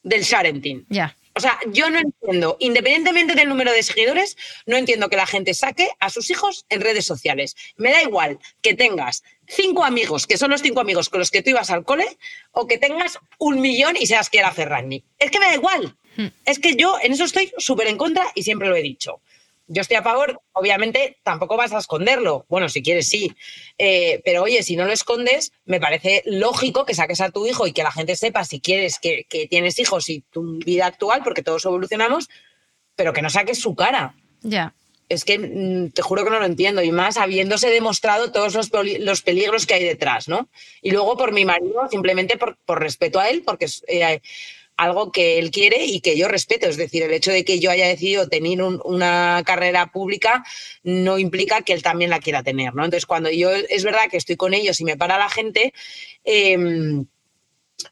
del 0.02 0.24
sharenting. 0.24 0.86
Ya. 0.90 1.16
O 1.36 1.40
sea, 1.40 1.60
yo 1.72 1.90
no 1.90 2.00
entiendo, 2.00 2.58
independientemente 2.60 3.34
del 3.34 3.50
número 3.50 3.72
de 3.72 3.82
seguidores, 3.82 4.38
no 4.68 4.78
entiendo 4.78 5.10
que 5.10 5.16
la 5.16 5.26
gente 5.26 5.56
saque 5.56 5.90
a 6.00 6.12
sus 6.12 6.30
hijos 6.30 6.66
en 6.70 6.82
redes 6.82 7.06
sociales. 7.06 7.56
Me 7.76 7.92
da 7.92 8.04
igual 8.04 8.38
que 8.62 8.76
tengas 8.76 9.24
cinco 9.48 9.84
amigos, 9.84 10.28
que 10.28 10.38
son 10.38 10.52
los 10.52 10.62
cinco 10.62 10.80
amigos 10.80 11.10
con 11.10 11.20
los 11.20 11.32
que 11.32 11.42
tú 11.42 11.50
ibas 11.50 11.72
al 11.72 11.86
cole, 11.86 12.06
o 12.52 12.68
que 12.68 12.78
tengas 12.78 13.18
un 13.40 13.62
millón 13.62 13.96
y 14.00 14.06
seas 14.06 14.30
Kiara 14.30 14.52
Ferragni. 14.52 15.04
Es 15.18 15.32
que 15.32 15.40
me 15.40 15.48
da 15.48 15.56
igual. 15.56 15.98
Es 16.46 16.60
que 16.60 16.76
yo 16.76 16.98
en 17.02 17.14
eso 17.14 17.24
estoy 17.24 17.52
súper 17.58 17.88
en 17.88 17.98
contra 17.98 18.32
y 18.36 18.44
siempre 18.44 18.68
lo 18.68 18.76
he 18.76 18.84
dicho. 18.84 19.22
Yo 19.68 19.82
estoy 19.82 19.96
a 19.98 20.04
favor, 20.04 20.42
obviamente 20.52 21.18
tampoco 21.24 21.56
vas 21.56 21.72
a 21.72 21.78
esconderlo. 21.78 22.46
Bueno, 22.50 22.68
si 22.68 22.84
quieres 22.84 23.08
sí. 23.08 23.34
Eh, 23.78 24.22
pero 24.26 24.44
oye, 24.44 24.62
si 24.62 24.76
no 24.76 24.86
lo 24.86 24.92
escondes, 24.92 25.54
me 25.66 25.80
parece 25.80 26.22
lógico 26.26 26.86
que 26.86 26.94
saques 26.94 27.22
a 27.22 27.32
tu 27.32 27.48
hijo 27.48 27.66
y 27.66 27.72
que 27.72 27.84
la 27.84 27.92
gente 27.92 28.16
sepa 28.16 28.44
si 28.44 28.60
quieres 28.60 29.00
que, 29.00 29.26
que 29.30 29.48
tienes 29.48 29.80
hijos 29.80 30.10
y 30.10 30.22
tu 30.32 30.60
vida 30.60 30.86
actual, 30.86 31.22
porque 31.24 31.44
todos 31.44 31.64
evolucionamos, 31.66 32.30
pero 32.96 33.14
que 33.14 33.22
no 33.22 33.30
saques 33.30 33.60
su 33.60 33.74
cara. 33.74 34.16
Ya. 34.42 34.74
Es 35.10 35.26
que 35.26 35.40
mm, 35.40 35.92
te 35.92 36.02
juro 36.02 36.24
que 36.24 36.30
no 36.30 36.40
lo 36.40 36.46
entiendo. 36.46 36.82
Y 36.82 36.92
más 36.92 37.18
habiéndose 37.18 37.70
demostrado 37.70 38.32
todos 38.32 38.56
los, 38.56 38.70
los 39.00 39.22
peligros 39.22 39.66
que 39.66 39.76
hay 39.76 39.84
detrás, 39.84 40.28
¿no? 40.28 40.50
Y 40.82 40.92
luego 40.92 41.16
por 41.18 41.32
mi 41.32 41.46
marido, 41.46 41.88
simplemente 41.90 42.38
por, 42.38 42.58
por 42.66 42.80
respeto 42.80 43.20
a 43.20 43.30
él, 43.30 43.44
porque 43.46 43.68
eh, 43.88 44.22
algo 44.78 45.12
que 45.12 45.40
él 45.40 45.52
quiere 45.52 45.86
y 45.86 46.02
que 46.02 46.18
yo 46.18 46.28
respeto. 46.28 46.68
Es 46.68 46.78
decir, 46.78 47.04
el 47.04 47.14
hecho 47.14 47.32
de 47.32 47.46
que 47.46 47.60
yo 47.60 47.72
haya 47.72 47.88
decidido 47.88 48.28
tener 48.28 48.62
una 48.62 49.42
carrera 49.46 49.92
pública 49.92 50.44
no 50.84 51.20
implica 51.20 51.62
que 51.62 51.74
él 51.74 51.84
también 51.84 52.10
la 52.10 52.20
quiera 52.20 52.44
tener, 52.44 52.74
¿no? 52.76 52.84
Entonces, 52.84 53.06
cuando 53.06 53.30
yo 53.30 53.52
es 53.52 53.84
verdad 53.84 54.10
que 54.10 54.18
estoy 54.18 54.36
con 54.36 54.54
ellos 54.54 54.80
y 54.80 54.86
me 54.86 54.98
para 54.98 55.18
la 55.18 55.30
gente, 55.30 55.74
em, 56.24 57.06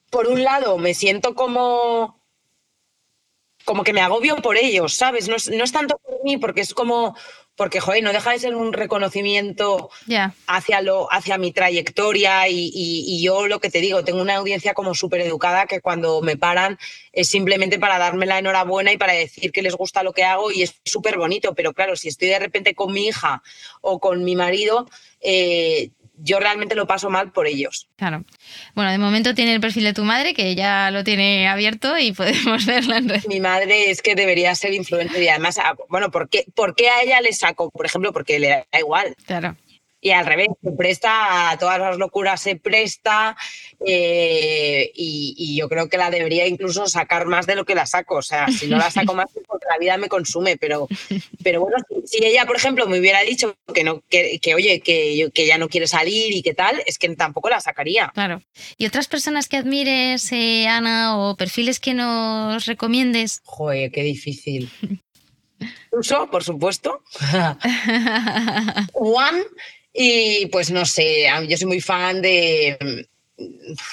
por 0.09 0.27
un 0.27 0.43
lado 0.43 0.77
me 0.77 0.93
siento 0.93 1.35
como 1.35 2.20
como 3.71 3.85
que 3.85 3.93
me 3.93 4.01
agobio 4.01 4.35
por 4.35 4.57
ellos, 4.57 4.95
¿sabes? 4.95 5.29
No 5.29 5.37
no 5.55 5.63
es 5.63 5.71
tanto 5.71 5.97
por 5.97 6.21
mí, 6.25 6.35
porque 6.35 6.59
es 6.59 6.73
como, 6.73 7.15
porque, 7.55 7.79
joder, 7.79 8.03
no 8.03 8.11
deja 8.11 8.31
de 8.31 8.39
ser 8.39 8.53
un 8.53 8.73
reconocimiento 8.73 9.89
hacia, 10.45 10.81
lo, 10.81 11.09
hacia 11.09 11.37
mi 11.37 11.53
trayectoria 11.53 12.49
y, 12.49 13.23
yo 13.23 13.47
lo 13.47 13.61
que 13.61 13.69
te 13.69 13.79
digo, 13.79 14.03
tengo 14.03 14.21
una 14.21 14.35
audiencia 14.35 14.73
como 14.73 14.93
súper 14.93 15.21
educada 15.21 15.67
que 15.67 15.79
cuando 15.79 16.21
me 16.21 16.35
paran 16.35 16.77
es 17.13 17.29
simplemente 17.29 17.79
para 17.79 17.97
darme 17.97 18.25
la 18.25 18.39
enhorabuena 18.39 18.91
y 18.91 18.97
para 18.97 19.13
decir 19.13 19.53
que 19.53 19.61
les 19.61 19.75
gusta 19.75 20.03
lo 20.03 20.11
que 20.11 20.25
hago 20.25 20.51
y 20.51 20.63
es 20.63 20.75
súper 20.83 21.17
bonito, 21.17 21.55
pero 21.55 21.71
claro, 21.71 21.95
si 21.95 22.09
estoy 22.09 22.27
de 22.27 22.39
repente 22.39 22.75
con 22.75 22.91
mi 22.91 23.07
hija 23.07 23.41
o 23.79 24.01
con 24.01 24.25
mi 24.25 24.35
marido, 24.35 24.89
eh, 25.21 25.91
yo 26.23 26.39
realmente 26.39 26.75
lo 26.75 26.87
paso 26.87 27.09
mal 27.09 27.31
por 27.31 27.47
ellos. 27.47 27.87
Claro. 27.97 28.23
Bueno, 28.75 28.91
de 28.91 28.97
momento 28.97 29.33
tiene 29.33 29.53
el 29.53 29.61
perfil 29.61 29.83
de 29.83 29.93
tu 29.93 30.03
madre, 30.03 30.33
que 30.33 30.55
ya 30.55 30.91
lo 30.91 31.03
tiene 31.03 31.47
abierto 31.47 31.97
y 31.97 32.11
podemos 32.11 32.65
verla 32.65 32.97
en 32.97 33.09
red. 33.09 33.23
Mi 33.27 33.39
madre 33.39 33.89
es 33.89 34.01
que 34.01 34.15
debería 34.15 34.53
ser 34.55 34.73
influencer 34.73 35.21
y 35.21 35.29
además, 35.29 35.57
ah, 35.57 35.75
bueno, 35.89 36.11
¿por 36.11 36.29
qué, 36.29 36.45
¿por 36.55 36.75
qué 36.75 36.89
a 36.89 37.01
ella 37.03 37.21
le 37.21 37.33
saco? 37.33 37.69
Por 37.71 37.85
ejemplo, 37.85 38.13
porque 38.13 38.39
le 38.39 38.49
da 38.71 38.79
igual. 38.79 39.15
Claro 39.25 39.55
y 40.03 40.09
al 40.09 40.25
revés, 40.25 40.47
se 40.63 40.71
presta 40.71 41.51
a 41.51 41.57
todas 41.59 41.79
las 41.79 41.97
locuras, 41.97 42.41
se 42.41 42.55
presta 42.55 43.37
eh, 43.85 44.91
y, 44.95 45.55
yo 45.55 45.69
creo 45.69 45.89
que 45.89 45.97
la 45.97 46.09
debería 46.09 46.47
incluso 46.47 46.87
sacar 46.87 47.27
más 47.27 47.45
de 47.45 47.55
lo 47.55 47.65
que 47.65 47.75
la 47.75 47.85
saco. 47.85 48.15
O 48.15 48.21
sea, 48.23 48.47
si 48.47 48.67
no 48.67 48.77
la 48.77 48.89
saco 48.89 49.13
más, 49.13 49.27
porque 49.47 49.67
la 49.69 49.77
vida 49.77 49.97
me 49.97 50.09
consume. 50.09 50.57
Pero, 50.57 50.87
pero 51.43 51.61
bueno, 51.61 51.77
si, 52.05 52.25
ella, 52.25 52.47
por 52.47 52.55
ejemplo, 52.55 52.87
me 52.87 52.99
hubiera 52.99 53.21
dicho 53.21 53.55
que, 53.73 53.83
no, 53.83 54.01
que, 54.09 54.39
oye, 54.55 54.79
que, 54.79 55.29
que 55.31 55.45
ya 55.45 55.59
no 55.59 55.69
quiere 55.69 55.87
salir 55.87 56.33
y 56.33 56.41
qué 56.41 56.55
tal, 56.55 56.81
es 56.87 56.97
que 56.97 57.09
tampoco 57.15 57.49
la 57.49 57.61
sacaría. 57.61 58.09
Claro. 58.15 58.41
¿Y 58.77 58.87
otras 58.87 59.07
personas 59.07 59.47
que 59.47 59.57
admires, 59.57 60.31
eh, 60.31 60.67
Ana, 60.67 61.19
o 61.19 61.37
perfiles 61.37 61.79
que 61.79 61.93
nos 61.93 62.65
recomiendes? 62.65 63.41
Joder, 63.43 63.91
qué 63.91 64.01
difícil. 64.01 64.71
Uso, 65.91 66.27
por 66.31 66.43
supuesto. 66.43 67.03
Juan 68.93 69.43
y 69.93 70.45
pues 70.47 70.71
no 70.71 70.85
sé, 70.85 71.27
yo 71.47 71.57
soy 71.57 71.67
muy 71.67 71.81
fan 71.81 72.21
de, 72.21 73.05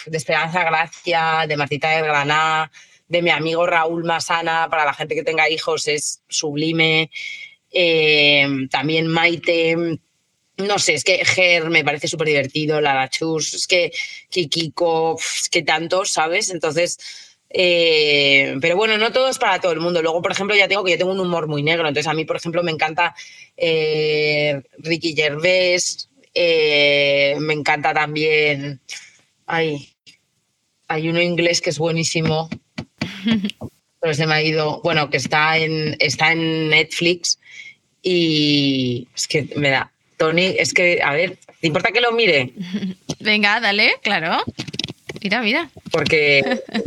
de 0.06 0.16
Esperanza 0.16 0.64
Gracia, 0.64 1.44
de 1.48 1.56
Martita 1.56 1.90
del 1.90 2.04
Granada, 2.04 2.70
de 3.08 3.22
mi 3.22 3.30
amigo 3.30 3.66
Raúl 3.66 4.04
Masana, 4.04 4.68
para 4.70 4.84
la 4.84 4.94
gente 4.94 5.14
que 5.14 5.24
tenga 5.24 5.48
hijos 5.48 5.88
es 5.88 6.22
sublime. 6.28 7.10
Eh, 7.70 8.46
también 8.70 9.08
Maite, 9.08 9.76
no 10.58 10.78
sé, 10.78 10.94
es 10.94 11.04
que 11.04 11.24
Ger 11.24 11.70
me 11.70 11.84
parece 11.84 12.08
súper 12.08 12.28
divertido, 12.28 12.80
la 12.80 13.08
Chus, 13.08 13.54
es 13.54 13.66
que 13.66 13.92
Kikiko, 14.28 15.16
es 15.18 15.48
que 15.48 15.62
tantos, 15.62 16.10
¿sabes? 16.12 16.50
Entonces, 16.50 16.98
eh, 17.50 18.56
pero 18.60 18.76
bueno, 18.76 18.98
no 18.98 19.10
todo 19.12 19.28
es 19.28 19.38
para 19.38 19.60
todo 19.60 19.72
el 19.72 19.80
mundo. 19.80 20.02
Luego, 20.02 20.20
por 20.20 20.32
ejemplo, 20.32 20.56
ya 20.56 20.68
tengo 20.68 20.84
que 20.84 20.92
yo 20.92 20.98
tengo 20.98 21.12
un 21.12 21.20
humor 21.20 21.46
muy 21.46 21.62
negro. 21.62 21.88
Entonces, 21.88 22.10
a 22.10 22.14
mí, 22.14 22.24
por 22.24 22.36
ejemplo, 22.36 22.62
me 22.62 22.72
encanta 22.72 23.14
eh, 23.56 24.62
Ricky 24.78 25.14
Gervais. 25.14 26.08
Eh, 26.34 27.36
me 27.40 27.54
encanta 27.54 27.94
también. 27.94 28.80
Ay, 29.46 29.88
hay 30.88 31.08
uno 31.08 31.22
inglés 31.22 31.60
que 31.60 31.70
es 31.70 31.78
buenísimo. 31.78 32.48
pero 34.00 34.14
se 34.14 34.26
me 34.26 34.34
ha 34.34 34.42
ido. 34.42 34.80
Bueno, 34.82 35.10
que 35.10 35.16
está 35.16 35.58
en, 35.58 35.96
está 35.98 36.32
en 36.32 36.68
Netflix. 36.68 37.38
Y 38.02 39.08
es 39.14 39.26
que 39.26 39.48
me 39.56 39.70
da. 39.70 39.90
Tony, 40.16 40.56
es 40.58 40.74
que, 40.74 41.00
a 41.02 41.12
ver, 41.12 41.38
¿te 41.60 41.66
importa 41.68 41.92
que 41.92 42.00
lo 42.00 42.12
mire? 42.12 42.52
Venga, 43.20 43.60
dale, 43.60 43.94
claro. 44.02 44.42
Mira, 45.28 45.42
mira. 45.42 45.70
Porque 45.90 46.38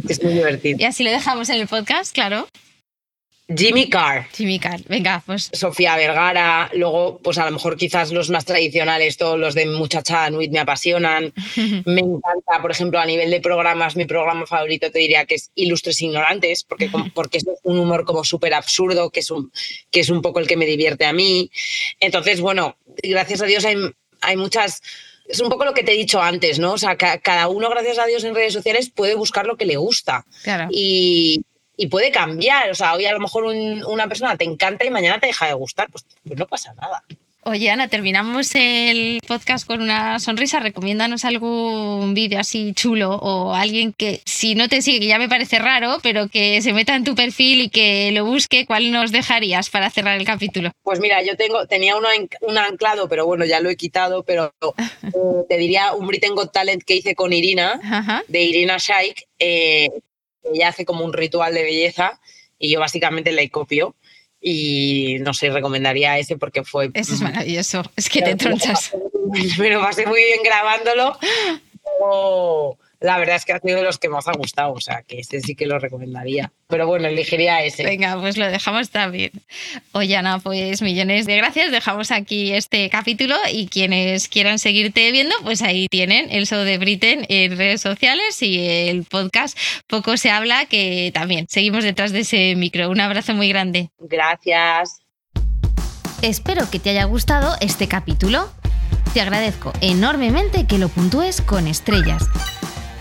es 0.10 0.24
muy 0.24 0.34
divertido. 0.34 0.78
Y 0.82 0.86
así 0.86 1.04
lo 1.04 1.12
dejamos 1.12 1.48
en 1.50 1.62
el 1.62 1.68
podcast, 1.68 2.12
claro. 2.12 2.48
Jimmy 3.56 3.88
Carr. 3.88 4.26
Jimmy 4.34 4.58
Carr, 4.58 4.82
venga, 4.88 5.22
pues. 5.28 5.52
Sofía 5.54 5.96
Vergara, 5.96 6.72
luego, 6.74 7.20
pues 7.22 7.38
a 7.38 7.46
lo 7.46 7.52
mejor 7.52 7.78
quizás 7.78 8.12
los 8.12 8.32
más 8.32 8.46
tradicionales, 8.46 9.18
todos 9.18 9.38
los 9.38 9.54
de 9.54 9.68
Muchacha 9.68 10.28
Nuit 10.32 10.52
me 10.52 10.58
apasionan. 10.58 11.32
me 11.86 12.02
encanta, 12.02 12.62
por 12.64 12.72
ejemplo, 12.72 13.00
a 13.00 13.06
nivel 13.06 13.30
de 13.30 13.42
programas, 13.42 13.96
mi 13.96 14.06
programa 14.06 14.48
favorito 14.48 14.90
te 14.90 14.98
diría 14.98 15.26
que 15.26 15.36
es 15.36 15.52
Ilustres 15.54 16.02
Ignorantes, 16.02 16.64
porque, 16.64 16.90
porque 17.14 17.38
es 17.38 17.46
un 17.62 17.78
humor 17.78 18.06
como 18.06 18.24
súper 18.24 18.56
absurdo, 18.56 19.12
que 19.12 19.20
es, 19.20 19.30
un, 19.30 19.52
que 19.92 20.00
es 20.00 20.10
un 20.10 20.24
poco 20.24 20.40
el 20.40 20.48
que 20.48 20.58
me 20.58 20.66
divierte 20.66 21.06
a 21.06 21.14
mí. 21.14 21.52
Entonces, 22.00 22.42
bueno, 22.42 22.76
gracias 23.04 23.44
a 23.44 23.46
Dios 23.46 23.66
hay, 23.66 23.76
hay 24.22 24.36
muchas 24.36 24.82
es 25.32 25.40
un 25.40 25.50
poco 25.50 25.66
lo 25.66 25.74
que 25.74 25.84
te 25.84 25.94
he 25.94 25.98
dicho 25.98 26.22
antes, 26.22 26.60
¿no? 26.60 26.74
O 26.74 26.78
sea, 26.78 26.98
cada 26.98 27.48
uno, 27.48 27.70
gracias 27.70 27.98
a 28.00 28.06
Dios, 28.06 28.24
en 28.24 28.36
redes 28.36 28.54
sociales 28.54 28.90
puede 28.90 29.16
buscar 29.16 29.46
lo 29.46 29.58
que 29.58 29.66
le 29.66 29.78
gusta. 29.78 30.26
Claro. 30.44 30.68
Y, 30.72 31.44
puede 31.90 32.12
cambiar. 32.12 32.70
O 32.70 32.76
sea, 32.76 32.94
hoy 32.94 33.06
a 33.06 33.12
lo 33.12 33.20
mejor 33.20 33.44
una 33.44 34.08
persona 34.08 34.38
te 34.38 34.44
encanta 34.44 34.86
y 34.86 34.92
mañana 34.92 35.20
te 35.20 35.28
deja 35.28 35.48
de 35.48 35.54
gustar. 35.54 35.90
Pues, 35.90 36.06
pues 36.24 36.38
no 36.38 36.46
pasa 36.46 36.74
nada. 36.76 37.04
Oye, 37.44 37.72
Ana, 37.72 37.88
terminamos 37.88 38.54
el 38.54 39.20
podcast 39.28 39.66
con 39.66 39.82
una 39.82 40.20
sonrisa. 40.20 40.60
Recomiéndanos 40.60 41.26
algún 41.26 42.14
vídeo 42.14 42.40
así 42.40 42.72
chulo 42.76 43.16
o 43.16 43.56
alguien 43.56 43.94
que, 43.94 44.22
si 44.28 44.54
no 44.54 44.70
te 44.70 44.84
sigue, 44.84 45.00
que 45.00 45.08
ya 45.08 45.18
me 45.18 45.28
parece 45.28 45.58
raro, 45.58 45.98
pero 46.04 46.28
que 46.28 46.62
se 46.62 46.72
meta 46.72 46.96
en 46.96 47.04
tu 47.04 47.16
perfil 47.16 47.62
y 47.62 47.70
que 47.70 48.12
lo 48.12 48.26
busque. 48.26 48.68
¿Cuál 48.68 48.92
nos 48.92 49.12
dejarías 49.12 49.72
para 49.72 49.90
cerrar 49.90 50.20
el 50.20 50.26
capítulo? 50.26 50.72
Pues 50.84 51.00
mira, 51.00 51.24
yo 51.24 51.36
tengo, 51.36 51.66
tenía 51.66 51.98
uno, 51.98 52.10
un 52.42 52.58
anclado, 52.60 53.10
pero 53.10 53.26
bueno, 53.26 53.44
ya 53.44 53.60
lo 53.60 53.72
he 53.72 53.76
quitado. 53.76 54.22
Pero 54.22 54.54
eh, 55.04 55.46
te 55.50 55.58
diría 55.58 55.94
un 55.94 56.06
Britain 56.06 56.36
Got 56.36 56.54
Talent 56.54 56.84
que 56.84 56.98
hice 56.98 57.16
con 57.16 57.34
Irina, 57.34 58.24
de 58.28 58.42
Irina 58.44 58.78
Shaik. 58.78 59.28
Eh, 59.40 59.90
ella 60.44 60.68
hace 60.68 60.86
como 60.86 61.04
un 61.04 61.14
ritual 61.14 61.56
de 61.56 61.64
belleza 61.64 62.20
y 62.60 62.70
yo 62.70 62.80
básicamente 62.80 63.32
le 63.32 63.50
copio 63.50 63.96
y 64.42 65.18
no 65.20 65.34
sé, 65.34 65.52
recomendaría 65.52 66.18
ese 66.18 66.38
porque 66.38 66.64
fue... 66.64 66.90
Ese 66.94 67.14
es 67.14 67.22
maravilloso, 67.22 67.84
es 67.96 68.10
que 68.10 68.22
te 68.22 68.36
tronchas. 68.38 68.92
Pero 69.58 69.82
pasé 69.82 70.06
muy 70.08 70.24
bien 70.24 70.40
grabándolo. 70.44 71.18
La 73.02 73.18
verdad 73.18 73.36
es 73.36 73.46
que 73.46 73.54
ha 73.54 73.60
sido 73.60 73.78
de 73.78 73.84
los 73.84 73.98
que 73.98 74.10
más 74.10 74.28
ha 74.28 74.34
gustado, 74.34 74.74
o 74.74 74.80
sea, 74.80 75.02
que 75.02 75.20
ese 75.20 75.42
sí 75.42 75.56
que 75.56 75.66
lo 75.66 75.80
recomendaría. 75.80 76.52
Pero 76.68 76.86
bueno, 76.86 77.08
elegiría 77.08 77.64
ese. 77.64 77.84
Venga, 77.84 78.16
pues 78.20 78.38
lo 78.38 78.46
dejamos 78.46 78.92
también. 78.92 79.32
Oye, 79.92 80.16
Ana, 80.16 80.38
pues 80.38 80.84
millones 80.84 81.26
de 81.26 81.36
gracias. 81.36 81.72
Dejamos 81.72 82.12
aquí 82.12 82.54
este 82.54 82.92
capítulo 82.92 83.36
y 83.52 83.68
quienes 83.68 84.28
quieran 84.28 84.60
seguirte 84.60 85.12
viendo, 85.12 85.36
pues 85.42 85.64
ahí 85.64 85.88
tienen 85.90 86.30
el 86.30 86.46
show 86.46 86.64
de 86.64 86.78
Britain 86.78 87.26
en 87.28 87.58
redes 87.58 87.82
sociales 87.82 88.40
y 88.44 88.68
el 88.68 89.04
podcast 89.04 89.58
Poco 89.88 90.16
se 90.16 90.30
habla, 90.30 90.68
que 90.68 91.10
también 91.12 91.48
seguimos 91.50 91.84
detrás 91.84 92.12
de 92.12 92.20
ese 92.20 92.56
micro. 92.56 92.92
Un 92.92 93.02
abrazo 93.02 93.34
muy 93.34 93.50
grande. 93.50 93.90
Gracias. 93.98 95.00
Espero 96.22 96.70
que 96.70 96.78
te 96.78 96.92
haya 96.92 97.06
gustado 97.06 97.56
este 97.62 97.88
capítulo. 97.88 98.52
Te 99.16 99.22
agradezco 99.22 99.74
enormemente 99.82 100.68
que 100.68 100.78
lo 100.78 100.88
puntúes 100.88 101.42
con 101.42 101.66
estrellas. 101.66 102.28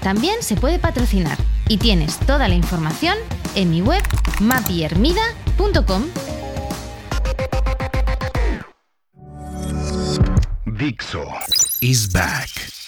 También 0.03 0.43
se 0.43 0.57
puede 0.57 0.79
patrocinar 0.79 1.39
y 1.69 1.79
tienes 1.79 2.19
toda 2.21 2.49
la 2.49 2.55
información 2.55 3.17
en 3.55 3.71
mi 3.71 3.83
web 3.83 4.03
mapiermida.com. 4.41 6.05
Dixo 10.67 11.27
is 11.83 12.11
back. 12.11 12.80